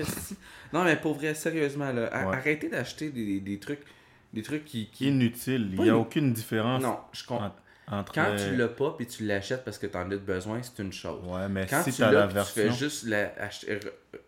Non, 0.74 0.84
mais 0.84 0.96
pour 0.98 1.13
vrai, 1.15 1.34
sérieusement, 1.36 1.91
là, 1.91 2.04
Ouais. 2.04 2.36
arrêtez 2.36 2.67
d'acheter 2.70 3.10
des, 3.12 3.39
des 3.39 3.60
trucs 3.60 3.82
des 4.34 4.41
trucs 4.41 4.63
qui. 4.65 4.88
qui... 4.89 5.08
Inutile. 5.10 5.70
Il 5.74 5.82
n'y 5.82 5.89
a 5.89 5.94
une- 5.94 6.00
aucune 6.00 6.32
différence 6.34 6.82
Non, 6.82 6.98
je 7.12 7.26
comprends. 7.26 7.54
Entre, 7.88 8.13
Quand 8.13 8.36
tu 8.38 8.56
l'as 8.56 8.67
pas 8.70 8.91
puis 8.98 9.06
tu 9.08 9.26
l'achètes 9.26 9.63
parce 9.65 9.78
que 9.78 9.88
tu 9.88 9.98
en 9.98 10.10
as 10.12 10.15
besoin, 10.17 10.62
c'est 10.63 10.82
une 10.82 10.94
chose. 10.94 11.22
Ouais, 11.26 11.50
mais 11.50 11.65
Quand 11.67 11.82
si 11.84 11.91
tu 11.91 11.98
tu 11.98 12.04
as 12.04 12.12
l'as 12.12 12.20
la 12.22 12.28
puis 12.28 12.38
tu 12.38 12.46
fais 12.52 12.63
version. 12.65 12.88
juste 12.88 13.06
la, 13.08 13.34
acheter, 13.38 13.80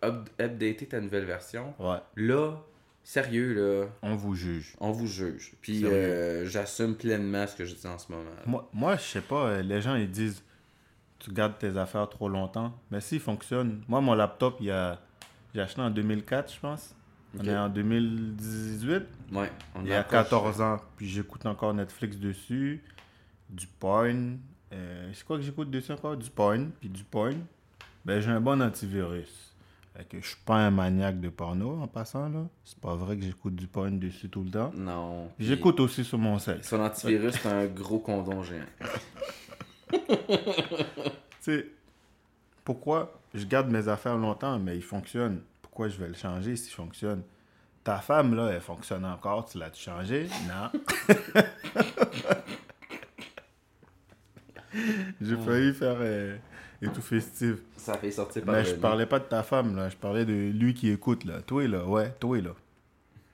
up- 0.04 0.30
updater 0.42 0.88
ta 0.88 1.00
nouvelle 1.00 1.26
version, 1.26 1.74
Ouais, 1.80 1.98
là, 2.18 2.58
sérieux, 3.04 3.54
là, 3.54 3.88
on 4.02 4.16
vous 4.16 4.36
juge. 4.36 4.76
on 4.80 4.92
vous 4.92 5.08
juge. 5.08 5.54
Puis 5.62 5.86
euh, 5.86 6.46
j'assume 6.46 6.96
pleinement 6.96 7.46
ce 7.48 7.56
que 7.56 7.66
je 7.66 7.76
dis 7.76 7.88
en 7.88 7.98
ce 7.98 8.12
moment. 8.12 8.30
Moi, 8.46 8.70
moi 8.74 8.96
je 8.98 9.02
sais 9.04 9.22
pas, 9.22 9.46
euh, 9.48 9.62
les 9.62 9.82
gens 9.82 9.96
ils 9.96 10.10
disent 10.12 10.44
tu 11.20 11.32
gardes 11.32 11.58
tes 11.58 11.78
affaires 11.78 12.10
trop 12.10 12.28
longtemps. 12.28 12.74
Mais 12.92 13.00
s'il 13.00 13.20
fonctionne, 13.22 13.82
moi 13.88 14.02
mon 14.02 14.14
laptop, 14.14 14.58
il 14.60 14.66
y 14.68 14.72
a 14.72 15.00
j'ai 15.56 15.62
acheté 15.62 15.80
en 15.82 15.90
2004, 15.90 16.52
je 16.54 16.60
pense. 16.60 16.96
On 17.36 17.40
Ok. 17.42 17.48
est 17.48 17.56
en 17.58 17.70
2018. 17.70 19.04
Ouais, 19.32 19.52
on 19.76 19.82
Il 19.84 19.88
y 19.90 19.94
a 19.94 20.00
encore- 20.00 20.12
14 20.12 20.62
ans. 20.62 20.80
Puis 20.98 21.08
j'écoute 21.08 21.46
encore 21.46 21.74
Netflix 21.74 22.18
dessus, 22.18 22.84
du 23.54 23.68
porn. 23.68 24.40
Euh, 24.74 25.12
c'est 25.14 25.26
quoi 25.26 25.38
que 25.38 25.44
j'écoute 25.44 25.70
dessus 25.70 25.92
encore? 25.92 26.18
Du 26.18 26.30
porn. 26.30 26.72
Puis 26.80 26.90
du 26.90 27.04
porn. 27.04 27.46
Ben 28.06 28.20
j'ai 28.20 28.32
un 28.32 28.42
bon 28.42 28.62
antivirus. 28.62 29.54
Fait 29.96 30.06
que 30.06 30.20
je 30.20 30.28
suis 30.28 30.42
pas 30.44 30.56
un 30.56 30.72
maniaque 30.72 31.20
de 31.22 31.30
porno 31.30 31.80
en 31.82 31.88
passant 31.88 32.28
là. 32.28 32.48
C'est 32.66 32.80
pas 32.80 32.96
vrai 32.96 33.16
que 33.16 33.24
j'écoute 33.24 33.56
du 33.56 33.68
porn 33.68 34.00
dessus 34.00 34.28
tout 34.28 34.44
le 34.44 34.50
temps. 34.50 34.72
Non. 34.76 35.30
J'écoute 35.40 35.80
aussi 35.80 36.04
sur 36.04 36.18
mon 36.18 36.40
site. 36.40 36.66
Son 36.66 36.80
antivirus, 36.80 37.36
c'est 37.42 37.50
un 37.50 37.68
gros 37.68 38.00
condom 38.00 38.44
géant. 38.44 38.66
Tu 41.44 41.52
sais, 41.52 41.68
pourquoi 42.64 43.20
je 43.34 43.46
garde 43.46 43.70
mes 43.70 43.90
affaires 43.90 44.18
longtemps, 44.18 44.58
mais 44.58 44.78
ils 44.78 44.84
fonctionnent? 44.84 45.42
Pourquoi 45.62 45.90
je 45.90 45.98
vais 45.98 46.08
le 46.08 46.14
changer 46.14 46.56
s'il 46.56 46.72
fonctionne? 46.72 47.22
Ta 47.84 47.98
femme, 47.98 48.34
là, 48.34 48.50
elle 48.54 48.62
fonctionne 48.62 49.04
encore, 49.04 49.44
tu 49.44 49.58
l'as-tu 49.58 49.84
changé? 49.84 50.30
Non. 50.48 50.72
J'ai 55.22 55.38
failli 55.38 55.74
faire 55.74 55.98
euh, 56.00 56.36
et 56.82 56.88
tout 56.88 57.02
festif. 57.02 57.56
Ça 57.78 57.98
fait 57.98 58.12
sortir 58.12 58.44
par 58.44 58.56
Mais 58.56 58.66
je 58.66 58.76
parlais 58.76 59.06
pas 59.06 59.20
de 59.20 59.26
ta 59.26 59.44
femme, 59.44 59.76
là. 59.76 59.90
Je 59.90 59.96
parlais 59.96 60.26
de 60.26 60.34
lui 60.52 60.74
qui 60.74 60.90
écoute, 60.90 61.24
là. 61.26 61.42
Toi, 61.42 61.68
là, 61.68 61.86
ouais, 61.86 62.12
toi, 62.20 62.40
là. 62.42 62.52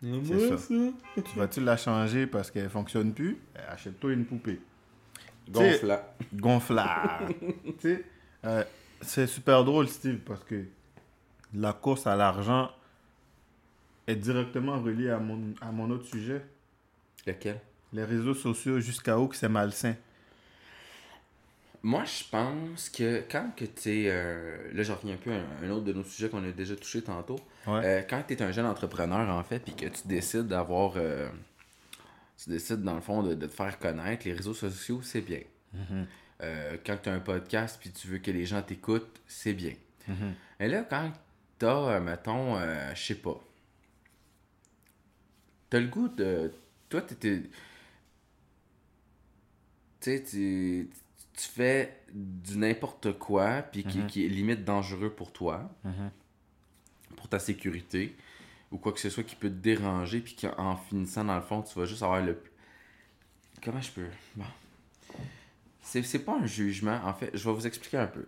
C'est 0.02 0.58
ça. 0.58 0.74
Tu 1.16 1.38
vas-tu 1.38 1.62
la 1.62 1.76
changer 1.78 2.26
parce 2.28 2.52
qu'elle 2.52 2.70
fonctionne 2.70 3.14
plus? 3.14 3.38
Eh, 3.56 3.72
Achète-toi 3.72 4.14
une 4.14 4.26
poupée. 4.26 4.60
Tu 7.80 7.80
sais, 7.80 8.06
euh, 8.46 8.64
c'est 9.02 9.28
super 9.28 9.64
drôle, 9.64 9.88
Steve, 9.88 10.20
parce 10.20 10.44
que 10.44 10.64
la 11.54 11.74
course 11.74 12.06
à 12.08 12.16
l'argent 12.16 12.70
est 14.08 14.16
directement 14.16 14.80
reliée 14.80 15.10
à 15.10 15.18
mon, 15.20 15.40
à 15.62 15.72
mon 15.72 15.90
autre 15.90 16.06
sujet. 16.06 16.44
Lequel? 17.26 17.60
Les 17.92 18.04
réseaux 18.04 18.36
sociaux, 18.36 18.80
jusqu'à 18.80 19.18
où 19.20 19.28
que 19.28 19.36
c'est 19.36 19.50
malsain. 19.50 19.96
Moi, 21.82 22.04
je 22.06 22.24
pense 22.30 22.90
que 22.90 23.24
quand 23.32 23.52
que 23.56 23.66
tu 23.66 23.90
es. 23.90 24.10
euh, 24.10 24.72
là, 24.74 24.84
j'en 24.84 24.96
reviens 24.96 25.14
un 25.16 25.18
peu 25.18 25.32
à 25.32 25.36
un, 25.36 25.64
un 25.64 25.70
autre 25.70 25.86
de 25.86 25.94
nos 25.94 26.04
sujets 26.04 26.30
qu'on 26.30 26.44
a 26.44 26.52
déjà 26.52 26.76
touché 26.76 27.02
tantôt. 27.02 27.40
Ouais. 27.68 27.82
Euh, 27.86 28.02
quand 28.10 28.22
tu 28.28 28.34
es 28.34 28.42
un 28.42 28.52
jeune 28.52 28.66
entrepreneur, 28.66 29.30
en 29.30 29.44
fait, 29.44 29.60
puis 29.60 29.74
que 29.76 29.86
tu 29.88 30.08
décides 30.08 30.48
d'avoir. 30.48 30.94
euh, 30.98 31.30
tu 32.38 32.50
décides, 32.50 32.82
dans 32.84 32.96
le 32.96 33.02
fond, 33.02 33.24
de, 33.24 33.34
de 33.36 33.46
te 33.48 33.52
faire 33.52 33.80
connaître, 33.80 34.26
les 34.26 34.34
réseaux 34.34 34.54
sociaux, 34.54 35.02
c'est 35.02 35.22
bien. 35.22 35.42
Mhm. 35.74 36.06
Quand 36.86 36.98
tu 37.04 37.10
as 37.10 37.14
un 37.14 37.20
podcast, 37.20 37.78
puis 37.82 37.92
tu 37.92 38.08
veux 38.08 38.20
que 38.20 38.32
les 38.32 38.46
gens 38.46 38.62
t'écoutent, 38.62 39.20
c'est 39.28 39.54
bien. 39.54 39.74
Mhm. 40.08 40.34
Et 40.62 40.68
là, 40.70 40.84
quand 40.90 41.12
tu 41.60 41.66
as, 41.66 42.00
mettons, 42.00 42.58
euh, 42.58 42.94
je 42.96 43.04
sais 43.08 43.16
pas. 43.16 43.38
Tu 45.70 45.78
as 45.78 45.80
le 45.82 45.88
goût 45.88 46.08
de. 46.08 46.52
Toi, 46.88 47.02
tu 47.02 47.16
Tu 47.16 47.50
sais, 50.00 50.24
tu 50.24 50.90
tu 51.42 51.48
fais 51.48 52.02
du 52.14 52.58
n'importe 52.58 53.18
quoi, 53.18 53.62
puis 53.62 53.84
qui, 53.84 54.06
qui 54.08 54.26
est 54.26 54.30
limite 54.30 54.66
dangereux 54.66 55.10
pour 55.12 55.32
toi, 55.32 55.70
Mhm. 55.84 56.12
pour 57.16 57.28
ta 57.30 57.40
sécurité, 57.40 58.16
ou 58.72 58.78
quoi 58.78 58.92
que 58.92 59.00
ce 59.00 59.10
soit 59.10 59.24
qui 59.24 59.36
peut 59.36 59.50
te 59.50 59.54
déranger, 59.56 60.20
puis 60.20 60.36
qu'en 60.36 60.76
finissant, 60.76 61.24
dans 61.26 61.36
le 61.36 61.42
fond, 61.42 61.62
tu 61.62 61.78
vas 61.80 61.86
juste 61.86 62.04
avoir 62.04 62.22
le. 62.22 62.42
Comment 63.64 63.82
je 63.82 63.92
peux? 63.92 64.08
Bon. 64.36 64.46
C'est 65.82 66.24
pas 66.24 66.38
un 66.38 66.46
jugement, 66.46 67.00
en 67.04 67.14
fait, 67.14 67.32
je 67.34 67.44
vais 67.50 67.56
vous 67.56 67.66
expliquer 67.68 67.98
un 67.98 68.08
peu. 68.08 68.26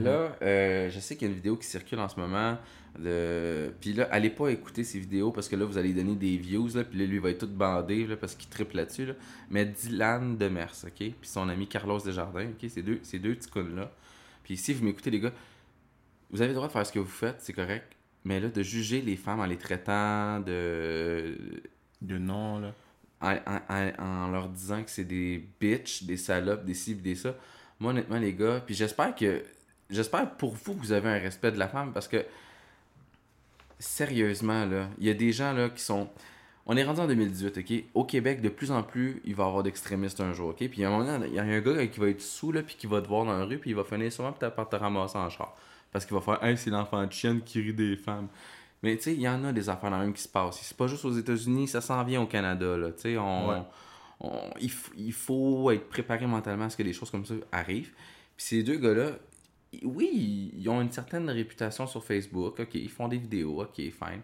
Là, 0.00 0.36
euh, 0.42 0.90
je 0.90 0.98
sais 1.00 1.16
qu'il 1.16 1.26
y 1.26 1.30
a 1.30 1.30
une 1.30 1.36
vidéo 1.36 1.56
qui 1.56 1.66
circule 1.66 1.98
en 2.00 2.08
ce 2.08 2.18
moment. 2.18 2.58
De... 2.98 3.72
Puis 3.80 3.92
là, 3.92 4.08
allez 4.10 4.30
pas 4.30 4.48
écouter 4.50 4.84
ces 4.84 4.98
vidéos 5.00 5.30
parce 5.32 5.48
que 5.48 5.56
là, 5.56 5.64
vous 5.64 5.78
allez 5.78 5.92
donner 5.92 6.14
des 6.14 6.36
views. 6.36 6.68
Là, 6.74 6.84
puis 6.84 6.98
là, 6.98 7.06
lui, 7.06 7.16
il 7.16 7.20
va 7.20 7.30
être 7.30 7.40
tout 7.46 7.52
bandé 7.52 8.06
là, 8.06 8.16
parce 8.16 8.34
qu'il 8.34 8.48
triple 8.48 8.76
là-dessus. 8.76 9.06
Là. 9.06 9.14
Mais 9.50 9.64
Dylan 9.66 10.36
Demers, 10.36 10.74
OK? 10.84 10.92
Puis 10.96 11.14
son 11.22 11.48
ami 11.48 11.66
Carlos 11.66 11.98
Desjardins, 12.00 12.46
OK? 12.48 12.70
Ces 12.70 12.82
deux, 12.82 13.00
ces 13.02 13.18
deux 13.18 13.34
petits 13.34 13.50
cons-là. 13.50 13.90
Puis 14.44 14.56
si 14.56 14.72
vous 14.74 14.84
m'écoutez, 14.84 15.10
les 15.10 15.20
gars, 15.20 15.32
vous 16.30 16.40
avez 16.40 16.48
le 16.50 16.54
droit 16.54 16.68
de 16.68 16.72
faire 16.72 16.86
ce 16.86 16.92
que 16.92 16.98
vous 16.98 17.06
faites, 17.06 17.36
c'est 17.40 17.52
correct. 17.52 17.86
Mais 18.24 18.40
là, 18.40 18.48
de 18.48 18.62
juger 18.62 19.00
les 19.02 19.16
femmes 19.16 19.40
en 19.40 19.46
les 19.46 19.58
traitant 19.58 20.40
de. 20.40 21.36
De 22.02 22.18
nom, 22.18 22.58
là. 22.60 22.74
En, 23.20 23.32
en- 23.46 23.60
en- 23.68 24.02
en 24.04 24.28
leur 24.30 24.48
disant 24.48 24.82
que 24.82 24.90
c'est 24.90 25.04
des 25.04 25.42
bitches, 25.60 26.02
des 26.04 26.16
salopes, 26.16 26.64
des 26.64 26.74
ci, 26.74 26.94
des 26.94 27.14
ça. 27.14 27.34
Moi, 27.80 27.90
honnêtement, 27.92 28.18
les 28.18 28.34
gars, 28.34 28.60
puis 28.64 28.74
j'espère 28.74 29.14
que. 29.14 29.42
J'espère 29.94 30.30
pour 30.32 30.54
vous 30.54 30.74
que 30.74 30.80
vous 30.80 30.92
avez 30.92 31.08
un 31.08 31.18
respect 31.18 31.52
de 31.52 31.58
la 31.58 31.68
femme 31.68 31.92
parce 31.92 32.08
que. 32.08 32.24
Sérieusement, 33.78 34.64
là, 34.64 34.88
il 34.98 35.06
y 35.06 35.10
a 35.10 35.14
des 35.14 35.32
gens 35.32 35.52
là 35.52 35.68
qui 35.68 35.82
sont. 35.82 36.08
On 36.66 36.76
est 36.76 36.84
rendu 36.84 37.00
en 37.00 37.06
2018, 37.06 37.58
ok? 37.58 37.84
Au 37.92 38.04
Québec, 38.04 38.40
de 38.40 38.48
plus 38.48 38.70
en 38.70 38.82
plus, 38.82 39.20
il 39.24 39.34
va 39.34 39.44
y 39.44 39.46
avoir 39.46 39.62
d'extrémistes 39.62 40.20
un 40.20 40.32
jour, 40.32 40.50
ok? 40.50 40.68
Puis 40.68 40.84
à 40.84 40.88
un 40.88 40.90
moment 40.90 41.04
donné, 41.04 41.26
il 41.26 41.34
y 41.34 41.38
a 41.38 41.42
un 41.42 41.60
gars 41.60 41.86
qui 41.86 42.00
va 42.00 42.08
être 42.08 42.22
sous, 42.22 42.52
là, 42.52 42.62
puis 42.62 42.76
qui 42.76 42.86
va 42.86 43.02
te 43.02 43.08
voir 43.08 43.26
dans 43.26 43.36
la 43.36 43.44
rue, 43.44 43.58
puis 43.58 43.70
il 43.70 43.76
va 43.76 43.84
finir 43.84 44.10
sûrement 44.10 44.32
peut-être 44.32 44.54
par 44.54 44.68
te 44.68 44.76
ramasser 44.76 45.18
en 45.18 45.28
char. 45.28 45.54
Parce 45.92 46.06
qu'il 46.06 46.16
va 46.16 46.22
faire, 46.22 46.42
hey, 46.42 46.56
c'est 46.56 46.70
l'enfant 46.70 47.04
de 47.04 47.12
chienne 47.12 47.42
qui 47.42 47.60
rit 47.60 47.74
des 47.74 47.96
femmes. 47.96 48.28
Mais 48.82 48.96
tu 48.96 49.02
sais, 49.02 49.14
il 49.14 49.20
y 49.20 49.28
en 49.28 49.44
a 49.44 49.52
des 49.52 49.68
affaires 49.68 49.90
dans 49.90 49.98
même 49.98 50.14
qui 50.14 50.22
se 50.22 50.28
passent. 50.28 50.58
C'est 50.62 50.76
pas 50.76 50.86
juste 50.86 51.04
aux 51.04 51.12
États-Unis, 51.12 51.68
ça 51.68 51.80
s'en 51.82 52.02
vient 52.04 52.22
au 52.22 52.26
Canada, 52.26 52.76
là. 52.76 52.92
Tu 52.92 53.02
sais, 53.02 53.18
on. 53.18 53.50
Ouais. 53.50 53.62
on- 54.20 54.50
il, 54.96 55.12
faut 55.12 55.70
être 55.70 55.88
préparé 55.88 56.26
mentalement 56.26 56.64
à 56.64 56.70
ce 56.70 56.76
que 56.76 56.82
des 56.82 56.92
choses 56.94 57.10
comme 57.10 57.26
ça 57.26 57.34
arrivent. 57.52 57.92
Puis 58.36 58.46
ces 58.46 58.62
deux 58.62 58.76
gars-là, 58.76 59.10
oui, 59.84 60.52
ils 60.56 60.68
ont 60.68 60.80
une 60.80 60.92
certaine 60.92 61.28
réputation 61.30 61.86
sur 61.86 62.04
Facebook. 62.04 62.60
Ok, 62.60 62.74
ils 62.74 62.90
font 62.90 63.08
des 63.08 63.18
vidéos. 63.18 63.62
Ok, 63.62 63.76
fine. 63.76 64.22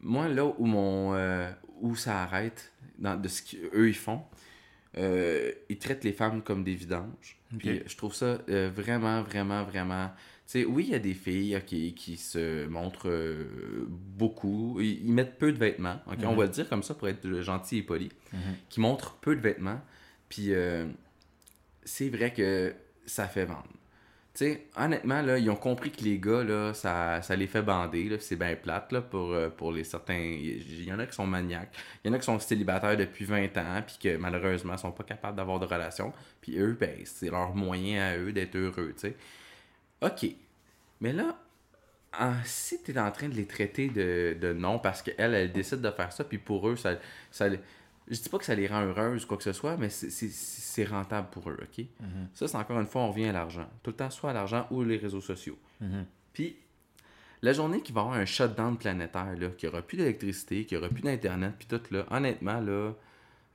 Moi, 0.00 0.28
là 0.28 0.44
où 0.46 0.64
mon 0.66 1.14
euh, 1.14 1.50
où 1.80 1.94
ça 1.96 2.22
arrête 2.22 2.72
dans, 2.98 3.16
de 3.20 3.28
ce 3.28 3.42
qu'eux 3.42 3.88
ils 3.88 3.94
font, 3.94 4.22
euh, 4.96 5.52
ils 5.68 5.78
traitent 5.78 6.04
les 6.04 6.12
femmes 6.12 6.42
comme 6.42 6.64
des 6.64 6.74
vidanges. 6.74 7.36
Puis 7.58 7.82
je 7.86 7.96
trouve 7.96 8.14
ça 8.14 8.38
euh, 8.48 8.70
vraiment, 8.74 9.22
vraiment, 9.22 9.64
vraiment. 9.64 10.08
Tu 10.46 10.60
sais, 10.60 10.64
oui, 10.64 10.84
il 10.88 10.90
y 10.92 10.94
a 10.94 10.98
des 10.98 11.14
filles 11.14 11.60
qui 11.66 12.16
se 12.16 12.66
montrent 12.66 13.08
euh, 13.10 13.86
beaucoup. 13.88 14.78
Ils, 14.80 15.04
ils 15.06 15.12
mettent 15.12 15.36
peu 15.38 15.52
de 15.52 15.58
vêtements. 15.58 16.00
On 16.06 16.12
Mhm. 16.14 16.36
va 16.36 16.44
le 16.44 16.50
dire 16.50 16.68
comme 16.68 16.82
ça 16.82 16.94
pour 16.94 17.08
être 17.08 17.40
gentil 17.42 17.78
et 17.78 17.82
poli. 17.82 18.10
Mhm. 18.32 18.40
Qui 18.68 18.80
montrent 18.80 19.16
peu 19.16 19.36
de 19.36 19.40
vêtements. 19.40 19.80
Puis 20.28 20.52
c'est 21.84 22.08
vrai 22.10 22.32
que 22.32 22.74
ça 23.06 23.26
fait 23.28 23.44
vendre. 23.46 23.64
Sais, 24.38 24.68
honnêtement, 24.76 25.20
là, 25.20 25.36
ils 25.36 25.50
ont 25.50 25.56
compris 25.56 25.90
que 25.90 26.00
les 26.04 26.20
gars, 26.20 26.44
là, 26.44 26.72
ça, 26.72 27.20
les 27.34 27.48
fait 27.48 27.60
bander. 27.60 28.16
C'est 28.20 28.36
bien 28.36 28.54
plate 28.54 28.92
là, 28.92 29.02
pour, 29.02 29.32
euh, 29.32 29.48
pour 29.50 29.72
les 29.72 29.82
certains. 29.82 30.14
Il 30.14 30.84
y 30.84 30.92
en 30.92 31.00
a 31.00 31.06
qui 31.06 31.14
sont 31.14 31.26
maniaques. 31.26 31.74
Il 32.04 32.08
y 32.08 32.10
en 32.12 32.14
a 32.14 32.20
qui 32.20 32.24
sont 32.26 32.38
célibataires 32.38 32.96
depuis 32.96 33.24
20 33.24 33.56
ans, 33.56 33.82
puis 33.84 33.96
que 34.00 34.16
malheureusement, 34.16 34.76
sont 34.76 34.92
pas 34.92 35.02
capables 35.02 35.36
d'avoir 35.36 35.58
de 35.58 35.64
relation. 35.66 36.12
Puis 36.40 36.56
eux, 36.56 36.76
ben, 36.78 37.00
c'est 37.04 37.30
leur 37.30 37.52
moyen 37.56 38.00
à 38.12 38.16
eux 38.16 38.30
d'être 38.32 38.54
heureux, 38.54 38.92
sais. 38.96 39.16
OK. 40.02 40.26
Mais 41.00 41.12
là, 41.12 41.36
en- 42.18 42.34
si 42.44 42.82
tu 42.82 42.92
es 42.92 42.98
en 42.98 43.10
train 43.12 43.28
de 43.28 43.34
les 43.34 43.46
traiter 43.46 43.88
de, 43.88 44.36
de 44.40 44.52
non 44.52 44.78
parce 44.78 45.02
qu'elle, 45.02 45.34
elle 45.34 45.52
décide 45.52 45.80
de 45.82 45.90
faire 45.90 46.12
ça, 46.12 46.24
puis 46.24 46.38
pour 46.38 46.68
eux, 46.68 46.76
ça, 46.76 46.96
ça. 47.30 47.48
Je 48.10 48.20
dis 48.20 48.28
pas 48.28 48.38
que 48.38 48.44
ça 48.44 48.54
les 48.54 48.66
rend 48.66 48.82
heureuses 48.82 49.24
ou 49.24 49.26
quoi 49.26 49.36
que 49.36 49.42
ce 49.42 49.52
soit, 49.52 49.76
mais 49.76 49.88
c'est- 49.90 50.84
rentable 50.84 51.28
pour 51.30 51.50
eux, 51.50 51.58
OK? 51.60 51.84
Mhm. 52.00 52.28
Ça, 52.34 52.46
c'est 52.46 52.56
encore 52.56 52.78
une 52.80 52.86
fois, 52.86 53.02
on 53.02 53.10
revient 53.10 53.26
à 53.26 53.32
l'argent. 53.32 53.68
Tout 53.82 53.90
le 53.90 53.96
temps, 53.96 54.10
soit 54.10 54.30
à 54.30 54.32
l'argent 54.32 54.66
ou 54.70 54.84
les 54.84 54.96
réseaux 54.96 55.20
sociaux. 55.20 55.58
Mhm. 55.80 56.06
Puis, 56.32 56.56
la 57.42 57.52
journée 57.52 57.80
qu'il 57.82 57.94
va 57.96 58.02
y 58.02 58.04
avoir 58.04 58.18
un 58.20 58.24
shutdown 58.24 58.78
planétaire, 58.78 59.34
là, 59.36 59.48
qu'il 59.50 59.68
n'y 59.68 59.74
aura 59.74 59.82
plus 59.82 59.96
d'électricité, 59.96 60.64
qu'il 60.64 60.78
n'y 60.78 60.84
aura 60.84 60.92
plus 60.92 61.02
d'Internet, 61.02 61.54
puis 61.58 61.66
tout, 61.66 61.80
là, 61.90 62.06
honnêtement, 62.10 62.60
là, 62.60 62.92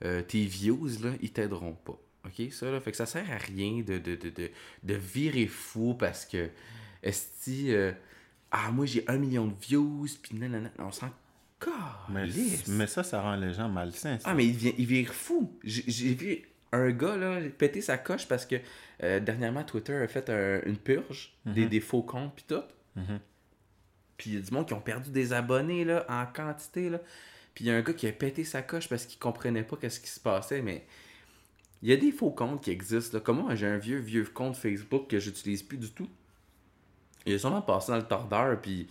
euh, 0.04 0.20
tes 0.22 0.44
views, 0.44 0.86
là, 1.02 1.10
ils 1.22 1.32
t'aideront 1.32 1.72
pas. 1.72 1.98
OK? 2.26 2.52
Ça, 2.52 2.70
là, 2.70 2.78
fait 2.80 2.90
que 2.90 2.96
ça 2.98 3.06
sert 3.06 3.30
à 3.30 3.36
rien 3.38 3.82
de, 3.82 3.96
de, 3.98 4.14
de, 4.16 4.28
de, 4.30 4.50
de 4.82 4.94
virer 4.94 5.46
fou 5.46 5.94
parce 5.94 6.26
que, 6.26 6.50
esti, 7.02 7.72
euh, 7.74 7.92
ah, 8.50 8.70
moi, 8.70 8.84
j'ai 8.86 9.04
un 9.08 9.16
million 9.18 9.46
de 9.46 9.54
views, 9.60 10.06
puis 10.22 10.36
nanana, 10.36 10.70
on 10.78 10.92
s'en 10.92 11.10
Mais, 12.08 12.26
mais 12.68 12.86
ça, 12.86 13.02
ça 13.02 13.20
rend 13.22 13.36
les 13.36 13.54
gens 13.54 13.68
malsains. 13.68 14.18
ça. 14.18 14.30
Ah, 14.30 14.34
mais 14.34 14.46
il, 14.46 14.52
vient, 14.54 14.72
il 14.76 14.86
vire 14.86 15.12
fou. 15.14 15.58
J'ai 15.64 16.14
vu 16.14 16.42
un 16.72 16.90
gars 16.90 17.16
là, 17.16 17.40
péter 17.56 17.80
sa 17.80 17.96
coche 17.98 18.26
parce 18.28 18.44
que 18.46 18.56
euh, 19.02 19.20
dernièrement, 19.20 19.62
Twitter 19.64 19.94
a 19.94 20.08
fait 20.08 20.28
un- 20.30 20.60
une 20.66 20.76
purge 20.76 21.36
des, 21.46 21.66
des 21.66 21.80
faux 21.80 22.02
comptes 22.02 22.34
puis 22.34 22.44
tout. 22.48 22.62
Mhm. 22.96 23.20
Puis 24.16 24.30
il 24.30 24.34
y 24.34 24.38
a 24.38 24.40
du 24.40 24.52
monde 24.52 24.66
qui 24.66 24.74
ont 24.74 24.80
perdu 24.80 25.10
des 25.10 25.32
abonnés 25.32 25.84
là, 25.84 26.04
en 26.08 26.26
quantité. 26.26 26.90
Là. 26.90 26.98
Puis 27.54 27.64
il 27.64 27.68
y 27.68 27.70
a 27.70 27.76
un 27.76 27.82
gars 27.82 27.92
qui 27.92 28.06
a 28.06 28.12
pété 28.12 28.44
sa 28.44 28.62
coche 28.62 28.88
parce 28.88 29.06
qu'il 29.06 29.18
comprenait 29.18 29.62
pas 29.64 29.76
qu'est-ce 29.76 30.00
qui 30.00 30.10
se 30.10 30.20
passait. 30.20 30.62
Mais 30.62 30.84
il 31.82 31.88
y 31.88 31.92
a 31.92 31.96
des 31.96 32.12
faux 32.12 32.30
comptes 32.30 32.62
qui 32.62 32.70
existent. 32.70 33.16
Là. 33.18 33.22
Comme 33.24 33.40
moi, 33.42 33.54
j'ai 33.54 33.66
un 33.66 33.78
vieux, 33.78 33.98
vieux 33.98 34.24
compte 34.24 34.56
Facebook 34.56 35.08
que 35.08 35.18
j'utilise 35.18 35.62
plus 35.62 35.78
du 35.78 35.90
tout. 35.90 36.08
Il 37.26 37.32
est 37.32 37.38
sûrement 37.38 37.62
passé 37.62 37.90
dans 37.92 37.98
le 37.98 38.06
tordeur, 38.06 38.60
puis 38.60 38.86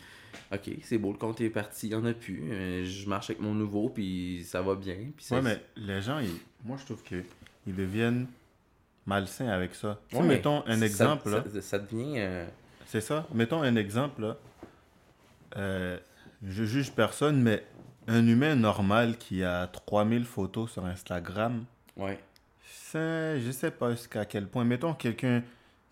ok, 0.52 0.70
c'est 0.84 0.98
beau, 0.98 1.12
le 1.12 1.18
compte 1.18 1.40
est 1.42 1.50
parti, 1.50 1.88
il 1.88 1.92
y 1.92 1.96
en 1.96 2.06
a 2.06 2.14
plus. 2.14 2.42
Euh, 2.52 2.86
je 2.86 3.08
marche 3.08 3.30
avec 3.30 3.42
mon 3.42 3.54
nouveau, 3.54 3.90
puis 3.90 4.44
ça 4.46 4.62
va 4.62 4.76
bien. 4.76 4.96
Puis 5.16 5.26
ça- 5.26 5.36
Ouais, 5.36 5.42
mais 5.42 5.62
les 5.76 6.02
gens, 6.02 6.20
ils- 6.20 6.40
moi, 6.66 6.78
je 6.80 6.86
trouve 6.86 7.04
que 7.04 7.24
ils 7.68 7.76
deviennent 7.76 8.28
malsains 9.06 9.48
avec 9.50 9.76
ça. 9.76 10.00
Tu 10.10 10.16
sais, 10.16 10.22
Ouais, 10.22 10.28
mettons 10.28 10.64
un 10.68 10.78
ça- 10.80 10.86
exemple, 10.86 11.30
ça, 11.30 11.38
là. 11.38 11.44
ça, 11.54 11.62
ça 11.62 11.80
devient. 11.80 12.16
euh, 12.18 12.46
C'est 12.86 13.02
ça. 13.02 13.28
Mettons 13.34 13.62
un 13.62 13.76
exemple, 13.76 14.22
là. 14.22 14.38
Euh, 15.58 15.98
je 16.46 16.64
juge 16.64 16.92
personne, 16.92 17.42
mais 17.42 17.64
un 18.08 18.26
humain 18.28 18.56
normal 18.56 19.18
qui 19.18 19.44
a 19.44 19.68
3000 19.68 20.26
photos 20.26 20.72
sur 20.72 20.86
Instagram, 20.86 21.64
ouais. 21.98 22.20
c'est, 22.66 23.40
je 23.40 23.52
sais 23.52 23.72
pas 23.72 23.92
jusqu'à 23.92 24.26
quel 24.26 24.48
point. 24.48 24.64
Mettons 24.66 24.94
quelqu'un 24.94 25.44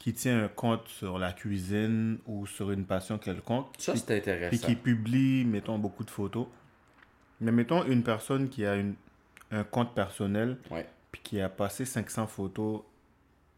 qui 0.01 0.13
tient 0.13 0.45
un 0.45 0.47
compte 0.47 0.87
sur 0.87 1.19
la 1.19 1.31
cuisine 1.31 2.17
ou 2.25 2.47
sur 2.47 2.71
une 2.71 2.85
passion 2.85 3.19
quelconque, 3.19 3.67
Ça, 3.77 3.95
c'est 3.95 4.17
intéressant. 4.17 4.49
puis 4.49 4.57
qui 4.59 4.75
publie, 4.75 5.45
mettons, 5.45 5.77
beaucoup 5.77 6.03
de 6.03 6.09
photos. 6.09 6.47
Mais 7.39 7.51
mettons 7.51 7.83
une 7.85 8.01
personne 8.01 8.49
qui 8.49 8.65
a 8.65 8.77
une, 8.77 8.95
un 9.51 9.63
compte 9.63 9.93
personnel, 9.93 10.57
Ouais. 10.71 10.87
puis 11.11 11.21
qui 11.23 11.39
a 11.39 11.49
passé 11.49 11.85
500 11.85 12.25
photos 12.25 12.81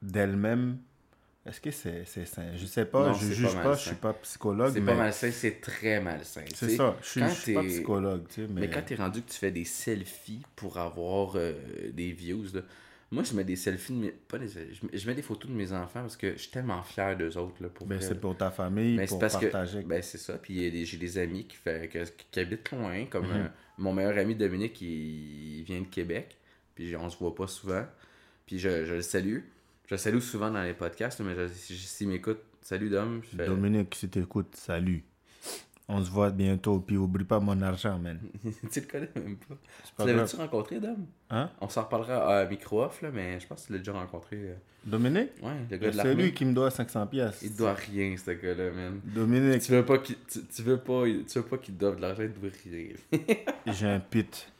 d'elle-même. 0.01 0.79
Est-ce 1.45 1.59
que 1.61 1.71
c'est 1.71 2.03
c'est 2.05 2.25
sain? 2.25 2.51
Je 2.55 2.65
sais 2.65 2.85
pas, 2.85 3.07
Non, 3.07 3.13
je 3.13 3.31
juge 3.31 3.53
pas 3.55 3.63
pas, 3.63 3.75
je 3.75 3.87
suis 3.87 3.95
pas 3.95 4.13
psychologue, 4.13 4.73
C'est 4.73 4.79
mais 4.81 4.91
pas 4.93 4.97
malsain, 4.97 5.31
c'est 5.31 5.59
très 5.61 5.99
malsain. 6.01 6.43
c'est 6.53 6.75
ça. 6.75 6.95
Je 7.01 7.07
suis, 7.07 7.21
je 7.21 7.27
suis 7.29 7.53
pas 7.53 7.63
psychologue, 7.63 8.23
tu 8.29 8.35
sais, 8.41 8.47
mais, 8.49 8.61
Mais 8.61 8.69
quand 8.69 8.81
t'es 8.85 8.95
rendu 8.95 9.21
que 9.21 9.29
tu 9.31 9.37
fais 9.37 9.51
des 9.51 9.65
selfies 9.65 10.41
pour 10.55 10.77
avoir 10.77 11.33
euh, 11.35 11.53
des 11.93 12.11
views, 12.13 12.45
là, 12.53 12.61
moi 13.13 13.23
je 13.23 13.33
mets 13.33 13.43
des 13.43 13.55
selfies 13.55 13.93
de 13.93 13.97
mes. 13.99 14.11
Pas 14.11 14.37
des, 14.39 14.47
je, 14.47 14.85
mets- 14.85 14.97
je 14.97 15.07
mets 15.07 15.15
des 15.15 15.21
photos 15.21 15.49
de 15.49 15.55
mes 15.55 15.71
enfants 15.71 16.01
parce 16.01 16.17
que 16.17 16.33
je 16.33 16.37
suis 16.39 16.51
tellement 16.51 16.81
fier 16.83 17.15
d'eux 17.15 17.37
autres. 17.37 17.61
Là, 17.61 17.69
pour 17.69 17.87
ben, 17.87 17.99
c'est 18.01 18.19
pour 18.19 18.35
ta 18.35 18.51
famille, 18.51 18.97
pour 19.07 19.19
parce 19.19 19.37
que. 19.37 19.45
partager. 19.45 19.81
Ben, 19.83 20.01
c'est 20.01 20.17
ça. 20.17 20.37
Puis 20.37 20.69
des- 20.71 20.85
j'ai 20.85 20.97
des 20.97 21.17
amis 21.17 21.45
qui, 21.45 21.55
fait, 21.55 21.89
qui 22.31 22.39
habitent 22.39 22.71
loin, 22.71 23.05
comme 23.05 23.27
Mhm. 23.27 23.31
euh, 23.35 23.47
mon 23.77 23.93
meilleur 23.93 24.17
ami 24.17 24.35
Dominique, 24.35 24.81
il, 24.81 25.59
il 25.59 25.63
vient 25.63 25.81
de 25.81 25.87
Québec. 25.87 26.37
Puis 26.75 26.95
on 26.95 27.09
se 27.09 27.17
voit 27.17 27.35
pas 27.35 27.47
souvent. 27.47 27.85
Puis 28.45 28.59
je, 28.59 28.85
je 28.85 28.93
le 28.95 29.01
salue. 29.01 29.39
Je 29.87 29.93
le 29.95 29.97
salue 29.97 30.19
souvent 30.19 30.49
dans 30.51 30.63
les 30.63 30.73
podcasts, 30.73 31.19
mais 31.21 31.35
je- 31.35 31.47
si- 31.53 31.77
s'il 31.77 32.07
m'écoute, 32.07 32.39
salut 32.61 32.89
Dom. 32.89 33.21
Fais- 33.21 33.45
Dominique, 33.45 33.93
si 33.95 34.09
t'écoutes, 34.09 34.55
salut. 34.55 35.03
On 35.89 36.03
se 36.03 36.09
voit 36.09 36.29
bientôt, 36.31 36.79
puis 36.79 36.95
oublie 36.95 37.25
pas 37.25 37.39
mon 37.41 37.61
argent, 37.61 37.99
man. 37.99 38.17
tu 38.71 38.79
le 38.79 38.85
connais 38.85 39.09
même 39.15 39.35
pas. 39.35 39.55
C'est 39.83 40.03
Tu 40.03 40.07
l'avais-tu 40.13 40.35
rencontré, 40.37 40.79
Dom? 40.79 41.05
Hein? 41.29 41.49
On 41.59 41.67
s'en 41.67 41.83
reparlera 41.83 42.39
à 42.39 42.45
micro-off, 42.45 43.01
là, 43.01 43.09
mais 43.13 43.37
je 43.39 43.45
pense 43.47 43.63
que 43.63 43.67
tu 43.67 43.73
l'as 43.73 43.79
déjà 43.79 43.91
rencontré. 43.91 44.37
euh. 44.37 44.53
Dominique? 44.85 45.31
Ouais, 45.41 45.51
le 45.69 45.77
gars 45.77 45.87
de 45.87 45.91
C'est 45.91 45.97
l'armée. 45.97 46.23
lui 46.23 46.33
qui 46.33 46.45
me 46.45 46.53
doit 46.53 46.71
500 46.71 47.07
pièces. 47.07 47.39
Il 47.43 47.51
te 47.51 47.57
doit 47.57 47.73
rien, 47.73 48.15
ce 48.17 48.31
gars-là, 48.31 48.71
man. 48.71 48.99
Dominique, 49.03 49.61
Tu 49.61 49.71
veux 49.73 49.83
pas 49.85 49.97
qu'il 49.97 50.15
tu, 50.29 50.39
tu 50.45 50.61
veux 50.61 50.77
pas, 50.79 51.03
tu 51.05 51.39
veux 51.39 51.45
pas 51.45 51.57
qu'il 51.57 51.73
te 51.75 51.79
doive 51.81 51.97
de 51.97 52.01
l'argent, 52.01 52.23
il 52.23 52.31
te 52.31 52.39
doit 52.39 52.49
rien. 52.63 53.35
j'ai 53.67 53.87
un 53.87 53.99
pit. 53.99 54.51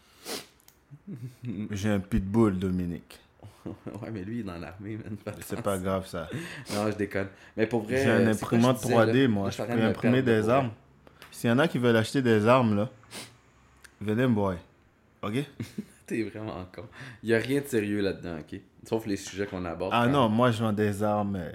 J'ai 1.71 1.89
un 1.89 1.99
pitbull, 1.99 2.57
Dominique. 2.59 3.19
ouais, 3.65 4.11
mais 4.11 4.23
lui, 4.23 4.37
il 4.37 4.39
est 4.41 4.43
dans 4.43 4.57
l'armée, 4.57 4.97
man. 4.97 5.15
C'est 5.41 5.61
pas 5.61 5.77
grave, 5.77 6.05
ça. 6.07 6.29
Non, 6.73 6.91
je 6.91 6.97
déconne. 6.97 7.27
Mais 7.55 7.65
pour 7.67 7.83
vrai. 7.83 8.03
J'ai 8.03 8.09
un 8.09 8.19
c'est 8.33 8.43
imprimante 8.43 8.77
je 8.81 8.87
disais, 8.87 8.95
là? 8.95 9.05
3D, 9.13 9.27
moi. 9.27 9.49
Je 9.49 9.61
peux 9.63 9.81
imprimer 9.81 10.21
des 10.21 10.49
armes. 10.49 10.71
S'il 11.33 11.49
y 11.49 11.53
en 11.53 11.59
a 11.59 11.67
qui 11.67 11.79
veulent 11.79 11.97
acheter 11.97 12.21
des 12.21 12.47
armes, 12.47 12.75
là, 12.75 12.89
venez 13.99 14.27
me 14.27 14.35
voir. 14.35 14.55
OK? 15.23 15.33
T'es 16.05 16.21
vraiment 16.23 16.65
con. 16.73 16.83
Il 17.23 17.29
y 17.29 17.33
a 17.33 17.39
rien 17.39 17.59
de 17.59 17.65
sérieux 17.65 18.01
là-dedans, 18.01 18.37
ok? 18.39 18.59
Sauf 18.87 19.07
les 19.07 19.17
sujets 19.17 19.47
qu'on 19.47 19.65
aborde. 19.65 19.91
Ah 19.93 20.07
non, 20.07 20.29
moi, 20.29 20.51
je 20.51 20.63
vends 20.63 20.71
des 20.71 21.01
armes 21.01 21.37
euh, 21.37 21.51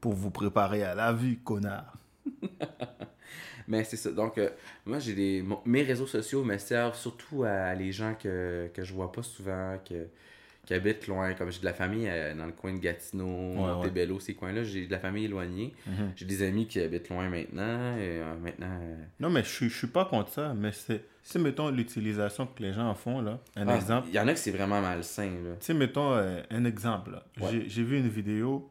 pour 0.00 0.12
vous 0.12 0.30
préparer 0.30 0.82
à 0.82 0.94
la 0.94 1.12
vie, 1.12 1.38
connard. 1.38 1.94
Mais 3.68 3.84
c'est 3.84 3.96
ça. 3.96 4.10
Donc, 4.10 4.38
euh, 4.38 4.50
moi, 4.84 4.98
j'ai 4.98 5.14
des. 5.14 5.44
Mes 5.64 5.82
réseaux 5.82 6.08
sociaux 6.08 6.42
me 6.42 6.58
servent 6.58 6.96
surtout 6.96 7.44
à 7.44 7.74
les 7.74 7.92
gens 7.92 8.14
que, 8.14 8.68
que 8.74 8.82
je 8.82 8.92
vois 8.92 9.12
pas 9.12 9.22
souvent, 9.22 9.78
que, 9.88 10.08
qui 10.66 10.74
habitent 10.74 11.06
loin. 11.08 11.34
Comme 11.34 11.50
j'ai 11.50 11.60
de 11.60 11.64
la 11.64 11.72
famille 11.74 12.06
euh, 12.08 12.34
dans 12.34 12.46
le 12.46 12.52
coin 12.52 12.72
de 12.72 12.78
Gatineau, 12.78 13.26
ouais. 13.26 13.54
Montebello, 13.56 14.20
ces 14.20 14.34
coins-là. 14.34 14.62
J'ai 14.64 14.86
de 14.86 14.92
la 14.92 14.98
famille 15.00 15.24
éloignée. 15.24 15.74
Mhm. 15.86 16.12
J'ai 16.16 16.24
des 16.24 16.42
amis 16.46 16.66
qui 16.66 16.80
habitent 16.80 17.08
loin 17.08 17.28
maintenant. 17.28 17.96
Et 17.96 18.20
euh, 18.20 18.34
maintenant. 18.40 18.78
euh, 18.80 19.04
Non, 19.20 19.30
mais 19.30 19.42
je 19.42 19.48
suis- 19.48 19.68
je 19.68 19.76
suis 19.76 19.86
pas 19.88 20.04
contre 20.04 20.30
ça, 20.30 20.54
mais 20.54 20.70
c'est, 20.72 21.04
c'est 21.22 21.38
mettons, 21.40 21.70
l'utilisation 21.70 22.46
que 22.46 22.62
les 22.62 22.72
gens 22.72 22.88
en 22.88 22.94
font, 22.94 23.20
là. 23.20 23.40
Un 23.56 23.66
ah, 23.68 23.74
exemple. 23.76 24.08
Il 24.08 24.14
y 24.14 24.20
en 24.20 24.28
a 24.28 24.32
que 24.34 24.38
c'est 24.38 24.52
vraiment 24.52 24.80
malsain, 24.80 25.30
là. 25.44 25.54
Tu 25.58 25.66
sais, 25.66 25.74
mettons 25.74 26.12
euh, 26.12 26.40
un 26.50 26.64
exemple. 26.64 27.20
Ouais. 27.40 27.64
J'ai, 27.66 27.82
vu 27.82 27.98
une 27.98 28.08
vidéo, 28.08 28.70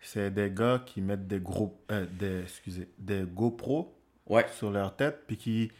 c'est 0.00 0.30
des 0.32 0.50
gars 0.50 0.82
qui 0.86 1.02
mettent 1.02 1.26
des 1.26 1.40
gros, 1.40 1.78
euh, 1.92 2.06
des, 2.18 2.40
excusez, 2.42 2.88
des 2.98 3.24
GoPro 3.26 3.94
Ouais. 4.26 4.46
sur 4.56 4.70
leur 4.70 4.94
tête, 4.96 5.24
puis 5.26 5.36
qui, 5.36 5.70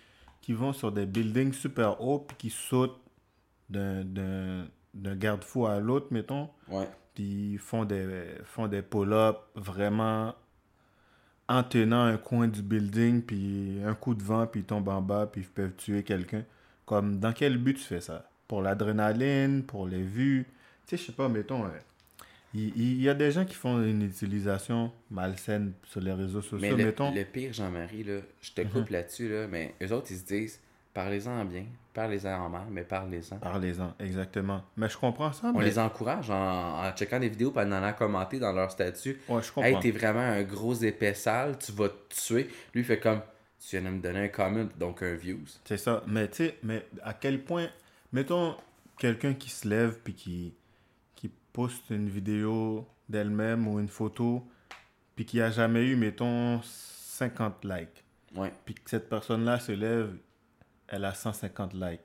qui 0.42 0.52
vont 0.52 0.72
sur 0.74 0.90
des 0.92 1.06
buildings 1.06 1.52
super 1.52 2.02
hauts, 2.02 2.18
puis 2.18 2.36
qui 2.36 2.50
sautent 2.50 3.00
d'un, 3.70 4.66
d'un, 4.94 5.16
garde-fou 5.16 5.66
à 5.66 5.78
l'autre, 5.80 6.08
mettons, 6.10 6.48
Ouais. 6.68 6.88
puis 7.14 7.58
font 7.58 7.84
des, 7.84 8.06
font 8.44 8.66
des 8.68 8.82
pull-ups 8.82 9.38
vraiment 9.54 10.34
en 11.48 11.62
tenant 11.64 12.02
un 12.04 12.16
coin 12.16 12.46
du 12.46 12.62
building, 12.62 13.22
puis 13.22 13.80
un 13.84 13.94
coup 13.94 14.14
de 14.14 14.22
vent, 14.22 14.46
puis 14.46 14.60
ils 14.60 14.64
tombent 14.66 14.88
en 14.88 15.02
bas, 15.02 15.28
puis 15.30 15.40
ils 15.42 15.48
peuvent 15.48 15.74
tuer 15.76 16.02
quelqu'un. 16.04 16.44
Comme, 16.86 17.18
dans 17.18 17.32
quel 17.32 17.58
but 17.58 17.74
tu 17.74 17.82
fais 17.82 18.00
ça? 18.00 18.28
Pour 18.46 18.62
l'adrénaline, 18.62 19.64
pour 19.64 19.86
les 19.86 20.02
vues? 20.02 20.46
Tu 20.86 20.96
sais, 20.96 21.02
je 21.02 21.06
sais 21.08 21.12
pas, 21.16 21.28
mettons, 21.28 21.64
euh, 21.64 21.68
il 22.54 22.76
il 22.76 23.00
y, 23.02 23.08
a 23.08 23.14
des 23.14 23.30
gens 23.30 23.44
qui 23.44 23.54
font 23.54 23.80
une 23.82 24.02
utilisation 24.02 24.92
malsaine 25.10 25.72
sur 25.84 26.00
les 26.00 26.12
réseaux 26.12 26.40
sociaux, 26.42 26.58
Mais 26.60 26.70
le, 26.70 26.84
mettons. 26.84 27.12
le 27.14 27.24
pire, 27.24 27.52
Jean-Marie, 27.52 28.02
là, 28.04 28.20
je 28.40 28.52
te 28.52 28.60
Mhm. 28.62 28.68
coupe 28.70 28.88
là-dessus, 28.90 29.28
là, 29.28 29.46
mais 29.48 29.74
eux 29.82 29.92
autres, 29.92 30.08
ils 30.10 30.18
se 30.18 30.24
disent 30.24 30.60
parlez-en 30.94 31.40
en 31.40 31.44
bien, 31.44 31.64
parlez-en 31.94 32.32
en 32.44 32.48
mal, 32.48 32.66
mais 32.70 32.82
parlez-en. 32.84 33.38
Parlez-en, 33.38 33.94
exactement. 33.98 34.62
Mais 34.76 34.88
je 34.88 34.96
comprends 34.98 35.32
ça, 35.32 35.48
On 35.54 35.58
mais... 35.58 35.64
les 35.64 35.78
encourage 35.78 36.30
en, 36.30 36.84
en 36.84 36.92
checkant 36.92 37.20
des 37.20 37.28
vidéos 37.28 37.52
et 37.54 37.58
en 37.60 37.72
allant 37.72 37.92
commenter 37.92 38.38
dans 38.38 38.52
leur 38.52 38.70
statut. 38.70 39.20
Ouais, 39.28 39.42
je 39.42 39.52
comprends. 39.52 39.62
Hey, 39.68 39.78
t'es 39.80 39.90
vraiment 39.90 40.20
un 40.20 40.42
gros 40.42 40.74
épais 40.74 41.14
sale, 41.14 41.58
tu 41.58 41.72
vas 41.72 41.88
te 41.88 42.14
tuer. 42.14 42.44
Lui, 42.74 42.80
il 42.82 42.84
fait 42.84 43.00
comme 43.00 43.20
tu 43.58 43.78
viens 43.78 43.90
de 43.90 43.94
me 43.96 44.00
donner 44.02 44.24
un 44.24 44.28
comment, 44.28 44.66
donc 44.78 45.02
un 45.02 45.14
views. 45.14 45.44
C'est 45.64 45.76
ça. 45.76 46.02
Mais 46.06 46.28
tu 46.28 46.36
sais, 46.46 46.58
mais 46.62 46.86
à 47.02 47.12
quel 47.14 47.42
point, 47.44 47.68
mettons, 48.12 48.56
quelqu'un 48.98 49.34
qui 49.34 49.50
se 49.50 49.68
lève 49.68 49.98
puis 50.02 50.14
qui, 50.14 50.54
qui 51.14 51.28
poste 51.52 51.90
une 51.90 52.08
vidéo 52.08 52.86
d'elle-même 53.08 53.68
ou 53.68 53.78
une 53.78 53.88
photo, 53.88 54.42
puis 55.14 55.26
qui 55.26 55.40
a 55.42 55.50
jamais 55.50 55.84
eu, 55.84 55.96
mettons, 55.96 56.60
50 56.62 57.64
likes, 57.64 58.04
Ouais. 58.36 58.52
puis 58.64 58.74
que 58.74 58.88
cette 58.88 59.08
personne-là 59.08 59.58
se 59.58 59.72
lève, 59.72 60.14
elle 60.90 61.04
a 61.04 61.14
150 61.14 61.72
likes. 61.74 62.00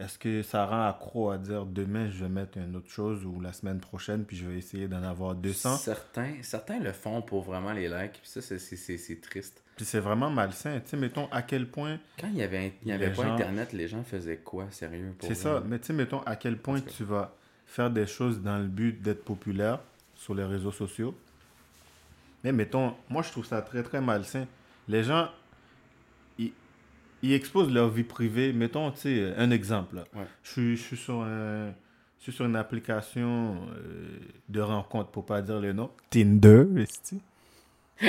Est-ce 0.00 0.16
que 0.16 0.42
ça 0.42 0.64
rend 0.64 0.86
accro 0.88 1.30
à 1.30 1.38
dire 1.38 1.66
demain 1.66 2.08
je 2.08 2.22
vais 2.24 2.28
mettre 2.28 2.56
une 2.56 2.76
autre 2.76 2.88
chose 2.90 3.24
ou 3.26 3.40
la 3.40 3.52
semaine 3.52 3.80
prochaine 3.80 4.24
puis 4.24 4.36
je 4.36 4.46
vais 4.46 4.56
essayer 4.56 4.86
d'en 4.86 5.02
avoir 5.02 5.34
200 5.34 5.76
Certains, 5.76 6.34
certains 6.42 6.78
le 6.78 6.92
font 6.92 7.20
pour 7.20 7.42
vraiment 7.42 7.72
les 7.72 7.88
likes, 7.88 8.12
puis 8.12 8.20
ça, 8.30 8.40
c'est- 8.40 8.60
c'est 8.60 8.76
c'est- 8.76 8.96
c'est 8.96 9.20
triste. 9.20 9.60
Puis 9.76 9.84
c'est 9.84 9.98
vraiment 9.98 10.30
malsain. 10.30 10.78
Tu 10.80 10.90
sais, 10.90 10.96
mettons 10.96 11.26
à 11.32 11.42
quel 11.42 11.68
point 11.68 11.98
Quand 12.18 12.28
il 12.28 12.36
y 12.36 12.42
avait, 12.42 12.74
il 12.82 12.88
y 12.88 12.92
avait 12.92 13.10
pas 13.10 13.24
gens- 13.24 13.34
Internet, 13.34 13.72
les 13.72 13.88
gens 13.88 14.04
faisaient 14.04 14.36
quoi, 14.38 14.68
sérieux? 14.70 15.14
C'est 15.20 15.34
ça, 15.34 15.62
mais 15.66 15.80
tu 15.80 15.86
sais, 15.88 15.92
mettons 15.92 16.20
à 16.22 16.36
quel 16.36 16.58
point 16.58 16.80
tu 16.80 17.02
vas 17.04 17.34
faire 17.66 17.90
des 17.90 18.06
choses 18.06 18.40
dans 18.40 18.58
le 18.58 18.66
but 18.68 19.02
d'être 19.02 19.24
populaire 19.24 19.80
sur 20.14 20.32
les 20.34 20.44
réseaux 20.44 20.72
sociaux. 20.72 21.12
Mais 22.44 22.52
mettons, 22.52 22.94
moi 23.08 23.22
je 23.22 23.30
trouve 23.32 23.44
ça 23.46 23.62
très 23.62 23.82
très 23.82 24.00
malsain. 24.00 24.46
Les 24.86 25.02
gens, 25.02 25.28
ils 27.22 27.32
exposent 27.32 27.72
leur 27.72 27.88
vie 27.90 28.04
privée. 28.04 28.52
Mettons, 28.52 28.90
tu 28.92 28.98
sais, 29.00 29.34
un 29.36 29.50
exemple. 29.50 29.96
Ouais. 30.14 30.24
Je, 30.42 30.50
suis, 30.50 30.76
je, 30.76 30.82
suis 30.82 30.96
sur 30.96 31.20
un, 31.22 31.68
je 32.18 32.22
suis 32.22 32.32
sur 32.32 32.44
une 32.44 32.56
application 32.56 33.56
euh, 33.76 34.18
de 34.48 34.60
rencontre, 34.60 35.10
pour 35.10 35.26
pas 35.26 35.42
dire 35.42 35.60
le 35.60 35.72
nom. 35.72 35.90
Tinder, 36.10 36.64
esti. 36.76 37.20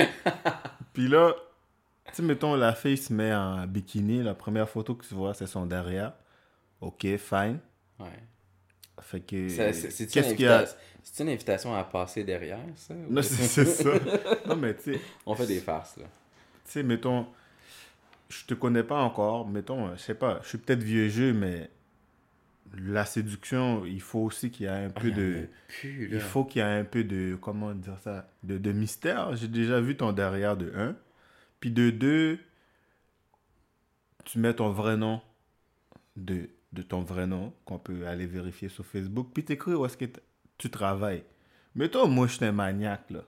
Puis 0.92 1.08
là, 1.08 1.34
tu 2.06 2.14
sais, 2.14 2.22
mettons, 2.22 2.54
la 2.56 2.72
fille 2.74 2.96
se 2.96 3.12
met 3.12 3.32
en 3.34 3.66
bikini. 3.66 4.22
La 4.22 4.34
première 4.34 4.68
photo 4.68 4.94
que 4.94 5.06
tu 5.06 5.14
vois, 5.14 5.34
c'est 5.34 5.46
son 5.46 5.66
derrière. 5.66 6.12
Ok, 6.80 7.02
fine. 7.18 7.58
Ouais. 7.98 8.06
Fait 9.00 9.20
que. 9.20 9.48
C'est- 9.48 9.72
C'est-tu 9.72 10.12
Qu'est-ce 10.12 10.34
une, 10.34 10.48
a? 10.48 11.32
invitation 11.32 11.74
à 11.74 11.84
passer 11.84 12.24
derrière, 12.24 12.58
ça? 12.76 12.94
ou- 12.94 13.12
Non, 13.12 13.22
c'est 13.22 13.46
c'est 13.46 13.64
ça. 13.64 13.90
Non, 14.46 14.56
mais 14.56 14.74
tu 14.76 14.94
sais, 14.94 15.00
On 15.26 15.34
fait 15.34 15.46
des 15.46 15.60
farces, 15.60 15.96
là. 15.96 16.04
tu 16.64 16.72
sais, 16.72 16.82
mettons, 16.82 17.26
je 18.30 18.46
te 18.46 18.54
connais 18.54 18.82
pas 18.84 19.00
encore, 19.02 19.46
mettons, 19.46 19.88
euh, 19.88 19.96
je 19.96 20.00
sais 20.00 20.14
pas, 20.14 20.40
je 20.42 20.48
suis 20.48 20.58
peut-être 20.58 20.82
vieux 20.82 21.08
jeu, 21.10 21.34
mais 21.34 21.70
la 22.78 23.04
séduction, 23.04 23.84
il 23.84 24.00
faut 24.00 24.20
aussi 24.20 24.50
qu'il 24.50 24.64
y 24.66 24.68
ait 24.68 24.72
un 24.72 24.92
Ah, 24.94 25.00
peu 25.00 25.10
de. 25.10 25.48
plus. 25.68 26.08
Il 26.12 26.20
faut 26.20 26.44
qu'il 26.44 26.62
y 26.62 26.64
ait 26.64 26.68
un 26.80 26.84
peu 26.84 27.02
de. 27.04 27.36
Comment 27.40 27.74
dire 27.74 27.98
ça 27.98 28.30
De, 28.44 28.58
de 28.58 28.70
mystère. 28.72 29.34
J'ai 29.36 29.48
déjà 29.48 29.80
vu 29.80 29.96
ton 29.96 30.12
derrière 30.12 30.56
de 30.56 30.72
1. 30.76 30.94
Puis 31.58 31.72
de 31.72 31.90
2, 31.90 32.38
tu 34.24 34.38
mets 34.38 34.54
ton 34.54 34.70
vrai 34.70 34.96
nom 34.96 35.20
de, 36.16 36.48
de 36.72 36.82
ton 36.82 37.02
vrai 37.02 37.26
nom, 37.26 37.52
qu'on 37.64 37.78
peut 37.78 38.06
aller 38.06 38.26
vérifier 38.26 38.68
sur 38.68 38.86
Facebook. 38.86 39.30
Puis 39.34 39.44
t'écris 39.44 39.74
où 39.74 39.84
est-ce 39.84 39.96
que 39.96 40.04
tu 40.56 40.70
travailles. 40.70 41.24
Mais 41.74 41.88
toi, 41.88 42.06
moi, 42.06 42.26
je 42.28 42.34
suis 42.36 42.44
un 42.44 42.52
maniaque, 42.52 43.10
là. 43.10 43.24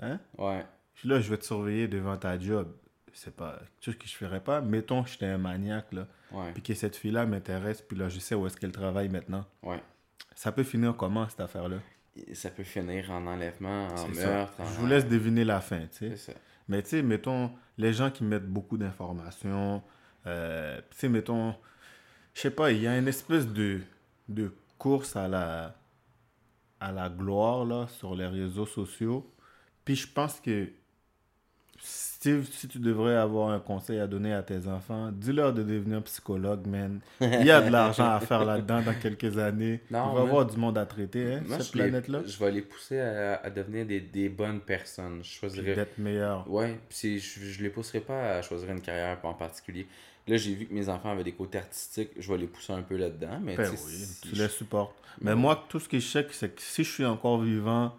Hein? 0.00 0.20
Ouais. 0.38 0.64
Puis 0.94 1.08
là, 1.08 1.20
je 1.20 1.28
vais 1.28 1.38
te 1.38 1.44
surveiller 1.44 1.88
devant 1.88 2.16
ta 2.16 2.38
job. 2.38 2.72
C'est 3.12 3.34
pas 3.34 3.58
chose 3.80 3.96
que 3.96 4.06
je 4.06 4.14
ferais 4.14 4.40
pas. 4.42 4.60
Mettons 4.60 5.02
que 5.02 5.10
j'étais 5.10 5.26
un 5.26 5.38
maniaque, 5.38 5.92
là. 5.92 6.06
Ouais. 6.32 6.52
Puis 6.52 6.62
que 6.62 6.74
cette 6.74 6.96
fille-là 6.96 7.26
m'intéresse, 7.26 7.82
puis 7.82 7.96
là, 7.96 8.08
je 8.08 8.18
sais 8.18 8.34
où 8.34 8.46
est-ce 8.46 8.56
qu'elle 8.56 8.72
travaille 8.72 9.08
maintenant. 9.08 9.44
Ouais. 9.62 9.82
Ça 10.34 10.52
peut 10.52 10.62
finir 10.62 10.96
comment, 10.96 11.28
cette 11.28 11.40
affaire-là? 11.40 11.78
Et 12.16 12.34
Ça 12.34 12.50
peut 12.50 12.64
finir 12.64 13.10
en 13.10 13.26
enlèvement, 13.26 13.86
en 13.88 13.96
ça. 13.96 14.08
meurtre. 14.08 14.60
en- 14.60 14.64
Je 14.66 14.78
vous 14.80 14.86
laisse 14.86 15.06
deviner 15.06 15.44
la 15.44 15.60
fin, 15.60 15.86
tu 15.86 16.16
sais. 16.16 16.36
Mais 16.68 16.82
tu 16.82 16.90
sais, 16.90 17.02
mettons, 17.02 17.50
les 17.78 17.92
gens 17.92 18.10
qui 18.10 18.22
mettent 18.24 18.46
beaucoup 18.48 18.76
d'informations, 18.78 19.82
euh, 20.26 20.80
tu 20.90 20.96
sais, 20.98 21.08
mettons, 21.08 21.54
je 22.34 22.40
sais 22.42 22.50
pas, 22.50 22.70
il 22.70 22.80
y 22.82 22.86
a 22.86 22.96
une 22.96 23.08
espèce 23.08 23.46
de, 23.46 23.80
de 24.28 24.52
course 24.78 25.16
à 25.16 25.26
la, 25.28 25.74
à 26.78 26.92
la 26.92 27.08
gloire, 27.08 27.64
là, 27.64 27.86
sur 27.88 28.14
les 28.14 28.26
réseaux 28.26 28.66
sociaux. 28.66 29.32
Puis 29.84 29.96
je 29.96 30.06
pense 30.06 30.40
que 30.40 30.70
Steve, 31.82 32.46
si 32.52 32.68
tu 32.68 32.78
devrais 32.78 33.16
avoir 33.16 33.48
un 33.48 33.58
conseil 33.60 33.98
à 33.98 34.06
donner 34.06 34.34
à 34.34 34.42
tes 34.42 34.66
enfants, 34.68 35.10
dis-leur 35.10 35.54
de 35.54 35.62
devenir 35.62 36.02
psychologue, 36.02 36.66
man. 36.66 37.00
Il 37.22 37.46
y 37.46 37.50
a 37.50 37.62
de 37.62 37.70
l'argent 37.70 38.10
à 38.10 38.20
faire 38.20 38.44
là-dedans 38.44 38.82
dans 38.82 38.92
quelques 38.94 39.38
années. 39.38 39.80
Non, 39.90 40.10
Il 40.12 40.16
va 40.18 40.20
y 40.24 40.28
avoir 40.28 40.44
du 40.44 40.58
monde 40.58 40.76
à 40.76 40.84
traiter, 40.84 41.34
hein, 41.36 41.42
Moi, 41.46 41.58
cette 41.60 41.72
planète-là. 41.72 42.20
je 42.26 42.38
vais 42.38 42.52
les 42.52 42.60
pousser 42.60 43.00
à, 43.00 43.40
à 43.42 43.48
devenir 43.48 43.86
des, 43.86 44.00
des 44.00 44.28
bonnes 44.28 44.60
personnes. 44.60 45.20
Je 45.22 45.30
choisirais. 45.30 45.74
d'être 45.74 45.96
meilleur. 45.96 46.48
Ouais, 46.50 46.78
puis 46.90 47.18
je, 47.18 47.40
je 47.40 47.62
les 47.62 47.70
pousserai 47.70 48.00
pas 48.00 48.32
à 48.36 48.42
choisir 48.42 48.70
une 48.70 48.82
carrière 48.82 49.16
en 49.22 49.32
particulier. 49.32 49.86
Là, 50.28 50.36
j'ai 50.36 50.54
vu 50.54 50.66
que 50.66 50.74
mes 50.74 50.90
enfants 50.90 51.12
avaient 51.12 51.24
des 51.24 51.32
côtés 51.32 51.56
artistiques, 51.58 52.10
je 52.18 52.30
vais 52.30 52.38
les 52.38 52.46
pousser 52.46 52.74
un 52.74 52.82
peu 52.82 52.96
là-dedans. 52.98 53.40
Mais 53.42 53.56
Ben 53.56 53.70
oui, 53.70 54.06
tu 54.20 54.34
les 54.34 54.48
supportes. 54.48 54.94
Mais 55.22 55.34
moi, 55.34 55.64
tout 55.70 55.80
ce 55.80 55.88
que 55.88 55.98
je 55.98 56.06
sais, 56.06 56.26
c'est 56.32 56.54
que 56.54 56.60
si 56.60 56.84
je 56.84 56.90
suis 56.92 57.06
encore 57.06 57.40
vivant, 57.40 57.96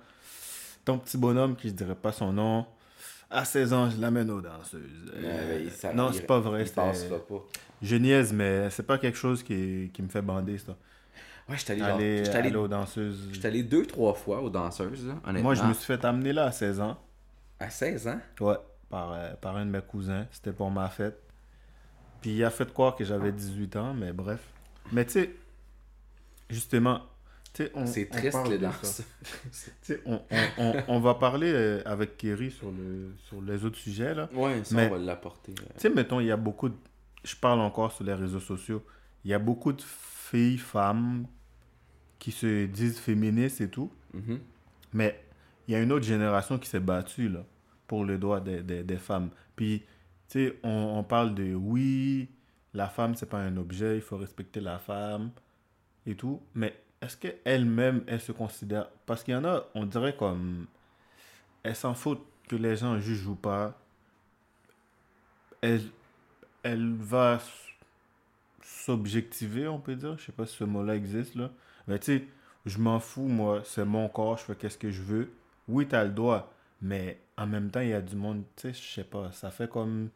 ton 0.85 0.99
petit 0.99 1.17
bonhomme, 1.17 1.55
qui 1.55 1.69
je 1.69 1.73
dirais 1.73 1.95
pas 1.95 2.11
son 2.11 2.31
nom, 2.31 2.65
à 3.31 3.45
16 3.45 3.73
ans, 3.73 3.89
je 3.89 3.99
l'amène 3.99 4.29
aux 4.29 4.41
danseuses. 4.41 5.11
Euh, 5.15 5.69
ça- 5.71 5.93
non, 5.93 6.11
c'est 6.11 6.25
pas 6.27 6.39
vrai. 6.39 6.65
Pas. 6.65 6.93
Je 7.81 7.95
niaise, 7.95 8.31
mais 8.33 8.69
c'est 8.69 8.83
pas 8.85 8.97
quelque 8.97 9.17
chose 9.17 9.41
qui, 9.43 9.89
qui 9.93 10.01
me 10.01 10.07
fait 10.09 10.21
bander, 10.21 10.57
ça. 10.57 10.75
Ouais, 11.49 11.57
j'étais 11.57 11.81
allé, 11.81 12.23
allé, 12.29 12.29
aller 12.49 12.55
aux 12.55 12.67
danseuses. 12.67 13.27
j'étais 13.31 13.47
allé 13.47 13.63
deux, 13.63 13.85
trois 13.85 14.13
fois 14.13 14.41
aux 14.41 14.49
danseuses, 14.49 15.07
là, 15.07 15.15
honnêtement. 15.25 15.41
Moi, 15.49 15.55
je 15.55 15.63
me 15.63 15.73
suis 15.73 15.85
fait 15.85 16.03
amener 16.05 16.33
là 16.33 16.45
à 16.45 16.51
16 16.51 16.79
ans. 16.79 16.97
À 17.59 17.69
16 17.69 18.07
ans? 18.07 18.19
Ouais, 18.39 18.55
par, 18.89 19.11
euh, 19.13 19.33
par 19.33 19.55
un 19.57 19.65
de 19.65 19.71
mes 19.71 19.81
cousins. 19.81 20.27
C'était 20.31 20.51
pour 20.53 20.69
ma 20.71 20.89
fête. 20.89 21.19
Puis 22.21 22.35
il 22.35 22.43
a 22.43 22.51
fait 22.51 22.71
croire 22.71 22.95
que 22.95 23.03
j'avais 23.03 23.31
18 23.31 23.75
ans, 23.75 23.93
mais 23.93 24.13
bref. 24.13 24.41
Mais 24.91 25.05
tu 25.05 25.11
sais, 25.13 25.35
justement. 26.49 27.01
C'est 27.53 27.71
on 27.75 27.83
triste, 27.83 28.31
parle 28.31 28.49
les 28.51 28.57
danses. 28.59 29.01
on, 30.05 30.21
on, 30.31 30.37
on, 30.57 30.83
on 30.87 30.99
va 31.01 31.15
parler 31.15 31.51
euh, 31.53 31.81
avec 31.85 32.15
Kerry 32.17 32.49
sur, 32.51 32.71
le, 32.71 33.13
sur 33.25 33.41
les 33.41 33.65
autres 33.65 33.77
sujets, 33.77 34.13
là. 34.15 34.29
Ouais, 34.33 34.63
ça, 34.63 34.75
Mais- 34.75 34.87
on 34.87 34.91
va 34.91 34.97
l'apporter. 34.99 35.53
euh. 35.59 35.65
Tu 35.75 35.81
sais, 35.81 35.89
mettons, 35.89 36.19
il 36.21 36.27
y 36.27 36.31
a 36.31 36.37
beaucoup 36.37 36.69
de... 36.69 36.75
Je 37.23 37.35
parle 37.35 37.59
encore 37.59 37.91
sur 37.91 38.05
les 38.05 38.13
réseaux 38.13 38.39
sociaux. 38.39 38.83
Il 39.25 39.31
y 39.31 39.33
a 39.33 39.39
beaucoup 39.39 39.73
de 39.73 39.81
filles, 39.81 40.57
femmes, 40.57 41.27
qui 42.19 42.31
se 42.31 42.65
disent 42.67 42.99
féministes 42.99 43.61
et 43.61 43.69
tout. 43.69 43.91
Mhm. 44.13 44.39
Mais 44.93 45.21
il 45.67 45.73
y 45.73 45.75
a 45.75 45.81
une 45.81 45.91
autre 45.91 46.05
génération 46.05 46.57
qui 46.57 46.69
s'est 46.69 46.79
battue, 46.79 47.27
là, 47.29 47.43
pour 47.85 48.05
le 48.05 48.17
droit 48.17 48.39
des, 48.39 48.63
des, 48.63 48.83
des 48.83 48.97
femmes. 48.97 49.29
Puis, 49.55 49.81
tu 50.29 50.47
sais, 50.47 50.59
on, 50.63 50.93
on 50.99 51.03
parle 51.03 51.35
de 51.35 51.53
oui, 51.53 52.29
la 52.73 52.87
femme, 52.87 53.13
c'est 53.15 53.29
pas 53.29 53.39
un 53.39 53.57
objet, 53.57 53.95
il 53.97 54.01
faut 54.01 54.17
respecter 54.17 54.61
la 54.61 54.79
femme 54.79 55.31
et 56.05 56.15
tout. 56.15 56.41
Mais 56.55 56.73
est-ce 57.01 57.17
qu'elle-même, 57.17 58.03
elle 58.07 58.21
se 58.21 58.31
considère. 58.31 58.87
Parce 59.05 59.23
qu'il 59.23 59.33
y 59.33 59.37
en 59.37 59.45
a, 59.45 59.65
on 59.73 59.85
dirait 59.85 60.15
comme. 60.15 60.67
Elle 61.63 61.75
s'en 61.75 61.93
fout 61.93 62.19
que 62.47 62.55
les 62.55 62.75
gens 62.75 62.99
jugent 62.99 63.27
ou 63.27 63.35
pas. 63.35 63.77
Elle, 65.61 65.81
elle 66.63 66.93
va 66.93 67.39
s'objectiver, 68.61 69.67
on 69.67 69.79
peut 69.79 69.95
dire. 69.95 70.17
Je 70.17 70.25
sais 70.25 70.31
pas 70.31 70.45
si 70.45 70.55
ce 70.57 70.63
mot-là 70.63 70.95
existe, 70.95 71.35
là. 71.35 71.51
Mais 71.87 71.99
tu 71.99 72.17
sais, 72.17 72.27
je 72.65 72.77
m'en 72.77 72.99
fous, 72.99 73.27
moi. 73.27 73.61
C'est 73.65 73.85
mon 73.85 74.07
corps, 74.07 74.37
je 74.37 74.43
fais 74.43 74.55
qu'est-ce 74.55 74.77
que 74.77 74.91
je 74.91 75.01
veux. 75.01 75.31
Oui, 75.67 75.87
t'as 75.87 76.03
le 76.03 76.11
droit. 76.11 76.53
Mais 76.81 77.19
en 77.37 77.47
même 77.47 77.71
temps, 77.71 77.81
il 77.81 77.89
y 77.89 77.93
a 77.93 78.01
du 78.01 78.15
monde, 78.15 78.43
tu 78.55 78.73
sais, 78.73 78.73
je 78.73 78.93
sais 78.93 79.03
pas. 79.03 79.31
Ça 79.31 79.49
fait 79.51 79.69
comme. 79.69 80.09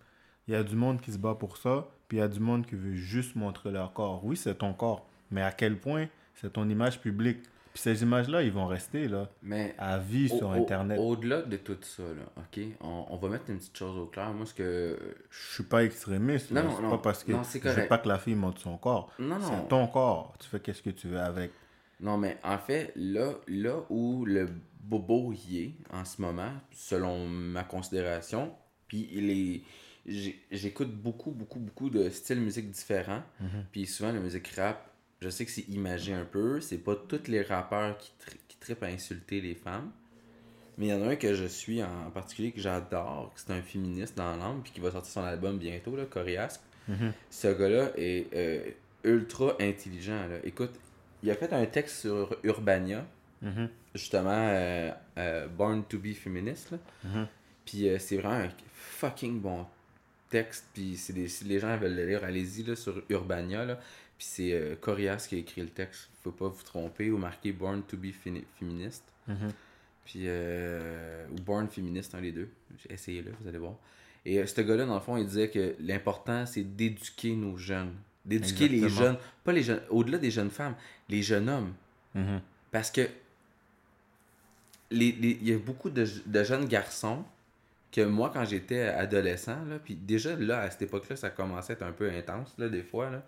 Il 0.48 0.54
y 0.54 0.56
a 0.56 0.64
du 0.64 0.76
monde 0.76 1.02
qui 1.02 1.12
se 1.12 1.18
bat 1.18 1.34
pour 1.34 1.58
ça, 1.58 1.88
puis 2.08 2.18
il 2.18 2.22
y 2.22 2.24
a 2.24 2.28
du 2.28 2.40
monde 2.40 2.68
qui 2.68 2.76
veut 2.76 2.94
juste 2.94 3.36
montrer 3.36 3.72
leur 3.72 3.94
corps. 3.94 4.24
Oui, 4.24 4.38
c'est 4.38 4.56
ton 4.56 4.74
corps. 4.74 5.08
Mais 5.32 5.42
à 5.42 5.52
quel 5.52 5.80
point 5.80 6.08
c'est 6.36 6.54
ton 6.54 6.68
image 6.70 7.00
publique? 7.02 7.40
Puis 7.74 7.82
ces 7.82 8.04
images-là, 8.04 8.42
ils 8.42 8.54
vont 8.54 8.68
rester, 8.68 9.10
là, 9.10 9.30
Mais 9.44 9.76
à 9.78 9.98
vie 9.98 10.30
au- 10.32 10.38
sur 10.38 10.52
Internet. 10.52 10.98
Au-delà 10.98 11.42
de 11.42 11.58
tout 11.58 11.76
ça, 11.82 12.04
là, 12.04 12.24
ok, 12.38 12.64
on, 12.80 13.06
on 13.10 13.18
va 13.18 13.28
mettre 13.28 13.50
une 13.50 13.58
petite 13.58 13.78
chose 13.78 13.98
au 13.98 14.06
clair. 14.06 14.32
Moi, 14.34 14.46
ce 14.46 14.54
que. 14.54 14.98
Je 15.30 15.54
suis 15.56 15.64
pas 15.64 15.84
extrémiste. 15.84 16.52
Non, 16.52 16.62
là. 16.62 16.64
non, 16.68 16.76
c'est 16.78 16.82
non. 16.84 16.90
pas 16.92 16.98
parce 17.00 17.24
que 17.26 17.34
Non, 17.34 17.42
je 17.44 17.58
veux 17.70 17.88
pas 17.88 17.98
que 17.98 18.08
la 18.08 18.18
fille 18.18 18.36
montre 18.36 18.62
son 18.62 18.78
corps. 18.78 19.12
Non, 19.20 19.40
non. 19.40 19.42
C'est 19.64 19.68
ton 19.68 19.88
corps. 19.88 20.34
Tu 20.40 20.48
fais 20.48 20.62
qu'est-ce 20.62 20.82
que 20.82 20.90
tu 20.92 21.10
veux 21.10 21.20
avec. 21.20 21.52
Non, 22.00 22.18
mais 22.18 22.38
en 22.46 22.58
fait, 22.58 22.94
là, 22.96 23.34
là 23.50 23.82
où 23.90 24.24
le 24.26 24.48
bobo 24.82 25.34
y 25.34 25.60
est 25.64 25.74
en 25.92 26.06
ce 26.06 26.22
moment, 26.22 26.52
selon 26.72 27.28
ma 27.28 27.66
considération, 27.66 28.54
puis 28.88 29.10
il 29.12 29.30
est. 29.32 29.62
J'écoute 30.52 30.92
beaucoup, 30.96 31.32
beaucoup, 31.32 31.60
beaucoup 31.60 31.90
de 31.90 32.10
styles 32.10 32.40
musique 32.40 32.70
différents. 32.72 33.24
Puis 33.72 33.86
souvent, 33.86 34.12
la 34.14 34.20
musique 34.20 34.48
rap, 34.50 34.92
je 35.26 35.30
sais 35.32 35.44
que 35.46 35.52
c'est 35.52 35.68
imagé 35.70 36.14
un 36.14 36.24
peu. 36.24 36.62
C'est 36.62 36.78
pas 36.78 36.96
tous 36.96 37.28
les 37.28 37.42
rappeurs 37.42 37.98
qui, 37.98 38.12
tri- 38.20 38.40
qui 38.48 38.58
trippent 38.58 38.84
à 38.84 38.88
insulter 38.88 39.42
les 39.42 39.56
femmes. 39.56 39.92
Mais 40.78 40.88
il 40.88 40.90
y 40.90 40.94
en 40.94 41.02
a 41.02 41.08
un 41.12 41.16
que 41.16 41.34
je 41.34 41.46
suis 41.46 41.82
en 41.84 42.12
particulier 42.14 42.52
que 42.52 42.60
j'adore, 42.62 43.32
que 43.34 43.42
c'est 43.42 43.52
un 43.52 43.62
féministe 43.62 44.16
dans 44.16 44.36
l'âme, 44.38 44.62
puis 44.64 44.72
qui 44.74 44.80
va 44.82 44.92
sortir 44.92 45.12
son 45.12 45.24
album 45.24 45.58
bientôt, 45.58 45.96
là, 45.96 46.06
Coriasque. 46.06 46.62
Ce 47.32 47.48
gars-là 47.48 47.92
est 47.98 48.28
euh, 48.36 48.70
ultra 49.04 49.56
intelligent. 49.60 50.28
Là. 50.28 50.38
Écoute, 50.44 50.72
il 51.24 51.32
a 51.32 51.36
fait 51.36 51.52
un 51.54 51.66
texte 51.66 52.02
sur 52.02 52.38
Urbania, 52.44 53.06
justement, 53.96 54.30
euh, 54.32 54.92
euh, 55.18 55.48
Born 55.48 55.84
to 55.86 55.98
be 55.98 56.14
Feminist. 56.14 56.72
là. 56.72 56.78
Puis 57.66 57.88
euh, 57.90 57.98
c'est 57.98 58.18
vraiment 58.18 58.44
un 58.46 58.50
fucking 58.74 59.40
bon 59.40 59.66
texte. 60.30 60.66
Puis 60.74 61.00
des, 61.14 61.28
si 61.28 61.44
les 61.46 61.60
gens 61.60 61.78
veulent 61.78 61.96
le 61.96 62.06
lire, 62.06 62.24
allez-y 62.24 62.76
sur 62.76 63.02
Urbania. 63.10 63.66
Là. 63.66 63.80
Puis 64.18 64.28
c'est 64.30 64.54
euh, 64.54 64.76
Corias 64.80 65.26
qui 65.30 65.36
a 65.36 65.38
écrit 65.40 65.62
le 65.62 65.70
texte. 65.70 66.10
Faut 66.24 66.32
pas 66.32 66.48
vous 66.48 66.64
tromper 66.64 67.12
ou 67.12 67.18
marquer 67.18 67.52
Born 67.52 67.84
to 67.84 67.98
be 67.98 68.08
Feminist. 68.60 69.04
Puis, 70.06 70.22
euh, 70.26 71.26
ou 71.32 71.42
Born 71.42 71.68
Feminist, 71.68 72.14
un 72.16 72.22
des 72.22 72.32
deux. 72.32 72.48
Essayez-le, 72.90 73.32
vous 73.42 73.48
allez 73.48 73.58
voir. 73.58 73.74
Et 74.24 74.40
euh, 74.40 74.46
ce 74.46 74.62
gars-là, 74.62 74.86
dans 74.86 74.94
le 74.96 75.00
fond, 75.02 75.18
il 75.18 75.26
disait 75.26 75.50
que 75.50 75.76
l'important, 75.80 76.46
c'est 76.46 76.64
d'éduquer 76.64 77.36
nos 77.36 77.58
jeunes. 77.58 77.94
D'éduquer 78.24 78.68
les 78.70 78.82
jeunes. 78.90 79.18
Pas 79.44 79.52
les 79.52 79.64
jeunes, 79.64 79.82
au-delà 79.90 80.18
des 80.18 80.32
jeunes 80.32 80.50
femmes, 80.52 80.76
les 81.10 81.22
jeunes 81.22 81.50
hommes. 81.50 81.74
Mhm. 82.14 82.40
Parce 82.72 82.90
que 82.92 83.02
les- 84.92 85.12
les- 85.14 85.38
il 85.42 85.50
y 85.50 85.54
a 85.54 85.58
beaucoup 85.58 85.90
de, 85.90 86.06
de 86.26 86.44
jeunes 86.44 86.66
garçons 86.68 87.24
que 87.92 88.02
moi, 88.02 88.30
quand 88.34 88.46
j'étais 88.46 88.82
adolescent, 88.84 89.64
là, 89.66 89.80
puis 89.84 89.96
déjà 89.96 90.36
là, 90.36 90.62
à 90.62 90.70
cette 90.70 90.84
époque-là, 90.84 91.16
ça 91.16 91.30
commençait 91.30 91.74
à 91.74 91.76
être 91.76 91.84
un 91.84 91.92
peu 91.92 92.10
intense, 92.12 92.54
là, 92.58 92.68
des 92.70 92.84
fois. 92.84 93.10
Là. 93.10 93.24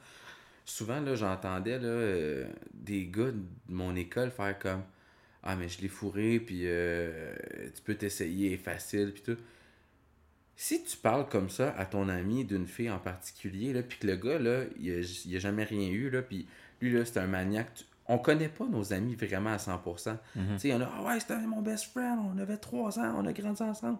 Souvent, 0.70 1.00
là, 1.00 1.16
j'entendais 1.16 1.80
là, 1.80 1.88
euh, 1.88 2.46
des 2.74 3.06
gars 3.08 3.32
de 3.32 3.42
mon 3.70 3.96
école 3.96 4.30
faire 4.32 4.60
comme 4.60 4.84
Ah, 5.44 5.56
mais 5.56 5.70
je 5.70 5.82
l'ai 5.82 5.88
fourré, 5.88 6.40
puis 6.40 6.62
euh, 6.66 7.34
tu 7.74 7.82
peux 7.82 7.96
t'essayer, 7.96 8.52
c'est 8.52 8.58
facile, 8.64 9.14
puis 9.14 9.24
tout. 9.24 9.38
Si 10.56 10.84
tu 10.84 10.98
parles 10.98 11.30
comme 11.30 11.50
ça 11.50 11.74
à 11.78 11.86
ton 11.86 12.10
ami 12.10 12.44
d'une 12.44 12.66
fille 12.66 12.90
en 12.90 12.98
particulier, 13.00 13.74
là, 13.74 13.84
puis 13.84 14.00
que 14.00 14.08
le 14.08 14.16
gars, 14.16 14.40
là, 14.40 14.64
il 14.80 14.92
a, 14.92 15.00
il 15.26 15.36
a 15.36 15.40
jamais 15.40 15.64
rien 15.64 15.88
eu, 15.90 16.10
là, 16.10 16.22
puis 16.22 16.48
lui, 16.82 16.92
là, 16.92 17.06
c'est 17.06 17.20
un 17.20 17.28
maniaque. 17.28 17.74
tu- 17.76 17.84
On 18.10 18.18
connaît 18.18 18.50
pas 18.50 18.66
nos 18.66 18.92
amis 18.94 19.16
vraiment 19.16 19.52
à 19.54 19.58
100%. 19.60 20.18
Tu 20.34 20.40
sais, 20.58 20.68
il 20.70 20.72
y 20.72 20.74
en 20.74 20.82
a, 20.82 20.90
ah 20.96 21.04
ouais, 21.04 21.20
c'était 21.20 21.38
mon 21.42 21.62
best 21.62 21.92
friend, 21.92 22.20
on 22.34 22.38
avait 22.40 22.58
3 22.58 22.98
ans, 23.00 23.14
on 23.18 23.26
a 23.26 23.34
grandi 23.34 23.62
ensemble. 23.62 24.00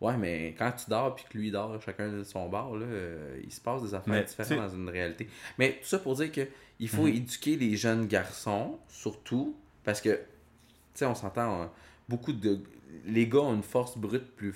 Ouais, 0.00 0.16
mais 0.16 0.54
quand 0.56 0.70
tu 0.72 0.88
dors 0.88 1.14
puis 1.14 1.24
que 1.28 1.36
lui 1.36 1.50
dort 1.50 1.80
chacun 1.82 2.08
de 2.08 2.22
son 2.22 2.48
bord, 2.48 2.76
là, 2.76 2.86
euh, 2.86 3.40
il 3.42 3.52
se 3.52 3.60
passe 3.60 3.82
des 3.82 3.94
affaires 3.94 4.14
Mais, 4.14 4.24
différentes 4.24 4.70
dans 4.70 4.76
une 4.76 4.88
réalité. 4.88 5.28
Mais 5.58 5.78
tout 5.80 5.88
ça 5.88 5.98
pour 5.98 6.14
dire 6.14 6.30
que 6.30 6.46
il 6.80 6.88
faut 6.88 7.08
éduquer 7.08 7.56
les 7.56 7.76
jeunes 7.76 8.06
garçons, 8.06 8.78
surtout, 8.88 9.56
parce 9.82 10.00
que, 10.00 10.10
tu 10.10 10.20
sais, 10.94 11.06
on 11.06 11.14
s'entend, 11.14 11.62
hein, 11.62 11.72
beaucoup 12.08 12.32
de. 12.32 12.60
Les 13.04 13.26
gars 13.26 13.40
ont 13.40 13.54
une 13.54 13.62
force 13.62 13.98
brute 13.98 14.36
plus. 14.36 14.54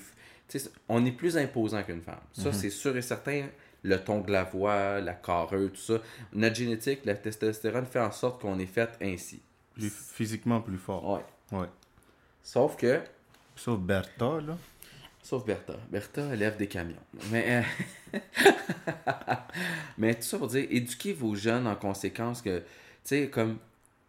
Tu 0.49 0.59
sais, 0.59 0.71
on 0.89 1.05
est 1.05 1.13
plus 1.13 1.37
imposant 1.37 1.83
qu'une 1.83 2.03
femme. 2.03 2.21
Ça, 2.33 2.53
c'est 2.53 2.71
sûr 2.71 2.97
et 2.97 3.03
certain. 3.03 3.47
Le 3.85 3.97
ton 3.97 4.21
de 4.21 4.31
la 4.31 4.45
voix, 4.45 5.01
la 5.01 5.15
carrure, 5.15 5.73
tout 5.73 5.81
ça. 5.81 6.01
Notre 6.33 6.55
génétique, 6.55 7.01
la 7.05 7.17
testostérone 7.17 7.85
fait 7.85 7.99
en 7.99 8.13
sorte 8.13 8.41
qu'on 8.41 8.61
est 8.61 8.67
fait 8.67 8.97
ainsi. 9.03 9.43
Plus 9.75 9.91
physiquement 9.91 10.61
plus 10.61 10.79
fort. 10.79 11.05
Ouais. 11.15 11.59
Ouais. 11.59 11.67
Sauf 12.45 12.77
que. 12.77 13.01
Sauf 13.57 13.81
Bertha, 13.81 14.41
là. 14.41 14.57
Sauf 15.23 15.45
Bertha. 15.47 15.75
Bertha 15.91 16.29
elle 16.33 16.41
lève 16.41 16.57
des 16.57 16.67
camions. 16.67 16.97
Mais, 17.31 17.65
euh, 18.13 18.19
mais 19.99 20.15
tout 20.15 20.23
ça 20.23 20.39
pour 20.39 20.49
dire, 20.49 20.67
éduquez 20.71 21.13
vos 21.13 21.35
jeunes 21.35 21.67
en 21.67 21.77
conséquence 21.77 22.43
que, 22.43 22.59
tu 22.59 22.65
sais, 23.05 23.29
comme, 23.29 23.59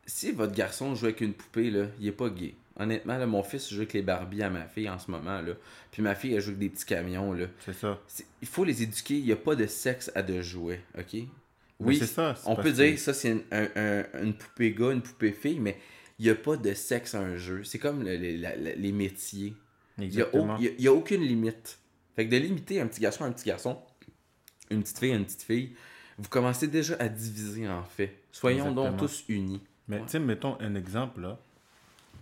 si 0.06 0.32
votre 0.32 0.54
garçon 0.54 0.96
joue 0.96 1.06
avec 1.06 1.22
une 1.22 1.34
poupée, 1.34 1.70
là, 1.72 1.86
il 2.00 2.08
est 2.08 2.12
pas 2.12 2.30
gay. 2.30 2.56
Honnêtement, 2.80 3.18
là, 3.18 3.28
mon 3.28 3.44
fils 3.44 3.70
joue 3.70 3.78
avec 3.78 3.94
les 3.94 4.02
Barbies 4.02 4.42
à 4.42 4.50
ma 4.50 4.66
fille 4.66 4.90
en 4.90 4.98
ce 4.98 5.12
moment, 5.12 5.40
là. 5.42 5.54
Puis 5.92 6.02
ma 6.02 6.16
fille, 6.16 6.34
elle 6.34 6.42
joue 6.42 6.50
avec 6.50 6.60
des 6.60 6.70
petits 6.70 6.86
camions, 6.86 7.32
là. 7.34 7.46
C'est 7.64 7.76
ça. 7.76 8.00
Il 8.42 8.48
faut 8.48 8.64
les 8.66 8.82
éduquer, 8.82 9.16
il 9.20 9.26
n'y 9.26 9.32
a 9.32 9.36
pas 9.38 9.56
de 9.56 9.68
sexe 9.68 10.12
à 10.16 10.24
de 10.24 10.42
jouets, 10.42 10.82
ok? 10.98 11.18
Oui, 11.80 11.98
c'est 11.98 12.08
ça, 12.08 12.36
on 12.46 12.56
peut 12.56 12.64
que- 12.64 12.70
dire 12.70 12.98
ça 12.98 13.14
c'est 13.14 13.32
une, 13.32 13.42
un- 13.52 13.68
un- 13.76 14.24
une 14.24 14.34
poupée 14.34 14.72
gars, 14.74 14.92
une 14.92 15.02
poupée 15.02 15.32
fille, 15.34 15.60
mais 15.60 15.78
il 16.18 16.26
n'y 16.26 16.32
a 16.32 16.36
pas 16.36 16.56
de 16.56 16.74
sexe 16.74 17.14
à 17.14 17.20
un 17.20 17.36
jeu. 17.36 17.64
C'est 17.64 17.80
comme 17.80 18.04
le- 18.04 18.16
le- 18.16 18.38
la- 18.38 18.56
la- 18.56 18.76
les 18.76 18.92
métiers. 18.92 19.54
Il 19.98 20.10
n'y 20.10 20.88
a, 20.88 20.94
aucune 20.94 21.22
limite. 21.22 21.80
Fait 22.16 22.26
que 22.28 22.32
de 22.32 22.38
limiter 22.38 22.82
un 22.82 22.88
petit 22.88 23.02
garçon 23.02 23.24
à 23.24 23.28
un 23.28 23.32
petit 23.32 23.48
garçon, 23.48 23.80
une 24.70 24.82
petite 24.82 25.00
fille 25.00 25.12
à 25.12 25.16
une 25.16 25.26
petite 25.26 25.44
fille, 25.44 25.76
vous 26.18 26.30
commencez 26.30 26.68
déjà 26.68 26.96
à 27.00 27.08
diviser 27.10 27.68
en 27.68 27.84
fait. 27.84 28.20
Soyons 28.32 28.72
donc 28.72 28.98
tous 28.98 29.24
unis. 29.30 29.62
Mais 29.88 29.98
Ouais. 29.98 30.04
tu 30.04 30.10
sais, 30.10 30.20
mettons 30.20 30.58
un 30.62 30.76
exemple, 30.76 31.22
là. 31.22 31.40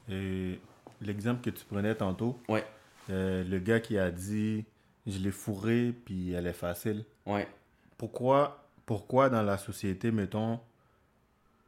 Et 0.09 0.59
l'exemple 1.01 1.41
que 1.41 1.49
tu 1.49 1.63
prenais 1.65 1.93
tantôt, 1.95 2.37
Ouais, 2.49 2.65
euh, 3.09 3.43
le 3.43 3.59
gars 3.59 3.79
qui 3.79 3.97
a 3.97 4.09
dit 4.11 4.65
Je 5.07 5.19
l'ai 5.19 5.31
fourré, 5.31 5.93
puis 6.05 6.31
elle 6.33 6.47
est 6.47 6.53
facile. 6.53 7.05
ouais, 7.25 7.47
Pourquoi, 7.97 8.67
pourquoi 8.85 9.29
dans 9.29 9.43
la 9.43 9.57
société, 9.57 10.11
mettons, 10.11 10.59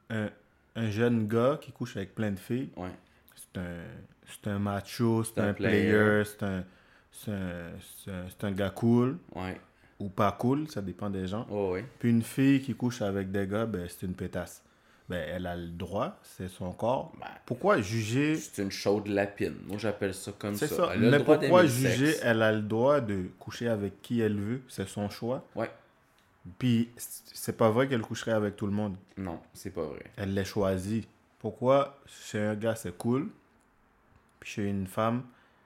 un, 0.10 0.30
un 0.76 0.90
jeune 0.90 1.28
gars 1.28 1.58
qui 1.62 1.72
couche 1.72 1.96
avec 1.98 2.16
plein 2.16 2.32
de 2.32 2.40
filles, 2.40 2.70
ouais. 2.78 2.90
c'est 3.36 3.60
un, 3.60 3.84
c'est 4.28 4.50
un 4.50 4.60
macho, 4.60 5.24
c'est 5.24 5.40
un 5.40 5.50
un, 5.50 5.54
player. 5.54 5.92
player, 5.92 6.24
c'est 6.26 6.44
un, 6.44 6.64
un, 7.34 8.48
un, 8.48 8.52
gars 8.52 8.70
cool 8.72 9.18
Ouais, 9.36 9.60
ou 10.00 10.10
pas 10.10 10.32
cool, 10.32 10.70
ça 10.70 10.82
dépend 10.82 11.10
des 11.10 11.28
gens. 11.28 11.46
oh. 11.52 11.76
Puis 12.00 12.10
une 12.10 12.24
fille 12.24 12.62
qui 12.62 12.74
couche 12.76 13.02
avec 13.02 13.32
des 13.32 13.48
gars, 13.48 13.66
ben, 13.66 13.88
c'est 13.88 14.06
une 14.06 14.14
pétasse. 14.16 14.64
ben, 15.10 15.24
elle 15.30 15.46
a 15.46 15.56
le 15.56 15.68
droit, 15.68 16.18
c'est 16.24 16.48
son 16.48 16.72
corps. 16.72 17.12
Ben, 17.20 17.28
Pourquoi 17.46 17.82
juger? 17.82 18.36
C'est 18.36 18.62
une 18.64 18.72
chaude 18.72 19.08
lapine. 19.08 19.56
Moi, 19.68 19.78
j'appelle 19.78 20.14
ça 20.14 20.32
comme 20.38 20.56
ça. 20.56 20.68
C'est 20.68 20.74
ça. 20.76 20.90
Elle 20.94 21.00
a 21.00 21.06
le 21.06 21.12
Mais 21.12 21.20
droit 21.20 21.38
pourquoi 21.38 21.66
juger 21.66 22.08
sexe. 22.14 22.22
Elle 22.24 22.42
a 22.42 22.52
le 22.52 22.62
droit 22.62 23.00
de 23.02 23.30
coucher 23.40 23.68
avec 23.68 24.02
qui 24.02 24.22
elle 24.22 24.40
veut, 24.40 24.62
c'est 24.68 24.88
son 24.88 25.10
choix. 25.10 25.46
Ouais. 25.56 25.70
Puis 26.60 26.90
c'est 26.96 27.56
pas 27.56 27.70
vrai 27.70 27.88
qu'elle 27.88 28.02
coucherait 28.02 28.32
avec 28.34 28.56
tout 28.58 28.66
le 28.66 28.74
monde. 28.74 28.96
Non, 29.18 29.40
c'est 29.54 29.70
pas 29.70 29.84
vrai. 29.84 30.04
Elle 30.18 30.34
l'a 30.34 30.44
choisi. 30.44 31.08
Pourquoi? 31.40 32.00
Chez 32.06 32.40
un 32.40 32.56
gars 32.56 32.76
c'est 32.76 32.98
cool, 32.98 33.30
puis 34.44 34.52
chez 34.52 34.70
une 34.70 34.88
femme, 34.88 35.24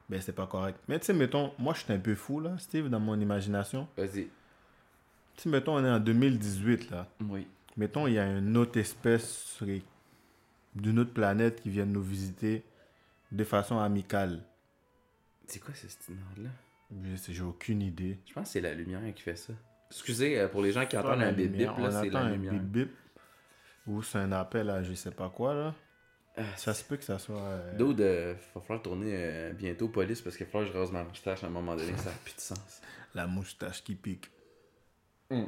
ben 0.08 0.22
c'est 0.22 0.34
pas 0.34 0.46
correct. 0.46 0.80
Mais 0.88 1.00
tu 1.00 1.08
sais, 1.08 1.14
mettons, 1.14 1.52
moi 1.58 1.74
je 1.74 1.80
suis 1.84 1.92
un 1.92 1.98
peu 1.98 2.14
fou 2.14 2.40
là, 2.40 2.56
Steve, 2.60 2.90
dans 2.90 3.00
mon 3.00 3.20
imagination. 3.20 3.88
Vas-y. 3.98 4.28
Tu 5.36 5.44
sais, 5.44 5.50
mettons, 5.50 5.76
on 5.78 5.84
est 5.84 5.90
en 5.90 6.00
2018 6.00 6.92
là. 6.92 7.08
Oui. 7.22 7.48
Mettons, 7.76 8.06
il 8.08 8.14
y 8.14 8.20
a 8.20 8.26
une 8.38 8.56
autre 8.56 8.80
espèce 8.80 9.62
d'une 10.76 11.00
autre 11.00 11.14
planète 11.14 11.62
qui 11.62 11.70
vient 11.72 11.86
nous 11.86 12.02
visiter 12.04 12.64
de 13.32 13.44
façon 13.44 13.80
amicale. 13.80 14.42
C'est 15.48 15.60
quoi 15.60 15.74
ce 15.74 15.88
style 15.88 16.18
là 16.38 16.50
J'ai 17.30 17.42
aucune 17.42 17.82
idée. 17.82 18.20
Je 18.28 18.34
pense 18.34 18.44
que 18.46 18.50
c'est 18.50 18.62
la 18.62 18.74
lumière 18.76 19.02
qui 19.16 19.24
fait 19.24 19.36
ça. 19.36 19.54
Excusez 19.90 20.40
euh, 20.40 20.48
pour 20.48 20.62
les 20.62 20.72
gens 20.72 20.86
qui 20.86 20.98
entendent 20.98 21.22
un 21.24 21.32
bip 21.32 21.52
bip, 21.52 21.68
là, 21.78 21.92
c'est 21.92 22.10
la 22.10 22.20
un 22.20 22.32
lumière. 22.32 22.54
bip 22.54 22.64
bip. 22.64 22.92
Ou 23.88 24.04
c'est 24.04 24.20
un 24.20 24.32
appel 24.34 24.70
à 24.70 24.84
je 24.84 24.94
sais 24.94 25.12
pas 25.12 25.30
quoi 25.30 25.54
là. 25.56 25.74
Ça 26.56 26.74
se 26.74 26.84
peut 26.84 26.98
que 26.98 27.04
ça 27.04 27.18
soit. 27.20 27.40
euh, 27.40 27.74
Dude, 27.78 28.02
euh, 28.02 28.34
va 28.54 28.62
falloir 28.62 28.82
tourner 28.84 29.12
euh, 29.14 29.54
bientôt 29.54 29.88
police 29.88 30.22
parce 30.22 30.38
qu'il 30.38 30.46
va 30.46 30.52
falloir 30.52 30.70
que 30.70 30.76
je 30.76 30.80
rase 30.80 30.92
ma 30.92 31.04
moustache 31.04 31.44
à 31.44 31.48
un 31.48 31.50
moment 31.50 31.76
donné, 31.76 31.92
ça 31.98 32.06
n'a 32.12 32.16
plus 32.24 32.36
de 32.36 32.40
sens. 32.42 32.82
la 33.16 33.26
moustache 33.28 33.84
qui 33.84 33.96
pique. 33.96 34.30
Hmm. 35.32 35.46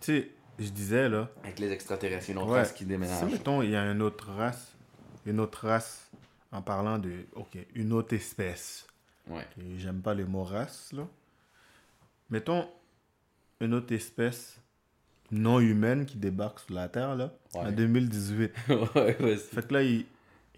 Tu 0.00 0.06
sais, 0.20 0.30
je 0.58 0.68
disais 0.70 1.08
là. 1.08 1.28
Avec 1.44 1.58
les 1.58 1.70
extraterrestres, 1.70 2.30
une 2.30 2.38
autre 2.38 2.48
Ouais. 2.48 2.58
race 2.60 2.72
qui 2.72 2.80
Si 2.80 2.86
déménage. 2.86 3.30
mettons, 3.30 3.62
il 3.62 3.70
y 3.70 3.76
a 3.76 3.82
une 3.90 4.02
autre 4.02 4.30
race. 4.30 4.72
Une 5.26 5.40
autre 5.40 5.66
race. 5.66 6.10
En 6.52 6.62
parlant 6.62 6.98
de. 6.98 7.12
Ok, 7.34 7.58
une 7.74 7.92
autre 7.92 8.14
espèce. 8.14 8.86
Ouais. 9.28 9.46
Et 9.60 9.78
J'aime 9.78 10.00
pas 10.00 10.14
le 10.14 10.24
mot 10.26 10.44
race 10.44 10.92
là. 10.92 11.06
Mettons 12.30 12.68
une 13.60 13.74
autre 13.74 13.92
espèce 13.94 14.58
non 15.30 15.58
humaine 15.60 16.06
qui 16.06 16.16
débarque 16.18 16.60
sur 16.60 16.74
la 16.74 16.88
Terre 16.88 17.14
là. 17.16 17.32
En 17.54 17.66
Ouais. 17.66 17.72
2018. 17.72 18.52
ouais, 18.94 19.12
vas-y. 19.18 19.36
Fait 19.38 19.66
que 19.66 19.74
là, 19.74 19.82
ils, 19.82 20.06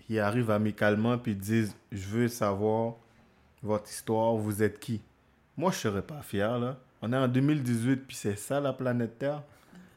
ils 0.09 0.19
arrivent 0.21 0.51
amicalement 0.51 1.19
puis 1.19 1.35
disent 1.35 1.75
Je 1.93 2.07
veux 2.09 2.29
savoir 2.29 2.95
votre 3.63 3.91
histoire, 3.91 4.35
vous 4.35 4.63
êtes 4.63 4.79
qui? 4.81 5.01
Moi, 5.57 5.71
je 5.73 5.79
serais 5.79 6.03
pas 6.03 6.23
fier, 6.23 6.59
là. 6.59 6.77
On 7.03 7.13
est 7.13 7.17
en 7.17 7.29
2018 7.29 7.97
puis 8.07 8.17
c'est 8.17 8.37
ça 8.37 8.61
la 8.61 8.73
planète 8.73 9.19
Terre. 9.19 9.43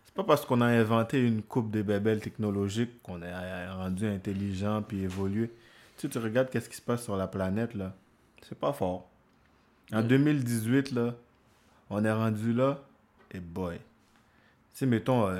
C'est 0.05 0.13
pas 0.15 0.23
parce 0.23 0.45
qu'on 0.45 0.61
a 0.61 0.65
inventé 0.65 1.25
une 1.25 1.41
coupe 1.41 1.71
de 1.71 1.81
bébelles 1.81 2.19
technologiques 2.19 3.01
qu'on 3.01 3.21
est 3.21 3.31
euh, 3.31 3.73
rendu 3.73 4.07
intelligent 4.07 4.81
puis 4.81 5.01
évolué. 5.03 5.47
Tu 5.97 6.01
sais, 6.07 6.09
tu 6.09 6.17
regardes 6.17 6.49
qu'est-ce 6.49 6.69
qui 6.69 6.75
se 6.75 6.81
passe 6.81 7.03
sur 7.03 7.15
la 7.15 7.27
planète, 7.27 7.73
là. 7.75 7.93
C'est 8.41 8.57
pas 8.59 8.73
fort. 8.73 9.07
En 9.93 9.97
Ouais. 9.97 10.03
2018, 10.03 10.91
là, 10.91 11.13
on 11.89 12.03
est 12.03 12.11
rendu 12.11 12.53
là, 12.53 12.79
et 13.31 13.39
boy. 13.39 13.75
Tu 13.77 13.81
sais, 14.73 14.85
mettons, 14.85 15.27
euh, 15.27 15.37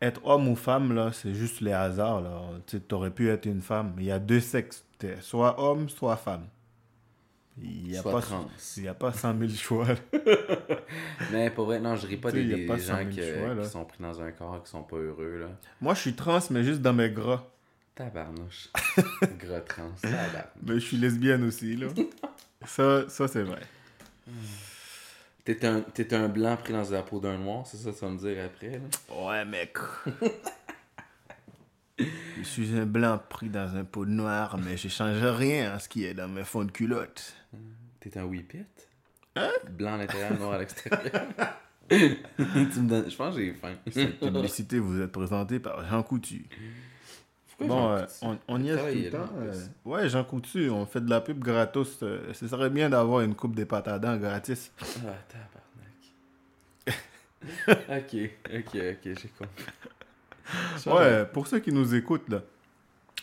être 0.00 0.24
homme 0.24 0.48
ou 0.48 0.56
femme, 0.56 0.94
là, 0.94 1.12
c'est 1.12 1.34
juste 1.34 1.60
les 1.60 1.72
hasards, 1.72 2.20
là. 2.20 2.40
Tu 2.66 2.76
sais, 2.76 2.82
t'aurais 2.82 3.10
pu 3.10 3.28
être 3.30 3.46
une 3.46 3.62
femme. 3.62 3.94
Il 3.98 4.04
y 4.04 4.10
a 4.10 4.18
deux 4.18 4.40
sexes. 4.40 4.84
T'es 4.98 5.16
soit 5.20 5.60
homme, 5.60 5.88
soit 5.88 6.16
femme. 6.16 6.46
Il 7.60 7.90
y 7.90 7.96
a 7.96 8.02
pas, 8.02 8.20
trans. 8.20 8.48
Il 8.76 8.84
y 8.84 8.88
a 8.88 8.94
pas 8.94 9.12
100 9.12 9.38
000 9.38 9.50
choix. 9.50 9.86
Mais 11.32 11.50
pour 11.50 11.66
vrai, 11.66 11.80
non, 11.80 11.96
je 11.96 12.06
ris 12.06 12.16
pas 12.16 12.30
des, 12.30 12.66
pas 12.66 12.76
gens 12.76 12.96
100 12.96 12.96
000 12.98 13.08
qui, 13.10 13.16
choix, 13.16 13.54
là. 13.54 13.62
qui 13.62 13.68
sont 13.68 13.84
pris 13.84 13.98
dans 14.00 14.20
un 14.20 14.30
corps, 14.30 14.62
qui 14.62 14.70
sont 14.70 14.82
pas 14.82 14.96
heureux, 14.96 15.38
là. 15.40 15.48
Moi, 15.80 15.94
je 15.94 16.00
suis 16.00 16.14
trans, 16.14 16.38
mais 16.50 16.62
juste 16.62 16.82
dans 16.82 16.92
mes 16.92 17.10
gras. 17.10 17.44
Tabarnouche. 17.96 18.68
Gros 19.40 19.60
trans. 19.66 19.90
Tabarnouche. 20.00 20.52
Mais 20.62 20.74
je 20.74 20.86
suis 20.86 20.96
lesbienne 20.96 21.42
aussi, 21.44 21.74
là. 21.76 21.88
ça, 22.64 23.08
ça 23.08 23.26
c'est 23.26 23.42
vrai. 23.42 23.62
T'es 25.48 25.64
un, 25.64 25.80
t'es 25.80 26.12
un 26.12 26.28
blanc 26.28 26.58
pris 26.58 26.74
dans 26.74 26.90
la 26.90 27.02
peau 27.02 27.20
d'un 27.20 27.38
noir, 27.38 27.66
c'est 27.66 27.78
ça 27.78 27.90
que 27.90 27.98
tu 27.98 28.04
vas 28.04 28.10
me 28.10 28.18
dire 28.18 28.44
après, 28.44 28.72
là? 28.72 29.16
Ouais, 29.26 29.46
mec. 29.46 29.78
je 31.98 32.42
suis 32.42 32.76
un 32.76 32.84
blanc 32.84 33.18
pris 33.30 33.48
dans 33.48 33.74
un 33.74 33.84
pot 33.84 34.04
noir, 34.04 34.58
mais 34.58 34.76
je 34.76 34.88
change 34.88 35.22
rien 35.22 35.72
à 35.72 35.78
ce 35.78 35.88
qui 35.88 36.04
est 36.04 36.12
dans 36.12 36.28
mes 36.28 36.44
fonds 36.44 36.66
de 36.66 36.70
culotte. 36.70 37.34
T'es 37.98 38.18
un 38.18 38.24
whippet? 38.24 38.66
Hein? 39.36 39.48
Blanc 39.70 39.94
à 39.94 39.96
l'intérieur, 39.96 40.38
noir 40.38 40.52
à 40.52 40.58
l'extérieur. 40.58 41.00
tu 41.88 41.96
me 41.96 42.86
donnes... 42.86 43.10
Je 43.10 43.16
pense 43.16 43.34
que 43.34 43.40
j'ai 43.40 43.54
faim. 43.54 43.72
Cette 43.90 44.20
publicité 44.20 44.78
vous 44.78 45.00
est 45.00 45.08
présentée 45.08 45.60
par 45.60 45.82
Jean 45.88 46.02
Coutu. 46.02 46.44
Bon, 47.60 47.90
euh, 47.90 48.04
on, 48.22 48.38
on 48.46 48.62
y 48.62 48.70
est 48.70 48.76
tout 48.76 48.84
le 48.86 49.10
temps. 49.10 49.28
euh, 49.40 49.52
ouais, 49.84 50.08
Jean 50.08 50.22
Coutu, 50.24 50.70
on 50.70 50.86
fait 50.86 51.00
de 51.00 51.10
la 51.10 51.20
pub 51.20 51.38
gratos. 51.40 51.98
euh, 52.02 52.32
ce 52.32 52.46
serait 52.46 52.70
bien 52.70 52.88
d'avoir 52.88 53.22
une 53.22 53.34
coupe 53.34 53.56
de 53.56 53.64
pâtes 53.64 53.88
à 53.88 53.98
dents 53.98 54.16
gratis. 54.16 54.70
Ah, 54.80 55.14
tabarnak. 56.86 57.98
ok, 58.04 58.30
ok, 58.54 58.74
ok, 58.74 59.02
j'ai 59.04 59.28
compris. 59.36 59.64
Ça, 60.76 60.94
Ouais, 60.94 61.24
pour 61.26 61.46
ceux 61.48 61.58
qui 61.58 61.72
nous 61.72 61.94
écoutent, 61.94 62.28
là, 62.28 62.42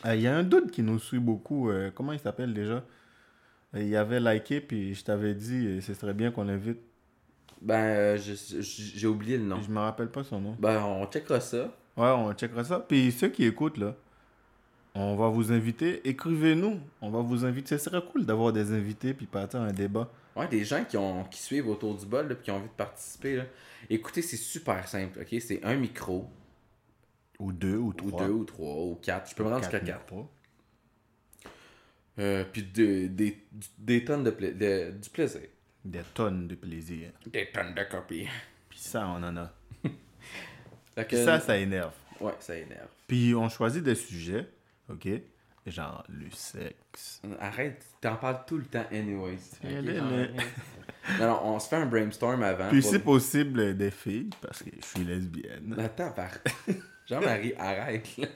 euh, 0.06 0.16
il 0.16 0.22
y 0.22 0.28
a 0.28 0.36
un 0.36 0.44
doute 0.44 0.70
qui 0.72 0.84
nous 0.84 1.00
suit 1.00 1.20
beaucoup. 1.20 1.72
comment 1.96 2.12
il 2.12 2.20
s'appelle 2.20 2.54
déjà? 2.54 2.84
Il 3.74 3.96
avait 3.96 4.20
liké, 4.20 4.62
puis 4.62 4.94
je 4.96 5.04
t'avais 5.04 5.34
dit, 5.34 5.82
ce 5.82 5.94
serait 5.94 6.14
bien 6.14 6.32
qu'on 6.32 6.44
l'invite. 6.44 6.80
Ben, 7.62 8.18
j'ai 8.18 9.08
oublié 9.08 9.38
le 9.38 9.44
nom. 9.46 9.62
Je 9.62 9.72
me 9.72 9.80
rappelle 9.80 10.10
pas 10.10 10.24
son 10.24 10.40
nom. 10.42 10.56
Ben, 10.60 10.82
on 10.84 11.06
checkera 11.08 11.40
ça. 11.40 11.74
Ouais, 11.98 12.10
on 12.10 12.34
checkera 12.34 12.64
ça. 12.66 12.80
Puis 12.80 13.12
ceux 13.12 13.30
qui 13.30 13.46
écoutent, 13.46 13.78
là, 13.78 13.96
on 14.96 15.16
va 15.16 15.28
vous 15.30 15.52
inviter. 15.52 16.08
Écrivez-nous. 16.08 16.80
On 17.02 17.10
va 17.10 17.20
vous 17.22 17.46
inviter. 17.46 17.78
Ce 17.78 17.84
serait 17.90 18.02
cool 18.12 18.26
d'avoir 18.26 18.52
des 18.54 18.72
invités, 18.72 19.14
puis 19.14 19.26
partir 19.26 19.62
un 19.62 19.72
débat. 19.74 20.10
Ouais, 20.36 20.48
des 20.48 20.66
gens 20.66 20.84
qui, 20.84 20.98
ont, 20.98 21.24
qui 21.26 21.40
suivent 21.42 21.68
autour 21.70 21.96
du 21.96 22.06
bol, 22.06 22.28
là, 22.28 22.36
puis 22.36 22.44
qui 22.46 22.52
ont 22.52 22.56
envie 22.58 22.68
de 22.68 22.74
participer. 22.74 23.36
Là. 23.38 23.44
Écoutez, 23.90 24.22
c'est 24.22 24.36
super 24.38 24.88
simple, 24.88 25.20
ok? 25.22 25.40
C'est 25.42 25.64
un 25.64 25.76
micro, 25.76 26.28
Ou 27.40 27.52
deux, 27.54 27.78
ou 27.78 27.88
ou 27.90 27.94
trois. 27.94 28.26
deux, 28.26 28.32
ou 28.32 28.44
trois, 28.46 28.76
ou 28.84 28.96
quatre. 29.02 29.30
Je 29.30 29.36
peux 29.36 29.44
me 29.44 29.50
rendre 29.50 29.62
jusqu'à 29.64 29.80
quatre. 29.80 30.14
Euh, 32.20 32.46
puis 32.52 32.64
de- 32.64 33.08
des, 33.08 33.38
des 33.78 34.06
tonnes 34.06 34.24
de, 34.24 34.32
pla- 34.32 34.52
de- 34.52 34.92
du 34.92 35.10
plaisir. 35.10 35.42
Des 35.84 36.02
tonnes 36.14 36.48
de 36.48 36.56
plaisir. 36.56 37.12
Des 37.28 37.48
tonnes 37.52 37.74
de 37.74 37.84
copies. 37.84 38.28
Puis 38.70 38.80
ça, 38.80 39.08
on 39.08 39.22
en 39.24 39.36
a. 39.38 39.54
Puis 41.08 41.18
ça, 41.18 41.40
ça 41.42 41.58
énerve. 41.58 41.92
Ouais, 42.22 42.32
ça 42.40 42.56
énerve. 42.58 42.88
Puis 43.08 43.36
on 43.36 43.50
choisit 43.50 43.84
des 43.84 43.96
sujets, 43.96 44.48
ok? 44.90 45.08
Genre 45.68 46.04
le 46.10 46.30
sexe. 46.32 47.22
Arrête, 47.40 47.84
t'en 48.00 48.16
parles 48.18 48.42
tout 48.46 48.58
le 48.58 48.66
temps, 48.66 48.86
anyways. 48.92 49.40
Elle 49.64 49.80
Ok, 49.80 49.90
est 49.90 49.96
genre, 49.98 50.12
là. 50.12 50.18
rien. 50.18 50.28
non, 51.20 51.28
non, 51.28 51.40
on 51.56 51.60
se 51.60 51.68
fait 51.68 51.76
un 51.78 51.86
brainstorm 51.88 52.44
avant. 52.44 52.70
Puis 52.70 52.84
si 52.84 53.00
possible, 53.00 53.76
des 53.76 53.90
filles, 53.90 54.30
parce 54.42 54.62
que 54.62 54.70
je 54.80 54.86
suis 54.86 55.04
lesbienne. 55.04 55.76
Attends, 55.80 56.12
par... 56.12 56.30
Jean-Marie, 57.08 57.54
arrête, 57.58 58.08
là. 58.18 58.28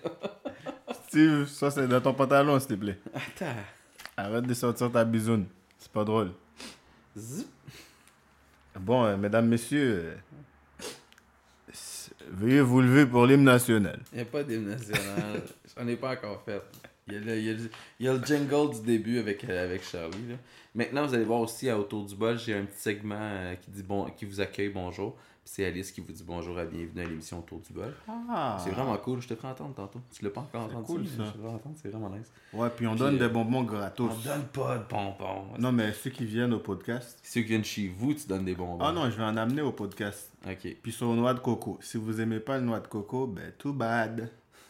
Steve, 1.08 1.46
ça 1.48 1.70
c'est 1.72 1.88
dans 1.88 2.02
ton 2.02 2.14
pantalon, 2.14 2.60
s'il 2.60 2.70
te 2.70 2.74
plaît. 2.76 3.00
Attends. 3.14 3.56
Arrête 4.18 4.46
de 4.46 4.54
sortir 4.56 4.92
ta 4.92 5.06
bisoune. 5.06 5.46
C'est 5.78 5.92
pas 5.92 6.04
drôle. 6.04 6.32
Zip. 7.18 7.48
Bon, 8.80 9.06
euh, 9.06 9.18
mesdames, 9.18 9.48
messieurs, 9.48 10.02
euh, 10.04 10.16
veuillez 12.30 12.62
vous 12.62 12.82
lever 12.82 13.06
pour 13.06 13.26
l'hymne 13.26 13.44
national. 13.44 14.00
Il 14.12 14.18
n'y 14.18 14.22
a 14.22 14.26
pas 14.26 14.44
d'hymne 14.44 14.68
national. 14.68 15.42
J'en 15.78 15.88
ai 15.88 15.96
pas 15.96 16.14
encore 16.14 16.42
fait. 16.44 16.62
Il 17.08 17.14
y, 17.14 17.18
a 17.18 17.20
le, 17.22 17.40
y 17.40 17.50
a 17.50 17.54
le, 17.54 17.70
y 18.00 18.08
a 18.08 18.14
le 18.14 18.24
jingle 18.24 18.76
du 18.76 18.82
début 18.86 19.18
avec, 19.18 19.44
euh, 19.44 19.66
avec 19.66 19.84
Charlie. 19.84 20.36
Maintenant, 20.76 21.08
vous 21.08 21.16
allez 21.16 21.24
voir 21.24 21.40
aussi 21.40 21.68
à 21.70 21.80
Autour 21.80 22.06
du 22.06 22.16
bol, 22.16 22.38
j'ai 22.38 22.54
un 22.54 22.66
petit 22.66 22.80
segment 22.80 23.18
euh, 23.20 23.56
qui, 23.56 23.72
dit 23.72 23.82
bon, 23.82 24.06
qui 24.16 24.26
vous 24.26 24.40
accueille 24.42 24.70
bonjour. 24.70 25.18
C'est 25.52 25.66
Alice 25.66 25.92
qui 25.92 26.02
vous 26.02 26.12
dit 26.12 26.24
bonjour 26.24 26.60
à 26.60 26.64
bienvenue 26.66 27.02
à 27.02 27.06
l'émission 27.06 27.40
Autour 27.40 27.60
du 27.62 27.74
bol. 27.74 27.92
Ah. 28.08 28.56
C'est 28.64 28.70
vraiment 28.70 28.96
cool, 28.98 29.20
je 29.20 29.30
te 29.30 29.34
ferai 29.34 29.48
entendre 29.48 29.74
tantôt. 29.74 30.00
Tu 30.14 30.24
l'as 30.24 30.30
pas 30.30 30.42
encore 30.42 30.68
C'est 30.70 30.76
entendu 30.76 30.86
cool, 31.00 31.08
ça. 31.08 31.24
Je 31.26 31.32
te 31.32 31.38
ferai 31.40 31.48
entendre, 31.50 31.76
c'est 31.82 31.90
vraiment 31.90 32.12
nice. 32.12 32.32
Ouais, 32.54 32.70
puis 32.70 32.86
on 32.86 32.92
Puis, 32.92 33.00
donne 33.00 33.16
euh, 33.16 33.28
des 33.28 33.34
bonbons 33.34 33.64
gratos. 33.64 34.12
On 34.14 34.30
donne 34.30 34.46
pas 34.54 34.78
de 34.78 34.84
bonbons. 34.88 35.48
Non, 35.58 35.72
mais 35.72 35.92
ceux 35.94 36.12
qui 36.12 36.26
viennent 36.26 36.54
au 36.54 36.60
podcast. 36.60 37.18
Ceux 37.24 37.42
qui 37.42 37.48
viennent 37.48 37.64
chez 37.64 37.88
vous, 37.88 38.14
tu 38.14 38.28
donnes 38.28 38.46
des 38.46 38.54
bonbons. 38.54 38.78
Ah 38.86 38.92
non, 38.92 39.10
je 39.10 39.18
vais 39.18 39.24
en 39.24 39.36
amener 39.38 39.64
au 39.64 39.72
podcast. 39.72 40.32
Ok. 40.48 40.78
Puis 40.84 40.92
sur 40.92 41.12
noix 41.16 41.34
de 41.34 41.40
coco. 41.40 41.80
Si 41.82 41.98
vous 41.98 42.22
aimez 42.22 42.40
pas 42.40 42.60
le 42.60 42.66
noix 42.66 42.80
de 42.80 42.88
coco, 42.88 43.26
ben 43.26 43.52
too 43.58 43.74
bad. 43.74 44.30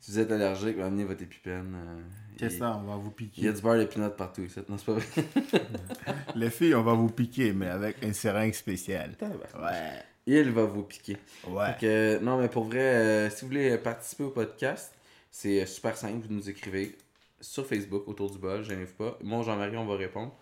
Si 0.00 0.12
vous 0.12 0.18
êtes 0.20 0.32
allergique, 0.32 0.78
amenez 0.78 1.04
votre 1.04 1.22
épipène. 1.22 1.74
euh, 1.76 2.00
C'est 2.48 2.54
il- 2.54 2.58
ça, 2.58 2.76
on 2.82 2.86
va 2.88 2.96
vous 2.96 3.12
Il 3.18 3.24
y 3.24 3.28
piquer. 3.28 3.48
a 3.48 3.52
du 3.52 3.60
beurre 3.62 3.76
d'épinot 3.78 4.10
partout 4.10 4.42
ici. 4.42 4.58
Non, 4.68 4.76
c'est 4.78 4.86
pas 4.86 4.92
vrai. 4.94 5.04
Les 6.34 6.50
filles, 6.50 6.74
on 6.74 6.82
va 6.82 6.94
vous 6.94 7.08
piquer, 7.10 7.52
mais 7.52 7.66
avec 7.68 8.02
un 8.04 8.12
seringue 8.12 8.54
spécial. 8.54 9.16
Tabarnak. 9.16 9.54
Ouais. 9.56 10.02
Il 10.26 10.50
va 10.50 10.64
vous 10.64 10.82
piquer. 10.84 11.16
Ouais. 11.48 12.18
Non, 12.20 12.38
mais 12.38 12.48
pour 12.48 12.64
vrai, 12.64 12.78
euh, 12.80 13.30
si 13.30 13.42
vous 13.42 13.48
voulez 13.48 13.76
participer 13.78 14.24
au 14.24 14.30
podcast, 14.30 14.92
c'est 15.30 15.62
euh, 15.62 15.66
super 15.66 15.96
simple. 15.96 16.26
Vous 16.28 16.34
nous 16.34 16.48
écrivez 16.50 16.96
sur 17.40 17.66
Facebook 17.66 18.06
autour 18.06 18.30
du 18.30 18.38
bol, 18.38 18.62
je 18.62 18.74
pas. 18.98 19.18
Moi, 19.22 19.42
Jean-Marie, 19.42 19.76
on 19.76 19.86
va 19.86 19.96
répondre. 19.96 20.34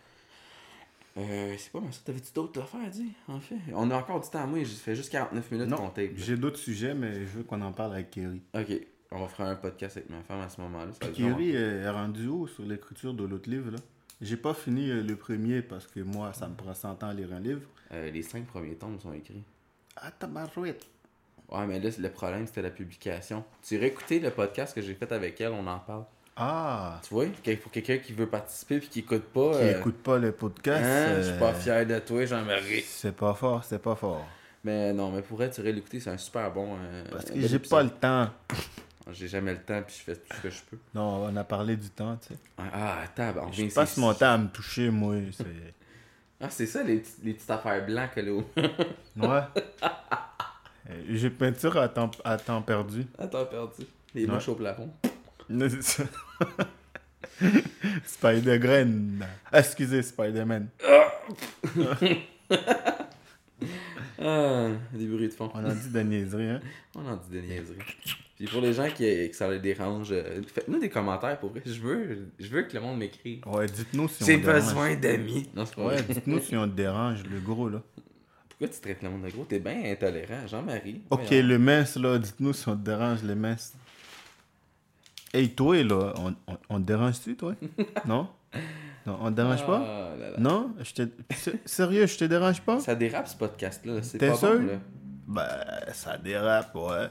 Euh, 1.17 1.55
c'est 1.59 1.73
pas 1.73 1.81
mal 1.81 1.93
ça. 1.93 2.01
T'avais-tu 2.05 2.33
d'autres 2.33 2.61
affaires 2.61 2.81
à 2.87 2.91
dire, 2.91 3.11
en 3.29 3.41
fait? 3.41 3.57
On 3.75 3.91
a 3.91 3.97
encore 3.97 4.21
du 4.21 4.29
temps 4.29 4.43
à 4.43 4.47
moi, 4.47 4.59
j'ai 4.61 4.67
fait 4.67 4.95
juste 4.95 5.11
49 5.11 5.51
minutes 5.51 5.69
Non, 5.69 5.89
tape. 5.91 5.97
là. 5.97 6.13
j'ai 6.17 6.37
d'autres 6.37 6.59
sujets, 6.59 6.95
mais 6.95 7.13
je 7.15 7.39
veux 7.39 7.43
qu'on 7.43 7.61
en 7.63 7.73
parle 7.73 7.95
avec 7.95 8.11
Kerry. 8.11 8.41
Ok, 8.55 8.73
on 9.11 9.21
va 9.21 9.29
faire 9.29 9.47
un 9.47 9.55
podcast 9.57 9.97
avec 9.97 10.11
ma 10.11 10.21
femme 10.23 10.41
à 10.41 10.49
ce 10.49 10.61
moment-là. 10.61 10.93
euh, 11.57 11.85
est 11.85 11.91
rendu 11.91 12.27
haut 12.29 12.47
sur 12.47 12.65
l'écriture 12.65 13.15
de 13.15 13.25
l'autre 13.25 13.49
livre, 13.49 13.71
là? 13.71 13.79
J'ai 14.21 14.37
pas 14.37 14.53
fini 14.55 14.91
euh, 14.91 15.03
le 15.03 15.17
premier 15.17 15.63
parce 15.63 15.87
que 15.87 16.01
moi, 16.01 16.33
ça 16.33 16.49
me 16.49 16.55
prend 16.55 16.75
100 16.75 17.03
ans 17.05 17.09
à 17.09 17.15
lire 17.15 17.33
un 17.33 17.41
livre. 17.41 17.63
Euh, 17.93 18.11
les 18.11 18.23
cinq 18.23 18.47
premiers 18.47 18.75
tomes 18.75 18.99
sont 19.01 19.13
écrits. 19.13 19.43
Ah, 19.97 20.11
tabarouette. 20.11 20.87
Ouais, 21.51 21.67
mais 21.67 21.81
là, 21.81 21.89
le 21.99 22.11
problème, 22.11 22.47
c'était 22.47 22.63
la 22.63 22.71
publication. 22.71 23.45
Tu 23.63 23.77
écouter 23.77 24.21
le 24.21 24.31
podcast 24.31 24.75
que 24.75 24.83
j'ai 24.83 24.95
fait 24.95 25.11
avec 25.13 25.41
elle, 25.41 25.53
on 25.53 25.67
en 25.67 25.79
parle. 25.79 26.05
Ah, 26.37 27.01
Tu 27.03 27.15
vois, 27.15 27.27
pour 27.63 27.73
quelqu'un 27.73 27.99
qui 27.99 28.13
veut 28.13 28.29
participer 28.29 28.79
puis 28.79 28.89
qui 28.89 28.99
écoute 29.01 29.25
pas. 29.25 29.53
qui 29.53 29.65
euh, 29.65 29.79
écoute 29.81 29.97
pas 29.97 30.19
le 30.19 30.31
podcast. 30.33 30.85
hein, 30.85 31.15
Je 31.17 31.23
suis 31.23 31.33
euh, 31.33 31.39
pas 31.39 31.55
fier 31.55 31.87
de 31.87 31.99
toi, 32.01 32.25
Jean-Marie. 32.27 32.83
C'est 32.87 33.17
pas 33.17 33.35
fort, 33.35 33.65
c'est 33.65 33.81
pas 33.83 33.97
fort. 33.97 34.25
Mais 34.63 34.93
non, 34.93 35.11
mais 35.11 35.23
pour 35.23 35.43
être, 35.43 35.55
tu 35.55 35.63
l'écouter, 35.63 35.99
c'est 36.01 36.11
un 36.11 36.19
super 36.19 36.53
bon. 36.53 36.77
euh, 36.79 37.05
Parce 37.11 37.25
que 37.27 37.41
j'ai 37.41 37.59
pas 37.59 37.83
le 37.83 37.91
temps. 37.91 38.29
J'ai 39.13 39.29
jamais 39.29 39.53
le 39.53 39.61
temps 39.63 39.83
puis 39.83 39.95
je 39.99 40.03
fais 40.03 40.17
tout 40.17 40.37
ce 40.37 40.43
que 40.43 40.51
je 40.51 40.61
peux. 40.71 40.79
Non, 40.95 41.25
on 41.25 41.37
a 41.37 41.45
parlé 41.45 41.77
du 41.77 41.89
temps, 41.91 42.17
tu 42.17 42.35
sais. 42.35 42.41
Ah, 42.59 43.01
attends, 43.05 43.33
ben, 43.33 43.45
on 43.49 43.53
Je 43.53 43.75
passe 43.75 43.97
mon 43.97 44.13
temps 44.15 44.33
à 44.35 44.39
me 44.39 44.49
toucher, 44.49 44.91
moi. 44.91 45.15
C'est... 45.33 45.45
Ah, 46.41 46.51
c'est 46.51 46.67
ça, 46.67 46.85
les, 46.85 46.99
petites- 46.99 47.25
les 47.25 47.35
petites 47.35 47.51
affaires 47.51 47.85
blancs 47.85 48.15
là. 48.15 48.41
Ouais. 49.17 49.63
Euh, 50.89 51.03
J'ai 51.11 51.31
peinture 51.31 51.77
à 51.77 51.89
temps, 51.89 52.13
à 52.25 52.37
temps 52.37 52.63
perdu. 52.63 53.07
Attends, 53.19 53.45
perdu. 53.47 53.83
Les 54.15 54.25
Ouais. 54.25 54.35
mouches 54.35 54.49
au 54.49 54.55
plafond. 54.55 54.89
C'est 55.51 55.83
ça. 55.83 56.05
Spider-Gren. 58.07 59.27
Excusez, 59.53 60.03
Spider-Man. 60.03 60.69
Ah, 64.29 64.69
des 64.93 65.07
bruits 65.07 65.29
de 65.29 65.33
fond. 65.33 65.51
On 65.55 65.65
a 65.65 65.73
dit 65.75 65.89
de 65.91 66.01
niaiserie, 66.01 66.49
hein? 66.49 66.61
On 66.95 67.07
en 67.07 67.17
dit 67.17 67.31
des 67.31 67.43
niaiseries. 67.43 67.79
Puis 68.37 68.47
pour 68.47 68.61
les 68.61 68.73
gens 68.73 68.89
qui, 68.89 69.31
que 69.31 69.35
ça 69.35 69.51
les 69.51 69.59
dérange, 69.59 70.09
euh, 70.13 70.41
faites-nous 70.47 70.79
des 70.79 70.89
commentaires 70.89 71.39
pour 71.41 71.51
vrai. 71.51 71.63
Je 71.67 71.81
veux, 71.81 72.29
je 72.39 72.47
veux 72.49 72.63
que 72.63 72.75
le 72.75 72.81
monde 72.81 72.99
m'écrive. 72.99 73.41
Ouais, 73.47 73.67
dites-nous 73.67 74.09
si 74.09 74.23
on 74.23 74.27
J'ai 74.27 74.37
besoin 74.37 74.95
d'amis. 74.97 75.49
Non, 75.57 75.65
c'est 75.67 75.75
pas 75.75 75.87
Ouais, 75.87 76.03
vrai. 76.03 76.15
dites-nous 76.15 76.41
si 76.41 76.57
on 76.57 76.69
te 76.69 76.75
dérange, 76.75 77.25
le 77.25 77.41
gros, 77.41 77.69
là. 77.69 77.83
Pourquoi 78.49 78.69
tu 78.75 78.81
traites 78.81 79.03
le 79.03 79.11
monde 79.11 79.23
de 79.23 79.31
gros? 79.31 79.45
T'es 79.45 79.59
bien 79.61 79.83
intolérant, 79.85 80.47
Jean-Marie. 80.47 81.03
Ok, 81.11 81.23
Voyons. 81.29 81.47
le 81.49 81.59
mince, 81.59 81.97
là, 81.97 82.19
dites-nous 82.19 82.53
si 82.53 82.69
on 82.69 82.77
te 82.77 82.85
dérange, 82.85 83.23
les 83.23 83.35
minces. 83.37 83.75
Hey, 85.33 85.51
toi, 85.51 85.83
là, 85.83 86.15
on, 86.19 86.35
on, 86.47 86.59
on 86.71 86.81
te 86.81 86.87
dérange-tu, 86.87 87.37
toi? 87.37 87.55
non? 88.07 88.29
Non, 89.09 89.19
on 89.23 89.31
te 89.31 89.37
dérange 89.37 89.65
pas? 89.67 89.81
Ah 89.85 90.17
là 90.19 90.31
là. 90.31 90.37
Non? 90.39 90.73
Je 90.83 90.93
te... 90.93 91.03
Sérieux, 91.65 92.07
je 92.07 92.19
te 92.19 92.25
dérange 92.25 92.61
pas? 92.63 92.79
Ça 92.81 92.95
dérape 92.95 93.27
ce 93.29 93.37
podcast-là. 93.37 94.03
C'est 94.03 94.19
T'es 94.19 94.29
pas 94.29 94.35
sûr? 94.37 94.59
bon, 94.59 94.67
là. 94.67 94.79
Ben, 95.27 95.93
ça 95.95 96.17
dérape, 96.19 96.75
ouais. 96.75 97.09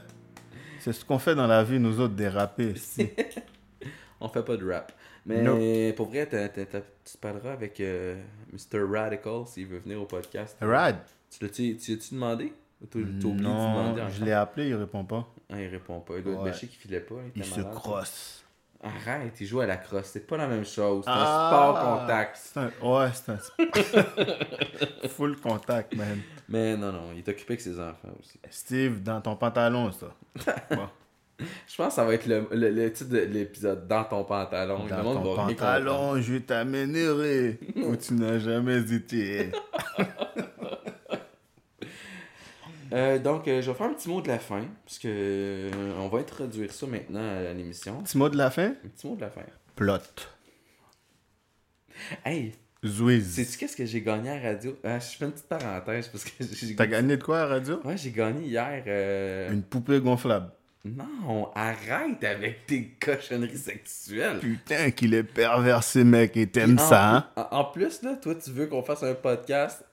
C'est 0.80 0.92
ce 0.92 1.04
qu'on 1.04 1.18
fait 1.18 1.34
dans 1.34 1.46
la 1.46 1.64
vie, 1.64 1.78
nous 1.78 2.00
autres, 2.00 2.14
déraper. 2.14 2.74
On 4.20 4.28
fait 4.28 4.42
pas 4.42 4.56
de 4.56 4.68
rap. 4.70 4.92
Mais 5.26 5.92
pour 5.92 6.08
vrai, 6.08 6.26
t'as- 6.26 6.48
t'as- 6.48 6.66
t'as- 6.66 6.80
tu 6.80 7.12
te 7.12 7.18
parleras 7.18 7.52
avec 7.52 7.78
euh, 7.80 8.20
Mr. 8.52 8.80
Radical 8.90 9.42
s'il 9.46 9.66
veut 9.66 9.78
venir 9.78 10.00
au 10.00 10.06
podcast. 10.06 10.56
Rad? 10.60 10.96
Tu 11.30 11.44
l'as-tu 11.44 11.76
tu 11.76 11.92
l'as-tu 11.92 12.14
demandé? 12.14 12.52
T'as 12.90 12.98
de 12.98 13.04
Non, 13.04 13.34
demander 13.34 14.02
je 14.10 14.24
l'ai 14.24 14.32
appelé, 14.32 14.68
il 14.68 14.74
répond 14.74 15.04
pas. 15.04 15.28
Ah, 15.50 15.60
il 15.60 15.68
répond 15.68 16.00
pas. 16.00 16.14
Il 16.16 16.22
doit 16.24 16.32
être 16.34 16.42
Ouais. 16.42 16.50
bêché 16.50 16.66
qu'il 16.68 16.78
filait 16.78 17.00
pas. 17.00 17.16
Il, 17.34 17.44
se 17.44 17.58
malade. 17.60 17.74
crosse. 17.74 18.44
Arrête, 18.82 19.34
il 19.40 19.46
joue 19.46 19.60
à 19.60 19.66
la 19.66 19.76
crosse. 19.76 20.06
C'est 20.12 20.26
pas 20.26 20.36
la 20.36 20.46
même 20.46 20.64
chose. 20.64 21.02
C'est 21.04 21.10
Ah! 21.12 21.48
un 21.48 21.72
sport 21.74 22.00
contact. 22.00 22.38
Un... 22.56 22.86
Ouais, 22.86 23.08
c'est 23.12 23.32
un... 23.32 25.08
Full 25.08 25.36
contact, 25.40 25.94
man. 25.96 26.20
Mais 26.48 26.76
non, 26.76 26.92
non, 26.92 27.10
il 27.12 27.18
est 27.18 27.28
occupé 27.28 27.54
avec 27.54 27.60
ses 27.60 27.78
enfants 27.80 28.08
aussi. 28.20 28.38
Steve, 28.50 29.02
dans 29.02 29.20
ton 29.20 29.34
pantalon, 29.36 29.90
ça. 29.92 30.54
Bon. 30.70 30.88
Je 31.40 31.76
pense 31.76 31.88
que 31.88 31.92
ça 31.94 32.04
va 32.04 32.14
être 32.14 32.26
le, 32.26 32.48
le- 32.50 32.70
le 32.70 32.92
titre 32.92 33.10
de 33.10 33.18
l'épisode 33.18 33.86
Dans 33.86 34.02
ton 34.04 34.24
pantalon. 34.24 34.86
Dans 34.86 35.14
ton 35.22 35.36
pantalon, 35.36 36.20
je 36.20 36.32
vais 36.34 36.40
où 37.76 37.94
tu 37.96 38.14
n'as 38.14 38.38
jamais 38.40 38.80
été. 38.92 39.52
Euh, 42.92 43.18
donc, 43.18 43.46
euh, 43.48 43.60
je 43.60 43.70
vais 43.70 43.76
faire 43.76 43.86
un 43.86 43.94
petit 43.94 44.08
mot 44.08 44.20
de 44.20 44.28
la 44.28 44.38
fin. 44.38 44.64
Parce 44.84 44.98
que 44.98 45.08
euh, 45.08 45.70
on 45.98 46.08
va 46.08 46.20
introduire 46.20 46.72
ça 46.72 46.86
maintenant 46.86 47.20
à 47.20 47.52
l'émission. 47.52 48.02
Petit 48.02 48.18
mot 48.18 48.28
de 48.28 48.36
la 48.36 48.50
fin? 48.50 48.74
Un 48.84 48.88
petit 48.88 49.06
mot 49.06 49.16
de 49.16 49.20
la 49.20 49.30
fin. 49.30 49.42
Plot. 49.76 49.98
Hey, 52.24 52.52
Zwiz. 52.86 53.34
sais-tu 53.34 53.58
qu'est-ce 53.58 53.76
que 53.76 53.84
j'ai 53.84 54.02
gagné 54.02 54.30
à 54.30 54.36
la 54.40 54.52
radio? 54.52 54.78
Ah, 54.84 54.98
je 54.98 55.16
fais 55.16 55.24
une 55.24 55.32
petite 55.32 55.48
parenthèse 55.48 56.08
parce 56.08 56.24
que 56.24 56.30
j'ai 56.40 56.76
T'as 56.76 56.86
gagné 56.86 57.16
de 57.16 57.22
quoi 57.22 57.40
à 57.40 57.42
la 57.42 57.54
radio? 57.54 57.80
Ouais, 57.84 57.96
j'ai 57.96 58.12
gagné 58.12 58.46
hier. 58.46 59.50
Une 59.52 59.62
poupée 59.62 60.00
gonflable. 60.00 60.52
Non, 60.84 61.50
arrête 61.54 62.22
avec 62.22 62.66
tes 62.66 62.96
cochonneries 63.00 63.58
sexuelles. 63.58 64.38
Putain, 64.38 64.90
qu'il 64.92 65.12
est 65.12 65.24
perversé, 65.24 66.04
mec, 66.04 66.36
et 66.36 66.46
t'aimes 66.46 66.78
ça, 66.78 67.16
hein? 67.16 67.26
En, 67.36 67.58
en 67.58 67.64
plus, 67.64 68.00
là, 68.02 68.16
toi, 68.16 68.34
tu 68.36 68.50
veux 68.50 68.66
qu'on 68.66 68.82
fasse 68.82 69.02
un 69.02 69.14
podcast 69.14 69.84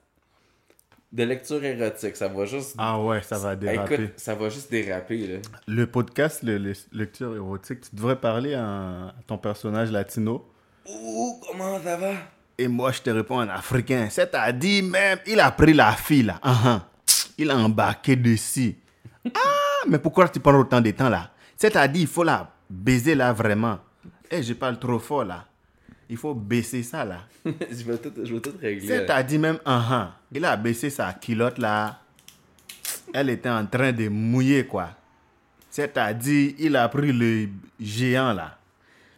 de 1.16 1.24
lecture 1.24 1.64
érotique. 1.64 2.14
Ça 2.14 2.28
va 2.28 2.44
juste. 2.44 2.74
Ah 2.76 3.00
ouais, 3.00 3.22
ça 3.22 3.38
va 3.38 3.56
déraper. 3.56 3.94
Écoute, 3.94 4.10
ça 4.18 4.34
va 4.34 4.50
juste 4.50 4.70
déraper, 4.70 5.26
là. 5.26 5.38
Le 5.66 5.86
podcast, 5.86 6.42
le, 6.42 6.58
le- 6.58 6.74
lecture 6.92 7.34
érotique, 7.34 7.80
tu 7.80 7.96
devrais 7.96 8.16
parler 8.16 8.54
à, 8.54 9.14
ton 9.26 9.38
personnage 9.38 9.90
latino. 9.90 10.46
Ouh, 10.86 11.40
comment 11.48 11.82
ça 11.82 11.96
va? 11.96 12.12
Et 12.58 12.68
moi, 12.68 12.92
je 12.92 13.00
te 13.00 13.10
réponds 13.10 13.38
en 13.38 13.48
africain. 13.48 14.08
C'est-à-dire, 14.10 14.84
même, 14.84 15.18
il 15.26 15.40
a 15.40 15.50
pris 15.50 15.72
la 15.72 15.92
fille, 15.92 16.22
là. 16.24 16.38
Ah. 16.42 16.86
Il 17.38 17.50
a 17.50 17.56
embarqué 17.56 18.14
dessus. 18.16 18.76
Ah, 19.34 19.84
mais 19.88 19.98
pourquoi 19.98 20.28
tu 20.28 20.38
prends 20.40 20.58
autant 20.58 20.80
de 20.80 20.90
temps, 20.90 21.08
là? 21.08 21.30
C'est-à-dire, 21.56 22.02
il 22.02 22.06
faut 22.08 22.24
la 22.24 22.50
baiser, 22.68 23.14
là, 23.14 23.32
vraiment. 23.32 23.78
Eh, 24.30 24.42
je 24.42 24.52
parle 24.52 24.78
trop 24.78 24.98
fort, 24.98 25.24
là. 25.24 25.46
Il 26.08 26.16
faut 26.16 26.34
baisser 26.34 26.82
ça, 26.82 27.04
là. 27.04 27.20
je, 27.44 27.84
vais 27.84 27.98
tout, 27.98 28.12
je 28.22 28.32
vais 28.34 28.40
tout 28.40 28.52
régler. 28.60 28.86
C'est-à-dire, 28.86 29.40
même, 29.40 29.58
ah, 29.64 29.84
ah. 29.90 30.14
Il 30.32 30.44
a 30.44 30.56
baissé 30.56 30.88
sa 30.90 31.12
culotte, 31.12 31.58
là. 31.58 31.98
Elle 33.12 33.30
était 33.30 33.48
en 33.50 33.66
train 33.66 33.92
de 33.92 34.08
mouiller, 34.08 34.66
quoi. 34.66 34.90
C'est-à-dire, 35.70 36.54
il 36.58 36.76
a 36.76 36.88
pris 36.88 37.12
le 37.12 37.48
géant, 37.80 38.32
là. 38.32 38.56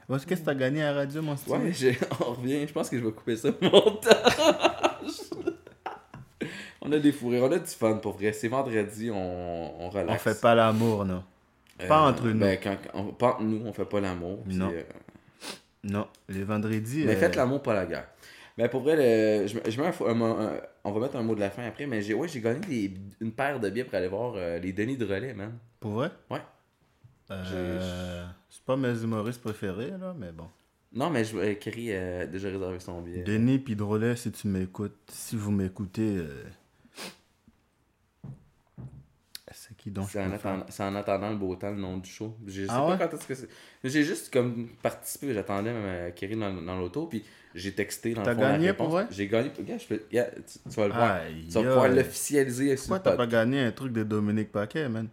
Qu'est-ce 0.08 0.26
que 0.26 0.34
tu 0.44 0.48
as 0.48 0.54
gagné 0.54 0.82
à 0.82 0.92
la 0.92 1.00
radio, 1.00 1.20
mon 1.20 1.36
style? 1.36 1.52
Ouais, 1.52 1.72
j'ai- 1.72 1.98
on 2.20 2.32
revient. 2.32 2.66
Je 2.66 2.72
pense 2.72 2.88
que 2.88 2.98
je 2.98 3.04
vais 3.04 3.12
couper 3.12 3.36
ça 3.36 3.50
montage. 3.60 4.12
on 6.80 6.90
a 6.92 6.98
des 6.98 7.12
fourrés, 7.12 7.40
on 7.42 7.52
a 7.52 7.58
du 7.58 7.66
fun 7.66 7.96
pour 7.96 8.14
vrai. 8.16 8.32
C'est 8.32 8.48
vendredi, 8.48 9.10
on, 9.10 9.16
on 9.16 9.86
On 9.86 9.90
relaxe. 9.90 10.22
fait 10.22 10.40
pas 10.40 10.54
l'amour, 10.54 11.04
non. 11.04 11.22
pas 11.86 12.00
entre 12.08 12.26
nous. 12.28 12.38
Ben, 12.40 12.58
quand, 12.62 12.76
on, 12.94 13.04
pas 13.12 13.32
entre 13.34 13.42
nous, 13.42 13.62
on 13.66 13.72
fait 13.74 13.84
pas 13.84 14.00
l'amour. 14.00 14.42
Non. 14.46 14.70
euh, 14.72 14.82
Non, 15.84 16.08
les 16.28 16.44
vendredis. 16.44 17.04
Mais 17.06 17.12
euh, 17.12 17.16
faites 17.16 17.36
l'amour, 17.36 17.62
pas 17.62 17.74
la 17.74 17.86
guerre. 17.86 18.08
Mais 18.56 18.68
pour 18.68 18.80
vrai, 18.82 18.96
le- 18.96 19.46
je, 19.46 19.58
je 19.70 19.80
mets 19.80 19.86
un, 19.86 20.20
un 20.20 20.60
on 20.84 20.90
va 20.92 21.00
mettre 21.00 21.16
un 21.16 21.22
mot 21.22 21.34
de 21.34 21.40
la 21.40 21.50
fin 21.50 21.64
après, 21.64 21.86
mais 21.86 22.02
j'ai 22.02 22.14
ouais, 22.14 22.26
j'ai 22.28 22.40
gagné 22.40 22.60
des- 22.66 22.92
une 23.20 23.32
paire 23.32 23.60
de 23.60 23.70
billets 23.70 23.84
pour 23.84 23.94
aller 23.94 24.08
voir 24.08 24.34
euh, 24.36 24.58
les 24.58 24.72
Denis 24.72 24.96
de 24.96 25.04
relais, 25.04 25.32
man. 25.34 25.52
Pour 25.80 25.92
vrai? 25.92 26.10
Ouais. 26.30 26.40
Euh, 27.30 28.26
C'est 28.50 28.62
pas 28.64 28.76
mes 28.76 29.02
humoristes 29.02 29.42
préférés, 29.42 29.92
là, 29.98 30.14
mais 30.18 30.32
bon. 30.32 30.48
Non, 30.92 31.10
mais 31.10 31.24
je 31.24 31.36
euh, 31.36 31.54
Kerry 31.54 31.92
a 31.92 32.26
déjà 32.26 32.48
réservé 32.48 32.80
son 32.80 33.00
billet. 33.02 33.22
Denis 33.24 33.58
Pidrolet, 33.58 34.16
si 34.16 34.32
tu 34.32 34.48
m'écoutes, 34.48 34.96
si 35.12 35.36
vous 35.36 35.50
m'écoutez, 35.50 36.16
euh, 36.16 36.44
c'est 39.52 39.67
qui 39.78 39.92
C'est 40.08 40.20
en, 40.22 40.32
attendant, 40.32 40.66
c'est 40.68 40.82
en 40.82 40.94
attendant 40.94 41.30
le 41.30 41.36
beau 41.36 41.54
temps, 41.56 41.70
le 41.70 41.76
nom 41.76 41.96
du 41.98 42.10
show. 42.10 42.36
Je 42.46 42.62
sais 42.62 42.68
Ah 42.68 42.84
pas 42.84 42.92
ouais? 42.92 42.98
quand 42.98 43.14
est-ce 43.14 43.26
que 43.26 43.34
c'est. 43.34 43.48
J'ai 43.84 44.02
juste 44.04 44.32
comme 44.32 44.68
participé, 44.82 45.32
j'attendais 45.32 45.72
même 45.72 45.82
euh, 45.84 46.10
Kerry 46.10 46.36
dans, 46.36 46.52
dans 46.52 46.78
l'auto, 46.78 47.06
puis 47.06 47.24
j'ai 47.54 47.72
texté 47.74 48.14
dans 48.14 48.22
T'as 48.24 48.30
le 48.30 48.36
fond 48.36 48.40
gagné 48.42 48.72
pour 48.72 48.88
vrai? 48.88 49.06
J'ai 49.10 49.26
gagné. 49.28 49.50
Je 49.56 49.86
peux- 49.86 49.98
tu, 50.10 50.18
tu 50.70 50.76
vas 50.76 50.88
le 50.88 50.92
voir. 50.94 51.10
Aïe, 51.16 51.46
tu 51.48 51.54
vas 51.54 51.62
pouvoir 51.64 51.88
l'officialiser 51.88 52.76
sur 52.76 52.88
Pourquoi 52.88 52.98
t'as 53.00 53.16
pas 53.16 53.26
gagné 53.26 53.60
un 53.60 53.72
truc 53.72 53.92
de 53.92 54.02
Dominique 54.04 54.52
Paquet, 54.52 54.88
man? 54.88 55.08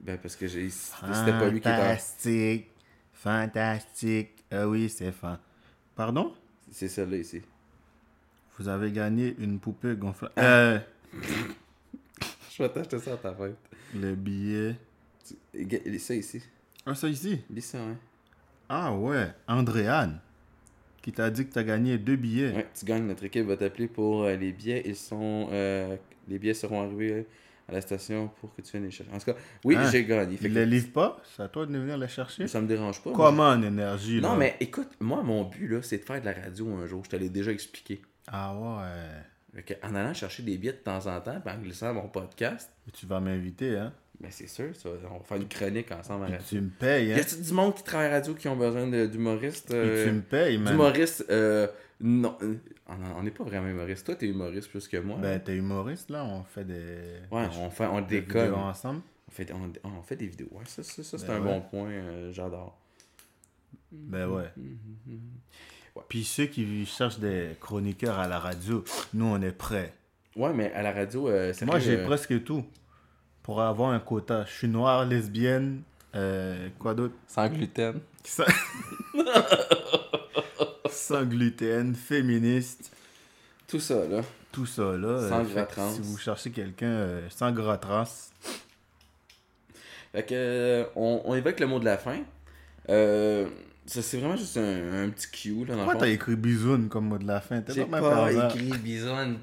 Ben, 0.00 0.16
parce 0.18 0.36
que 0.36 0.46
j'ai- 0.46 0.70
c'était 0.70 1.32
pas 1.32 1.48
lui 1.48 1.60
qui 1.60 1.68
était. 1.68 1.82
Fantastique, 1.82 2.66
fantastique. 3.12 4.30
Ah 4.50 4.68
oui, 4.68 4.88
c'est 4.88 5.12
fin. 5.12 5.38
Pardon? 5.96 6.32
C'est 6.70 6.88
ça 6.88 7.04
là 7.04 7.16
ici. 7.16 7.42
Vous 8.58 8.68
avez 8.68 8.90
gagné 8.92 9.34
une 9.38 9.58
poupée 9.58 9.94
gonflable. 9.96 10.34
Ah. 10.36 10.42
Euh, 10.42 10.78
Je 12.50 12.62
vais 12.62 12.68
t'acheter 12.68 12.98
ça 12.98 13.14
à 13.14 13.16
ta 13.16 13.34
fête. 13.34 13.56
Le 13.94 14.14
billet. 14.14 14.76
Tu- 15.26 15.98
ça 15.98 16.14
ici. 16.14 16.42
Ah, 16.86 16.94
ça 16.94 17.08
ici? 17.08 17.40
Lis 17.50 17.62
ça, 17.62 17.78
ouais. 17.78 17.94
Ah 18.68 18.92
ouais, 18.94 19.28
Andréane, 19.46 20.20
qui 21.02 21.12
t'a 21.12 21.30
dit 21.30 21.46
que 21.46 21.52
t'as 21.52 21.62
gagné 21.62 21.96
deux 21.98 22.16
billets. 22.16 22.52
Ouais, 22.52 22.66
tu 22.78 22.84
gagnes, 22.84 23.06
notre 23.06 23.24
équipe 23.24 23.46
va 23.46 23.56
t'appeler 23.56 23.88
pour 23.88 24.24
euh, 24.24 24.36
les 24.36 24.52
billets. 24.52 24.82
Ils 24.86 24.96
sont. 24.96 25.48
euh, 25.52 25.96
les 26.28 26.38
billets 26.38 26.54
seront 26.54 26.82
arrivés 26.82 27.26
à 27.68 27.72
la 27.72 27.80
station 27.80 28.30
pour 28.40 28.54
que 28.54 28.62
tu 28.62 28.72
viennes 28.72 28.84
les 28.84 28.90
chercher. 28.90 29.12
En 29.12 29.18
tout 29.18 29.26
cas, 29.26 29.36
oui, 29.64 29.76
Hein? 29.76 29.88
j'ai 29.90 30.04
gagné. 30.04 30.36
Fait 30.36 30.46
Ils 30.48 30.52
que- 30.54 30.58
les 30.58 30.66
livrent 30.66 30.92
pas? 30.92 31.22
C'est 31.36 31.42
à 31.42 31.48
toi 31.48 31.64
de 31.66 31.76
venir 31.78 31.96
les 31.98 32.08
chercher? 32.08 32.46
ça 32.46 32.60
me 32.60 32.66
dérange 32.66 33.02
pas. 33.02 33.12
Comment 33.12 33.48
en 33.48 33.62
énergie, 33.62 34.20
là? 34.20 34.28
Non, 34.30 34.36
mais 34.36 34.56
écoute, 34.60 34.88
moi, 35.00 35.22
mon 35.22 35.44
but, 35.44 35.68
là, 35.68 35.82
c'est 35.82 35.98
de 35.98 36.04
faire 36.04 36.20
de 36.20 36.26
la 36.26 36.32
radio 36.32 36.68
un 36.76 36.86
jour. 36.86 37.02
Je 37.04 37.10
te 37.10 37.16
l'ai 37.16 37.28
déjà 37.30 37.50
expliqué. 37.52 38.02
Ah 38.26 38.54
ouais. 38.54 39.22
En 39.82 39.94
allant 39.94 40.14
chercher 40.14 40.42
des 40.42 40.56
billets 40.58 40.72
de 40.72 40.78
temps 40.78 41.06
en 41.06 41.20
temps, 41.20 41.40
puis 41.44 41.54
en 41.54 41.58
glissant 41.58 41.92
mon 41.94 42.08
podcast, 42.08 42.70
Tu 42.92 43.06
vas 43.06 43.18
m'inviter, 43.20 43.76
hein? 43.76 43.92
ben 44.20 44.30
c'est 44.30 44.46
sûr, 44.48 44.74
ça, 44.76 44.88
on 45.10 45.18
va 45.18 45.24
faire 45.24 45.36
une 45.38 45.48
chronique 45.48 45.90
ensemble 45.92 46.24
à 46.24 46.28
radio. 46.28 46.44
tu 46.48 46.60
me 46.60 46.70
payes, 46.70 47.08
Y 47.08 47.12
hein? 47.12 47.16
a-t-il 47.18 47.42
du 47.42 47.52
monde 47.52 47.74
qui 47.74 47.82
travaille 47.84 48.08
à 48.08 48.10
radio 48.14 48.34
qui 48.34 48.48
ont 48.48 48.56
besoin 48.56 48.86
d'humoristes 49.06 49.68
Puis 49.68 49.76
euh, 49.78 50.06
tu 50.06 50.12
me 50.12 50.20
payes, 50.22 50.58
man. 50.58 50.72
D'humoristes, 50.72 51.24
euh, 51.30 51.66
non. 52.00 52.36
euh, 52.42 52.54
on- 52.88 53.22
n'est 53.22 53.30
pas 53.30 53.44
vraiment 53.44 53.68
humoriste. 53.68 54.04
Toi, 54.06 54.16
t'es 54.16 54.26
humoriste 54.26 54.70
plus 54.70 54.86
que 54.88 54.96
moi. 54.98 55.18
Ben, 55.20 55.40
t'es 55.40 55.56
humoriste, 55.56 56.10
là? 56.10 56.24
On 56.24 56.42
fait 56.44 56.64
des... 56.64 56.74
ouais, 57.30 57.48
des- 57.48 57.56
on 57.58 57.70
fait, 57.70 57.86
on 57.86 58.00
des 58.00 58.20
vidéos 58.20 58.54
ensemble. 58.56 59.00
On 59.28 59.30
fait, 59.30 59.52
on, 59.52 59.72
on 59.88 60.02
fait 60.02 60.16
des 60.16 60.26
vidéos. 60.26 60.48
Ouais, 60.52 60.64
ça, 60.66 60.82
ça, 60.82 61.02
ça, 61.02 61.18
c'est 61.18 61.26
Ben 61.26 61.34
un 61.34 61.40
ouais. 61.40 61.44
bon 61.44 61.60
point. 61.60 61.90
euh, 61.90 62.32
J'adore. 62.32 62.78
Ben 63.92 64.28
ouais. 64.28 64.50
Puis 66.08 66.24
ceux 66.24 66.46
qui 66.46 66.84
cherchent 66.86 67.18
des 67.18 67.56
chroniqueurs 67.60 68.18
à 68.18 68.28
la 68.28 68.38
radio, 68.38 68.84
nous, 69.14 69.26
on 69.26 69.40
est 69.42 69.52
prêts. 69.52 69.94
Ouais, 70.36 70.52
mais 70.52 70.72
à 70.72 70.82
la 70.82 70.92
radio, 70.92 71.28
euh, 71.28 71.52
sérieux, 71.52 71.70
Moi, 71.72 71.78
j'ai 71.80 71.96
euh, 71.98 72.04
presque 72.06 72.44
tout 72.44 72.64
pour 73.42 73.60
avoir 73.60 73.90
un 73.90 73.98
quota. 74.00 74.44
Je 74.46 74.52
suis 74.52 74.68
noire, 74.68 75.04
lesbienne, 75.04 75.82
euh, 76.14 76.68
quoi 76.78 76.94
d'autre? 76.94 77.14
Sans 77.26 77.48
gluten. 77.48 78.00
Sans... 78.24 78.44
Sans 80.90 81.24
gluten, 81.24 81.94
féministe, 81.94 82.92
Tout 83.66 83.80
ça, 83.80 84.06
là. 84.06 84.20
tout 84.52 84.66
ça 84.66 84.96
là. 84.96 85.28
Sans 85.28 85.40
Euh, 85.40 85.44
gras 85.44 85.60
fait 85.62 85.66
que 85.66 85.72
trans. 85.72 85.90
Si 85.90 86.00
vous 86.02 86.18
cherchez 86.18 86.50
quelqu'un 86.50 86.86
euh, 86.86 87.28
sans 87.30 87.50
gras 87.52 87.78
trans, 87.78 88.04
Fait 90.12 90.22
que, 90.24 90.34
euh, 90.34 90.84
on, 90.96 91.22
on 91.24 91.34
évoque 91.34 91.60
le 91.60 91.66
mot 91.66 91.78
de 91.78 91.84
la 91.84 91.98
fin. 91.98 92.18
Euh, 92.88 93.48
ça, 93.88 94.02
c'est 94.02 94.18
vraiment 94.18 94.36
juste 94.36 94.56
un, 94.56 95.04
un 95.04 95.08
petit 95.10 95.30
cue, 95.30 95.64
là, 95.64 95.74
dans 95.74 95.84
pourquoi 95.84 96.00
t'as 96.02 96.08
écrit 96.08 96.36
bisoune 96.36 96.88
comme 96.88 97.06
mot 97.06 97.18
de 97.18 97.26
la 97.26 97.40
fin? 97.40 97.62
J'ai 97.68 97.84
pas 97.86 98.00
pas 98.00 98.32
écrit 98.32 98.76
bisonne. 98.78 99.40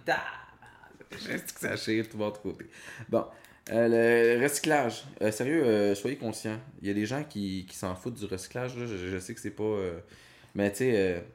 Je 1.11 1.17
sais 1.17 1.39
que 1.39 1.59
ça 1.59 1.75
chire 1.75 2.07
tout 2.07 2.17
votre 2.17 2.41
côté. 2.41 2.67
Bon. 3.09 3.25
Euh, 3.71 4.37
le 4.37 4.43
recyclage. 4.43 5.05
Euh, 5.21 5.31
sérieux, 5.31 5.63
euh, 5.63 5.95
soyez 5.95 6.17
conscients. 6.17 6.59
Il 6.81 6.87
y 6.87 6.91
a 6.91 6.93
des 6.93 7.07
gens 7.07 7.23
qui, 7.23 7.65
qui 7.67 7.75
s'en 7.75 7.95
foutent 7.95 8.19
du 8.19 8.25
recyclage. 8.25 8.77
là. 8.77 8.85
Je, 8.85 8.95
je 8.95 9.17
sais 9.17 9.33
que 9.33 9.41
c'est 9.41 9.49
pas. 9.49 9.79
Mais 10.53 10.71
tu 10.71 10.77
sais, 10.77 11.25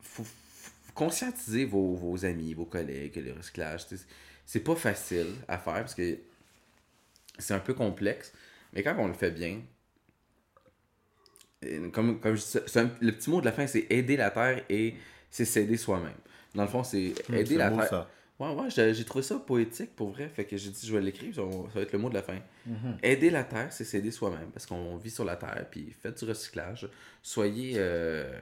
faut, 0.00 0.24
faut 0.24 0.92
conscientiser 0.94 1.66
vos, 1.66 1.94
vos 1.94 2.24
amis, 2.24 2.54
vos 2.54 2.64
collègues 2.64 3.12
que 3.12 3.20
le 3.20 3.34
recyclage, 3.34 3.82
c'est 4.46 4.60
pas 4.60 4.74
facile 4.76 5.26
à 5.48 5.58
faire 5.58 5.74
parce 5.74 5.94
que 5.94 6.16
c'est 7.38 7.54
un 7.54 7.60
peu 7.60 7.74
complexe. 7.74 8.32
Mais 8.72 8.82
quand 8.82 8.96
on 8.98 9.08
le 9.08 9.14
fait 9.14 9.30
bien, 9.30 9.60
comme, 11.92 12.20
comme 12.20 12.36
je 12.36 12.42
dis, 12.42 12.78
un- 12.78 12.90
le 13.00 13.12
petit 13.12 13.30
mot 13.30 13.40
de 13.40 13.46
la 13.46 13.52
fin, 13.52 13.66
c'est 13.66 13.86
aider 13.90 14.16
la 14.16 14.30
terre 14.30 14.62
et 14.68 14.94
c'est 15.30 15.44
s'aider 15.44 15.76
soi-même. 15.76 16.14
Dans 16.54 16.62
le 16.62 16.68
fond, 16.68 16.84
c'est 16.84 17.14
Hum, 17.28 17.34
aider 17.34 17.56
la 17.56 17.70
beau, 17.70 17.76
terre. 17.80 17.88
ça. 17.88 18.10
Ouais, 18.40 18.52
ouais, 18.52 18.68
j'ai 18.70 19.04
trouvé 19.04 19.22
ça 19.22 19.38
poétique 19.38 19.94
pour 19.94 20.10
vrai. 20.10 20.28
Fait 20.28 20.44
que 20.44 20.56
j'ai 20.56 20.70
dit, 20.70 20.86
je 20.86 20.92
vais 20.94 21.00
l'écrire, 21.00 21.32
ça 21.34 21.42
va 21.42 21.80
être 21.82 21.92
le 21.92 21.98
mot 22.00 22.08
de 22.08 22.14
la 22.14 22.22
fin. 22.22 22.38
Mhm. 22.66 22.98
Aider 23.02 23.30
la 23.30 23.44
terre, 23.44 23.72
c'est 23.72 23.84
s'aider 23.84 24.10
soi-même. 24.10 24.50
Parce 24.52 24.66
qu'on 24.66 24.96
vit 24.96 25.10
sur 25.10 25.24
la 25.24 25.36
terre, 25.36 25.66
puis 25.70 25.94
faites 26.02 26.18
du 26.18 26.28
recyclage. 26.28 26.88
Soyez 27.22 27.74
euh, 27.76 28.32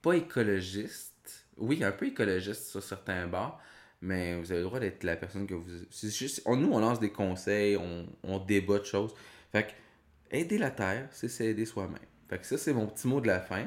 pas 0.00 0.14
écologiste. 0.14 1.46
Oui, 1.58 1.82
un 1.84 1.92
peu 1.92 2.06
écologiste 2.06 2.64
sur 2.68 2.82
certains 2.82 3.26
bords, 3.26 3.60
mais 4.00 4.36
vous 4.36 4.50
avez 4.52 4.60
le 4.60 4.66
droit 4.66 4.80
d'être 4.80 5.04
la 5.04 5.16
personne 5.16 5.46
que 5.46 5.54
vous. 5.54 5.70
c'est 5.90 6.10
juste- 6.10 6.42
on- 6.46 6.56
nous, 6.56 6.72
on 6.72 6.78
lance 6.78 7.00
des 7.00 7.10
conseils, 7.10 7.76
on, 7.76 8.06
on 8.22 8.38
débat 8.38 8.78
de 8.78 8.84
choses. 8.84 9.14
Fait 9.52 9.64
que 9.66 10.36
aider 10.36 10.58
la 10.58 10.70
terre, 10.70 11.08
c'est 11.12 11.28
s'aider 11.28 11.64
soi-même. 11.66 11.98
Fait 12.28 12.38
que 12.38 12.46
ça, 12.46 12.58
c'est 12.58 12.72
mon 12.72 12.86
petit 12.86 13.06
mot 13.06 13.20
de 13.20 13.26
la 13.26 13.40
fin. 13.40 13.64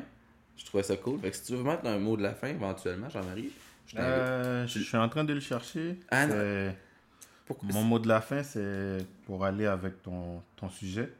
Je 0.57 0.65
trouvais 0.65 0.83
ça 0.83 0.97
cool. 0.97 1.19
Fait 1.19 1.31
que 1.31 1.35
si 1.37 1.43
tu 1.45 1.55
veux 1.55 1.63
mettre 1.63 1.85
un 1.85 1.97
mot 1.99 2.17
de 2.17 2.23
la 2.23 2.33
fin 2.33 2.47
éventuellement, 2.47 3.09
Jean-Marie, 3.09 3.51
je 3.87 3.95
t'invite. 3.95 4.09
Euh, 4.09 4.67
je 4.67 4.79
suis 4.79 4.97
en 4.97 5.07
train 5.07 5.23
de 5.23 5.33
le 5.33 5.39
chercher. 5.39 5.97
Ah, 6.11 6.27
non. 6.27 6.73
Pourquoi 7.45 7.69
Mon 7.71 7.83
mot 7.83 7.99
de 7.99 8.07
la 8.07 8.21
fin, 8.21 8.43
c'est 8.43 8.97
pour 9.25 9.43
aller 9.45 9.65
avec 9.65 10.01
ton, 10.03 10.43
ton 10.55 10.69
sujet. 10.69 11.11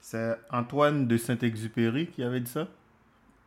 C'est 0.00 0.36
Antoine 0.50 1.06
de 1.06 1.16
Saint-Exupéry 1.16 2.06
qui 2.08 2.22
avait 2.22 2.40
dit 2.40 2.50
ça? 2.50 2.68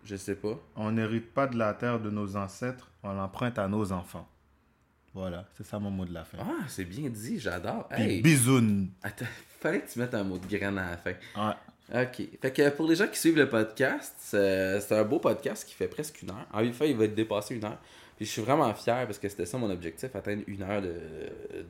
Je 0.03 0.15
sais 0.15 0.35
pas. 0.35 0.59
On 0.75 0.91
n'hérite 0.91 1.33
pas 1.33 1.47
de 1.47 1.57
la 1.57 1.73
terre 1.73 1.99
de 1.99 2.09
nos 2.09 2.35
ancêtres, 2.37 2.89
on 3.03 3.13
l'emprunte 3.13 3.59
à 3.59 3.67
nos 3.67 3.91
enfants. 3.91 4.27
Voilà, 5.13 5.45
c'est 5.57 5.65
ça 5.65 5.79
mon 5.79 5.89
mot 5.89 6.05
de 6.05 6.13
la 6.13 6.23
fin. 6.23 6.37
Ah, 6.39 6.65
c'est 6.67 6.85
bien 6.85 7.09
dit, 7.09 7.39
j'adore. 7.39 7.87
Hey, 7.91 8.21
bisoun. 8.21 8.89
attends, 9.01 9.25
fallait 9.59 9.81
que 9.81 9.91
tu 9.91 9.99
mettes 9.99 10.13
un 10.13 10.23
mot 10.23 10.37
de 10.37 10.45
graine 10.45 10.77
à 10.77 10.91
la 10.91 10.97
fin. 10.97 11.13
Ok. 11.93 12.21
Fait 12.41 12.51
que 12.51 12.69
pour 12.69 12.87
les 12.87 12.95
gens 12.95 13.07
qui 13.07 13.17
suivent 13.19 13.37
le 13.37 13.49
podcast, 13.49 14.13
c'est 14.19 14.91
un 14.91 15.03
beau 15.03 15.19
podcast 15.19 15.67
qui 15.67 15.73
fait 15.73 15.87
presque 15.87 16.21
une 16.21 16.29
heure. 16.29 16.45
En 16.53 16.63
fait, 16.71 16.89
il 16.89 16.95
va 16.97 17.07
dépasser 17.07 17.55
une 17.55 17.65
heure. 17.65 17.79
Puis 18.17 18.25
je 18.25 18.31
suis 18.31 18.41
vraiment 18.41 18.73
fier 18.73 19.05
parce 19.05 19.17
que 19.17 19.29
c'était 19.29 19.45
ça 19.45 19.57
mon 19.57 19.69
objectif, 19.71 20.13
atteindre 20.13 20.43
une 20.47 20.61
heure 20.61 20.81
de, 20.81 20.93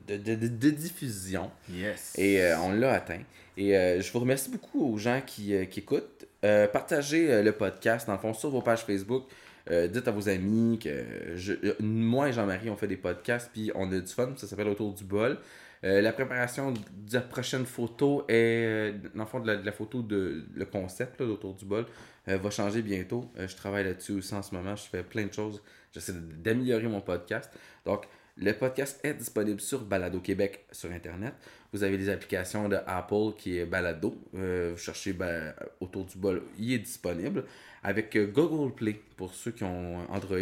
de, 0.08 0.16
de, 0.16 0.34
de- 0.34 0.48
de 0.48 0.70
diffusion. 0.70 1.48
Yes. 1.72 2.12
Et 2.18 2.42
euh, 2.42 2.58
on 2.58 2.72
l'a 2.72 2.94
atteint. 2.94 3.20
Et 3.56 3.76
euh, 3.76 4.00
je 4.00 4.12
vous 4.12 4.18
remercie 4.18 4.50
beaucoup 4.50 4.92
aux 4.94 4.98
gens 4.98 5.20
qui, 5.24 5.54
euh, 5.54 5.64
qui 5.66 5.80
écoutent. 5.80 6.26
Partagez 6.72 7.42
le 7.42 7.52
podcast, 7.52 8.06
dans 8.06 8.14
le 8.14 8.18
fond, 8.18 8.32
sur 8.34 8.50
vos 8.50 8.62
pages 8.62 8.80
Facebook. 8.84 9.24
Dites 9.70 10.08
à 10.08 10.10
vos 10.10 10.28
amis 10.28 10.78
que 10.82 11.04
je- 11.36 11.52
moi 11.80 12.28
et 12.30 12.32
Jean-Marie, 12.32 12.70
on 12.70 12.76
fait 12.76 12.88
des 12.88 12.96
podcasts, 12.96 13.50
puis 13.52 13.70
on 13.76 13.92
a 13.92 14.00
du 14.00 14.12
fun. 14.12 14.30
Ça 14.36 14.46
s'appelle 14.48 14.66
Autour 14.68 14.92
du 14.94 15.04
bol. 15.04 15.36
Euh, 15.82 16.02
la 16.02 16.12
préparation 16.12 16.72
de 16.72 16.78
la 17.12 17.22
prochaine 17.22 17.64
photo 17.64 18.24
est, 18.28 18.32
euh, 18.34 18.92
dans 19.14 19.24
le 19.24 19.28
fond, 19.28 19.40
de 19.40 19.46
la, 19.46 19.56
de 19.56 19.64
la 19.64 19.72
photo 19.72 20.02
de 20.02 20.44
le 20.54 20.64
concept 20.66 21.18
là, 21.20 21.26
d'Autour 21.26 21.54
du 21.54 21.64
bol 21.64 21.86
euh, 22.28 22.36
va 22.36 22.50
changer 22.50 22.82
bientôt. 22.82 23.30
Euh, 23.38 23.48
je 23.48 23.56
travaille 23.56 23.84
là-dessus 23.84 24.12
aussi 24.12 24.34
en 24.34 24.42
ce 24.42 24.54
moment. 24.54 24.76
Je 24.76 24.82
fais 24.82 25.02
plein 25.02 25.24
de 25.24 25.32
choses. 25.32 25.62
J'essaie 25.92 26.12
d'améliorer 26.12 26.86
mon 26.86 27.00
podcast. 27.00 27.50
Donc, 27.86 28.04
le 28.36 28.52
podcast 28.52 29.00
est 29.02 29.14
disponible 29.14 29.60
sur 29.60 29.80
Balado 29.80 30.20
Québec 30.20 30.66
sur 30.70 30.90
Internet. 30.92 31.34
Vous 31.72 31.82
avez 31.82 31.96
les 31.96 32.10
applications 32.10 32.68
de 32.68 32.76
Apple 32.86 33.34
qui 33.38 33.58
est 33.58 33.66
Balado. 33.66 34.14
Vous 34.32 34.76
cherchez 34.76 35.12
ben, 35.12 35.52
autour 35.80 36.04
du 36.04 36.16
bol, 36.16 36.42
il 36.58 36.72
est 36.72 36.78
disponible. 36.78 37.44
Avec 37.82 38.16
Google 38.32 38.74
Play, 38.74 39.00
pour 39.16 39.34
ceux 39.34 39.50
qui 39.50 39.64
ont 39.64 39.98
Android. 40.10 40.36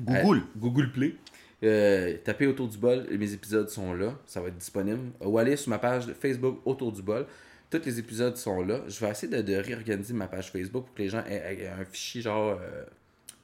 Google. 0.00 0.42
Google 0.56 0.92
Play. 0.92 1.16
Euh, 1.62 2.16
tapez 2.22 2.46
autour 2.46 2.68
du 2.68 2.76
bol, 2.78 3.06
mes 3.10 3.32
épisodes 3.32 3.68
sont 3.70 3.94
là, 3.94 4.18
ça 4.26 4.40
va 4.40 4.48
être 4.48 4.58
disponible. 4.58 5.10
Ou 5.20 5.38
allez 5.38 5.56
sur 5.56 5.70
ma 5.70 5.78
page 5.78 6.06
Facebook 6.20 6.60
autour 6.64 6.92
du 6.92 7.02
bol. 7.02 7.26
Tous 7.70 7.80
les 7.84 7.98
épisodes 7.98 8.36
sont 8.36 8.62
là. 8.62 8.82
Je 8.86 9.00
vais 9.04 9.10
essayer 9.10 9.34
de, 9.34 9.42
de 9.42 9.54
réorganiser 9.56 10.14
ma 10.14 10.28
page 10.28 10.50
Facebook 10.52 10.84
pour 10.86 10.94
que 10.94 11.02
les 11.02 11.08
gens 11.08 11.24
aient, 11.26 11.62
aient 11.62 11.68
un 11.68 11.84
fichier 11.84 12.20
genre 12.22 12.58
euh, 12.60 12.84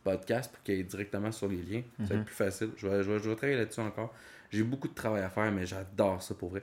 podcast 0.05 0.53
pour 0.53 0.63
qu'ils 0.63 0.81
aient 0.81 0.83
directement 0.85 1.33
sur 1.33 1.49
les 1.49 1.57
liens. 1.63 1.83
Ça 2.07 2.15
va 2.15 2.21
être 2.21 2.27
plus 2.27 2.35
facile. 2.35 2.69
Je 2.77 2.87
vais, 2.87 3.03
je 3.03 3.11
vais- 3.11 3.19
je 3.19 3.29
vais 3.31 3.35
travailler 3.37 3.59
là-dessus 3.59 3.81
encore. 3.81 4.15
J'ai 4.51 4.63
beaucoup 4.63 4.89
de 4.89 4.95
travail 4.95 5.23
à 5.23 5.31
faire, 5.31 5.51
mais 5.51 5.65
j'adore 5.67 6.23
ça 6.23 6.35
pour 6.35 6.51
vrai. 6.51 6.63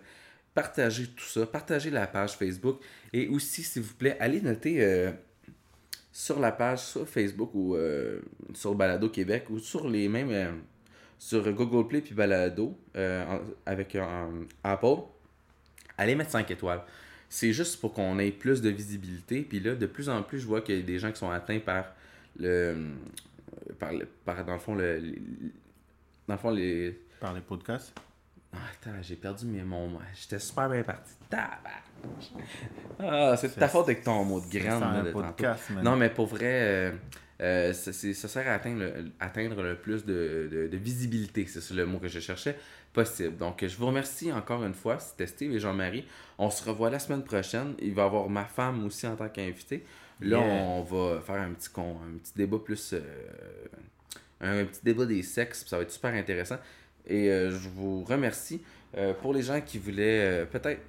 Partagez 0.53 1.07
tout 1.07 1.25
ça. 1.25 1.45
Partagez 1.47 1.89
la 1.89 2.05
page 2.07 2.33
Facebook. 2.37 2.79
Et 3.11 3.27
aussi, 3.27 3.63
s'il 3.63 3.81
vous 3.81 3.95
plaît, 3.95 4.15
allez 4.19 4.39
noter 4.41 4.83
euh, 4.83 5.11
sur 6.11 6.39
la 6.39 6.51
page 6.51 6.79
sur 6.79 7.07
Facebook 7.07 7.49
ou 7.53 7.75
euh, 7.75 8.21
sur 8.53 8.75
Balado 8.75 9.09
Québec 9.09 9.45
ou 9.49 9.59
sur 9.59 9.87
les 9.89 10.07
mêmes. 10.07 10.31
Euh, 11.19 11.43
sur 11.43 11.51
Google 11.53 11.87
Play 11.87 12.01
puis 12.01 12.13
Balado 12.15 12.77
euh, 12.95 13.39
avec 13.65 13.95
un 13.95 14.29
Apple. 14.63 15.01
Allez 15.97 16.15
mettre 16.15 16.31
5 16.31 16.49
étoiles. 16.51 16.81
C'est 17.27 17.53
juste 17.53 17.79
pour 17.79 17.93
qu'on 17.93 18.17
ait 18.19 18.31
plus 18.31 18.61
de 18.61 18.69
visibilité. 18.69 19.41
Puis 19.41 19.59
là, 19.59 19.75
de 19.75 19.85
plus 19.85 20.09
en 20.09 20.23
plus, 20.23 20.39
je 20.39 20.47
vois 20.47 20.61
qu'il 20.61 20.77
y 20.77 20.79
a 20.79 20.81
des 20.81 20.97
gens 20.97 21.11
qui 21.11 21.19
sont 21.19 21.29
atteints 21.29 21.59
par 21.59 21.85
le. 22.39 22.91
Par, 23.77 23.91
le- 23.93 24.07
par 24.25 24.43
dans 24.45 24.53
le 24.53 24.59
fond, 24.59 24.75
le, 24.75 24.97
les- 24.97 25.21
dans 26.27 26.33
le 26.35 26.37
fond, 26.39 26.49
les. 26.51 26.99
Par 27.19 27.33
les 27.33 27.41
podcasts. 27.41 27.93
Ah, 28.53 28.57
attends, 28.73 28.95
j'ai 29.01 29.15
perdu 29.15 29.45
mes 29.45 29.61
mots. 29.61 29.85
moi. 29.87 30.01
J'étais 30.15 30.39
super 30.39 30.69
bien 30.69 30.81
parti. 30.81 31.11
Ah, 32.99 33.35
c'est 33.37 33.55
ta 33.55 33.67
faute 33.67 33.85
avec 33.85 34.03
ton 34.03 34.23
mot 34.23 34.39
de 34.41 34.67
un 34.67 35.03
de 35.03 35.11
podcast. 35.11 35.69
Non, 35.83 35.95
mais 35.95 36.09
pour 36.09 36.25
vrai, 36.27 36.41
euh, 36.45 36.91
euh, 37.41 37.73
ça, 37.73 37.93
sert 37.93 38.47
à 38.47 38.53
atteindre 38.53 38.79
le, 38.81 38.93
atteindre 39.19 39.61
le 39.63 39.75
plus 39.75 40.03
de, 40.05 40.49
de- 40.51 40.67
de 40.67 40.77
visibilité, 40.77 41.45
c'est 41.47 41.73
le 41.73 41.85
mot 41.85 41.97
que 41.99 42.07
je 42.07 42.19
cherchais, 42.19 42.57
possible. 42.93 43.37
Donc, 43.37 43.63
je 43.65 43.75
vous 43.77 43.87
remercie 43.87 44.31
encore 44.31 44.63
une 44.65 44.73
fois. 44.73 44.99
C'était 44.99 45.27
Steve 45.27 45.53
et 45.53 45.59
Jean-Marie. 45.59 46.05
On 46.37 46.49
se 46.49 46.63
revoit 46.67 46.89
la 46.89 46.99
semaine 46.99 47.23
prochaine. 47.23 47.75
Il 47.79 47.93
va 47.93 48.03
y 48.03 48.05
avoir 48.05 48.29
ma 48.29 48.45
femme 48.45 48.85
aussi 48.85 49.07
en 49.07 49.15
tant 49.15 49.29
qu'invitée. 49.29 49.83
Là, 50.21 50.37
Yeah. 50.39 50.63
on 50.63 50.81
va 50.83 51.21
faire 51.21 51.35
un 51.41 51.51
petit, 51.51 51.69
con, 51.69 51.95
un 52.05 52.17
petit 52.17 52.33
débat 52.35 52.57
plus. 52.59 52.93
euh, 52.93 52.99
un 54.41 54.65
petit 54.65 54.81
débat 54.83 55.05
des 55.05 55.23
sexes. 55.23 55.65
Ça 55.67 55.77
va 55.77 55.83
être 55.83 55.91
super 55.91 56.13
intéressant. 56.13 56.57
Et 57.07 57.29
euh, 57.29 57.51
je 57.51 57.69
vous 57.69 58.03
remercie. 58.03 58.61
Euh, 58.97 59.13
pour 59.13 59.33
les 59.33 59.43
gens 59.43 59.61
qui 59.61 59.77
voulaient 59.77 60.41
euh, 60.41 60.45
peut-être. 60.45 60.81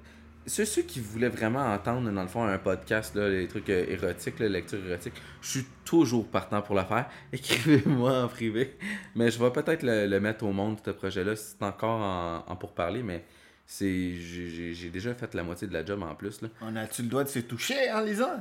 Ceux, 0.47 0.65
ceux 0.65 0.83
qui 0.83 1.01
voulaient 1.01 1.29
vraiment 1.29 1.65
entendre, 1.73 2.11
dans 2.11 2.23
le 2.23 2.29
fond, 2.29 2.43
un 2.45 2.59
podcast, 2.59 3.15
là, 3.15 3.29
les 3.29 3.47
trucs 3.47 3.69
euh, 3.71 3.85
érotiques, 3.89 4.39
la 4.39 4.49
lecture 4.49 4.85
érotique, 4.85 5.13
je 5.43 5.49
suis 5.49 5.67
toujours 5.85 6.27
partant 6.27 6.63
pour 6.63 6.75
le 6.75 6.83
faire. 6.83 7.09
Écrivez-moi 7.33 8.25
en 8.25 8.29
privé. 8.29 8.77
Mais 9.15 9.31
je 9.31 9.39
vais 9.39 9.51
peut-être 9.51 9.83
le, 9.83 10.07
le 10.07 10.21
mettre 10.21 10.45
au 10.45 10.53
monde, 10.53 10.79
ce 10.85 10.91
projet-là. 10.91 11.37
C'est 11.37 11.63
encore 11.63 12.01
en, 12.01 12.45
en 12.51 12.57
pourparler, 12.57 13.03
mais 13.03 13.25
c'est 13.67 14.15
j'ai 14.15 14.89
déjà 14.91 15.15
fait 15.15 15.33
la 15.35 15.43
moitié 15.45 15.69
de 15.69 15.73
la 15.73 15.85
job 15.85 16.03
en 16.03 16.15
plus. 16.15 16.41
Là. 16.43 16.49
On 16.63 16.75
a-tu 16.75 17.03
le 17.03 17.09
droit 17.09 17.23
de 17.23 17.29
se 17.29 17.39
toucher 17.41 17.91
en 17.93 18.01
lisant? 18.01 18.41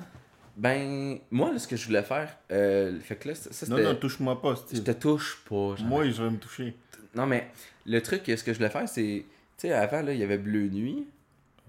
Ben, 0.57 1.19
moi, 1.31 1.51
là, 1.53 1.59
ce 1.59 1.67
que 1.67 1.75
je 1.77 1.85
voulais 1.85 2.01
faire, 2.03 2.35
euh, 2.51 2.99
fait 3.01 3.15
que 3.17 3.27
là, 3.29 3.35
ça, 3.35 3.67
Non, 3.67 3.77
non, 3.81 3.95
touche-moi 3.95 4.41
pas, 4.41 4.55
je 4.73 4.79
te 4.79 4.91
touche 4.91 5.41
pas. 5.47 5.75
genre. 5.75 5.85
Moi, 5.87 6.09
je 6.09 6.23
vais 6.23 6.29
me 6.31 6.37
toucher. 6.37 6.75
Non, 7.15 7.25
mais 7.27 7.49
le 7.85 8.01
truc, 8.01 8.23
ce 8.25 8.43
que 8.43 8.51
je 8.51 8.57
voulais 8.57 8.69
faire, 8.69 8.87
c'est. 8.89 9.25
Tu 9.57 9.67
sais, 9.67 9.73
avant, 9.73 10.01
là, 10.01 10.13
il 10.13 10.19
y 10.19 10.23
avait 10.23 10.37
Bleu 10.37 10.67
Nuit. 10.67 11.05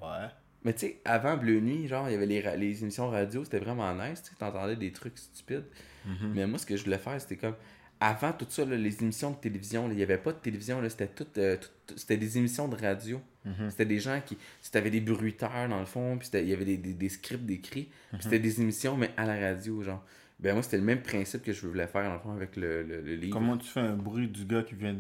Ouais. 0.03 0.29
Mais 0.65 0.73
tu 0.75 0.81
sais, 0.81 1.01
avant 1.05 1.37
Bleu 1.37 1.61
Nuit, 1.61 1.89
genre, 1.89 2.09
il 2.09 2.13
y 2.13 2.15
avait 2.15 2.27
les, 2.27 2.43
les 2.57 2.83
émissions 2.83 3.09
radio, 3.09 3.45
c'était 3.45 3.59
vraiment 3.61 3.95
nice, 3.95 4.23
tu 4.23 4.31
sais, 4.31 4.37
t'entendais 4.39 4.77
des 4.77 4.93
trucs 4.93 5.17
stupides. 5.19 5.65
Mhm. 6.05 6.33
Mais 6.35 6.47
moi, 6.47 6.59
ce 6.59 6.67
que 6.67 6.77
je 6.77 6.85
voulais 6.85 6.99
faire, 6.99 7.21
c'était 7.21 7.37
comme. 7.37 7.55
Avant 8.03 8.33
tout 8.33 8.47
ça, 8.49 8.65
là, 8.65 8.77
les 8.77 9.03
émissions 9.03 9.31
de 9.31 9.37
télévision, 9.37 9.91
il 9.91 9.97
n'y 9.97 10.03
avait 10.03 10.17
pas 10.17 10.33
de 10.33 10.39
télévision, 10.39 10.81
là, 10.81 10.89
c'était 10.89 11.07
tout, 11.09 11.27
euh, 11.37 11.59
tout- 11.87 11.99
c'était 11.99 12.17
des 12.17 12.39
émissions 12.39 12.67
de 12.67 12.75
radio. 12.77 13.21
Mhm. 13.45 13.71
C'était 13.71 13.85
des 13.85 13.99
gens 14.01 14.21
qui. 14.25 14.37
Tu 14.71 14.79
avais 14.79 14.91
des 14.91 15.01
bruiteurs 15.03 15.69
dans 15.69 15.81
le 15.81 15.85
fond, 15.87 16.17
puis 16.19 16.29
il 16.33 16.49
y 16.49 16.53
avait 16.55 16.65
des, 16.65 16.77
des, 16.79 16.95
des 16.95 17.09
scripts 17.11 17.45
d'écrits, 17.45 17.91
Mhm. 18.13 18.21
c'était 18.23 18.39
des 18.39 18.61
émissions, 18.63 18.97
mais 18.97 19.11
à 19.19 19.25
la 19.27 19.39
radio, 19.39 19.83
genre. 19.83 20.03
Ben 20.43 20.55
moi, 20.55 20.63
c'était 20.63 20.79
le 20.79 20.83
même 20.85 21.03
principe 21.03 21.43
que 21.43 21.53
je 21.53 21.67
voulais 21.67 21.87
faire, 21.87 22.05
dans 22.05 22.15
le 22.15 22.19
fond, 22.21 22.33
avec 22.33 22.57
le, 22.57 22.83
le, 22.83 23.01
le 23.03 23.15
livre. 23.15 23.33
Comment 23.33 23.59
tu 23.59 23.69
fais 23.69 23.81
un 23.81 23.95
bruit 23.97 24.27
du 24.27 24.45
gars 24.47 24.63
qui 24.63 24.75
vient 24.75 24.95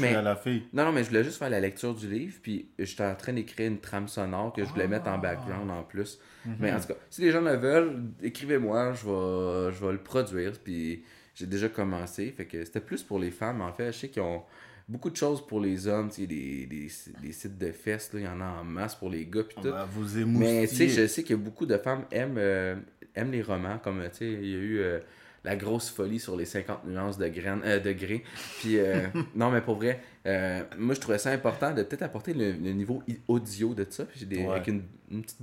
mais- 0.00 0.14
à 0.14 0.22
la 0.22 0.36
fille? 0.36 0.62
Non, 0.72 0.84
non, 0.84 0.92
mais 0.92 1.02
je 1.02 1.08
voulais 1.08 1.24
juste 1.24 1.38
faire 1.38 1.50
la 1.50 1.60
lecture 1.60 1.94
du 1.94 2.08
livre, 2.08 2.36
puis 2.42 2.68
j'étais 2.78 3.04
en 3.04 3.14
train 3.16 3.32
d'écrire 3.32 3.68
une 3.70 3.80
trame 3.80 4.06
sonore 4.08 4.52
que 4.52 4.64
je 4.64 4.70
voulais 4.70 4.86
mettre 4.88 5.08
en 5.08 5.18
background 5.18 5.70
en 5.70 5.82
plus. 5.82 6.18
Mais 6.60 6.72
en 6.72 6.78
tout 6.78 6.88
cas, 6.88 6.94
si 7.10 7.22
les 7.22 7.30
gens 7.32 7.40
le 7.40 7.56
veulent, 7.56 8.02
écrivez-moi, 8.22 8.92
je 8.92 9.04
vais, 9.06 9.72
je 9.76 9.84
vais 9.84 9.92
le 9.92 9.98
produire, 9.98 10.52
puis 10.62 11.02
j'ai 11.34 11.46
déjà 11.46 11.68
commencé. 11.68 12.30
Fait 12.36 12.44
que 12.44 12.64
c'était 12.64 12.80
plus 12.80 13.02
pour 13.02 13.18
les 13.18 13.30
femmes, 13.30 13.60
en 13.62 13.72
fait. 13.72 13.92
Je 13.92 13.98
sais 13.98 14.08
qu'ils 14.08 14.22
ont 14.22 14.42
beaucoup 14.86 15.08
de 15.08 15.16
choses 15.16 15.44
pour 15.46 15.60
les 15.60 15.88
hommes, 15.88 16.10
tu 16.10 16.20
sais, 16.20 16.26
des, 16.26 16.66
des, 16.66 16.88
des 17.22 17.32
sites 17.32 17.56
de 17.56 17.72
fesses, 17.72 18.12
là, 18.12 18.20
il 18.20 18.24
y 18.26 18.28
en 18.28 18.40
a 18.40 18.44
en 18.60 18.64
masse 18.64 18.94
pour 18.94 19.08
les 19.08 19.24
gars, 19.24 19.42
puis 19.42 19.56
On 19.58 19.62
tout. 19.62 19.70
va 19.70 19.86
vous 19.86 20.26
Mais 20.26 20.68
tu 20.68 20.76
sais, 20.76 20.88
je 20.88 21.06
sais 21.06 21.22
que 21.22 21.32
beaucoup 21.32 21.64
de 21.64 21.78
femmes 21.78 22.04
aiment, 22.10 22.36
euh, 22.36 22.76
aiment 23.14 23.32
les 23.32 23.42
romans, 23.42 23.78
comme 23.78 24.02
tu 24.10 24.16
sais, 24.18 24.32
il 24.32 24.48
y 24.48 24.54
a 24.54 24.58
eu 24.58 24.78
euh, 24.78 24.98
La 25.44 25.56
grosse 25.56 25.90
folie 25.90 26.18
sur 26.18 26.36
les 26.36 26.44
50 26.46 26.84
nuances 26.86 27.18
de, 27.18 27.28
graines, 27.28 27.60
euh, 27.64 27.78
de. 27.78 27.92
Puis, 27.92 28.78
euh, 28.78 29.06
non, 29.34 29.50
mais 29.50 29.60
pour 29.60 29.76
vrai, 29.76 30.00
euh, 30.26 30.62
moi 30.78 30.94
je 30.94 31.00
trouvais 31.00 31.18
ça 31.18 31.30
important 31.30 31.72
de 31.72 31.82
peut-être 31.82 32.02
apporter 32.02 32.32
le, 32.34 32.52
le 32.52 32.72
niveau 32.72 33.02
audio 33.28 33.74
de 33.74 33.86
ça. 33.88 34.04
Puis 34.04 34.20
j'ai 34.20 34.26
des, 34.26 34.38
Ouais. 34.44 34.50
avec 34.52 34.66
une, 34.68 34.82
une 35.10 35.22
petite. 35.22 35.38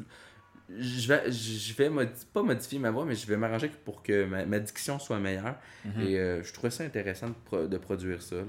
Je 0.79 1.07
vais, 1.09 1.29
je 1.29 1.73
vais 1.75 1.89
pas 2.33 2.41
modifier 2.43 2.79
ma 2.79 2.91
voix, 2.91 3.03
mais 3.03 3.13
je 3.15 3.27
vais 3.27 3.35
m'arranger 3.35 3.69
pour 3.83 4.01
que 4.01 4.23
ma, 4.25 4.45
ma 4.45 4.57
diction 4.59 4.99
soit 4.99 5.19
meilleure. 5.19 5.55
Mhm. 5.83 6.01
Et 6.01 6.17
euh, 6.17 6.41
je 6.43 6.53
trouvais 6.53 6.69
ça 6.71 6.85
intéressant 6.85 7.27
de, 7.27 7.33
pro- 7.43 7.67
de 7.67 7.77
produire 7.77 8.21
ça. 8.21 8.37
Là. 8.37 8.43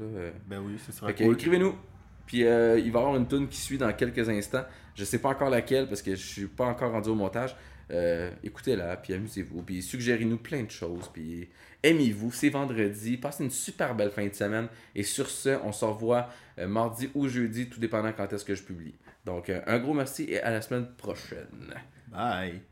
Ben 0.47 0.61
oui, 0.65 0.77
ce 0.87 0.93
sera 0.93 1.13
cool. 1.13 1.35
écrivez-nous. 1.35 1.75
Puis 2.27 2.45
euh, 2.47 2.79
il 2.79 2.93
va 2.93 3.01
y 3.01 3.03
avoir 3.03 3.17
une 3.17 3.27
tune 3.27 3.49
qui 3.49 3.61
suit 3.61 3.77
dans 3.77 3.93
quelques 3.93 4.29
instants. 4.29 4.65
Je 4.95 5.05
sais 5.05 5.19
pas 5.19 5.31
encore 5.31 5.51
laquelle 5.51 5.89
parce 5.89 6.01
que 6.01 6.13
je 6.15 6.25
suis 6.25 6.47
pas 6.47 6.67
encore 6.67 6.93
rendu 6.93 7.09
au 7.09 7.17
montage. 7.17 7.57
Euh, 7.93 8.31
Écoutez-la, 8.43 8.97
puis 8.97 9.15
amusez-vous. 9.15 9.63
Puis 9.63 9.83
suggérez-nous 9.83 10.39
plein 10.39 10.63
de 10.63 10.71
choses. 10.71 11.09
Puis 11.13 11.49
aimez-vous. 11.83 12.33
C'est 12.33 12.49
vendredi. 12.49 13.17
Passez 13.17 13.45
une 13.45 13.51
super 13.51 13.95
belle 13.95 14.11
fin 14.11 14.27
de 14.27 14.35
semaine. 14.35 14.69
Et 14.95 15.03
sur 15.03 15.29
ce, 15.29 15.59
on 15.65 15.73
se 15.73 15.85
revoit 15.85 16.29
euh, 16.59 16.67
mardi 16.67 17.11
ou 17.15 17.29
jeudi, 17.29 17.69
tout 17.69 17.81
dépendant 17.81 18.13
quand 18.13 18.33
est-ce 18.33 18.45
que 18.45 18.55
je 18.55 18.63
publie. 18.63 18.95
Donc 19.25 19.51
euh, 19.51 19.61
un 19.67 19.79
gros 19.79 19.95
merci 19.95 20.25
et 20.25 20.41
à 20.41 20.51
la 20.51 20.63
semaine 20.63 20.89
prochaine. 20.97 21.75
Bye. 22.09 22.72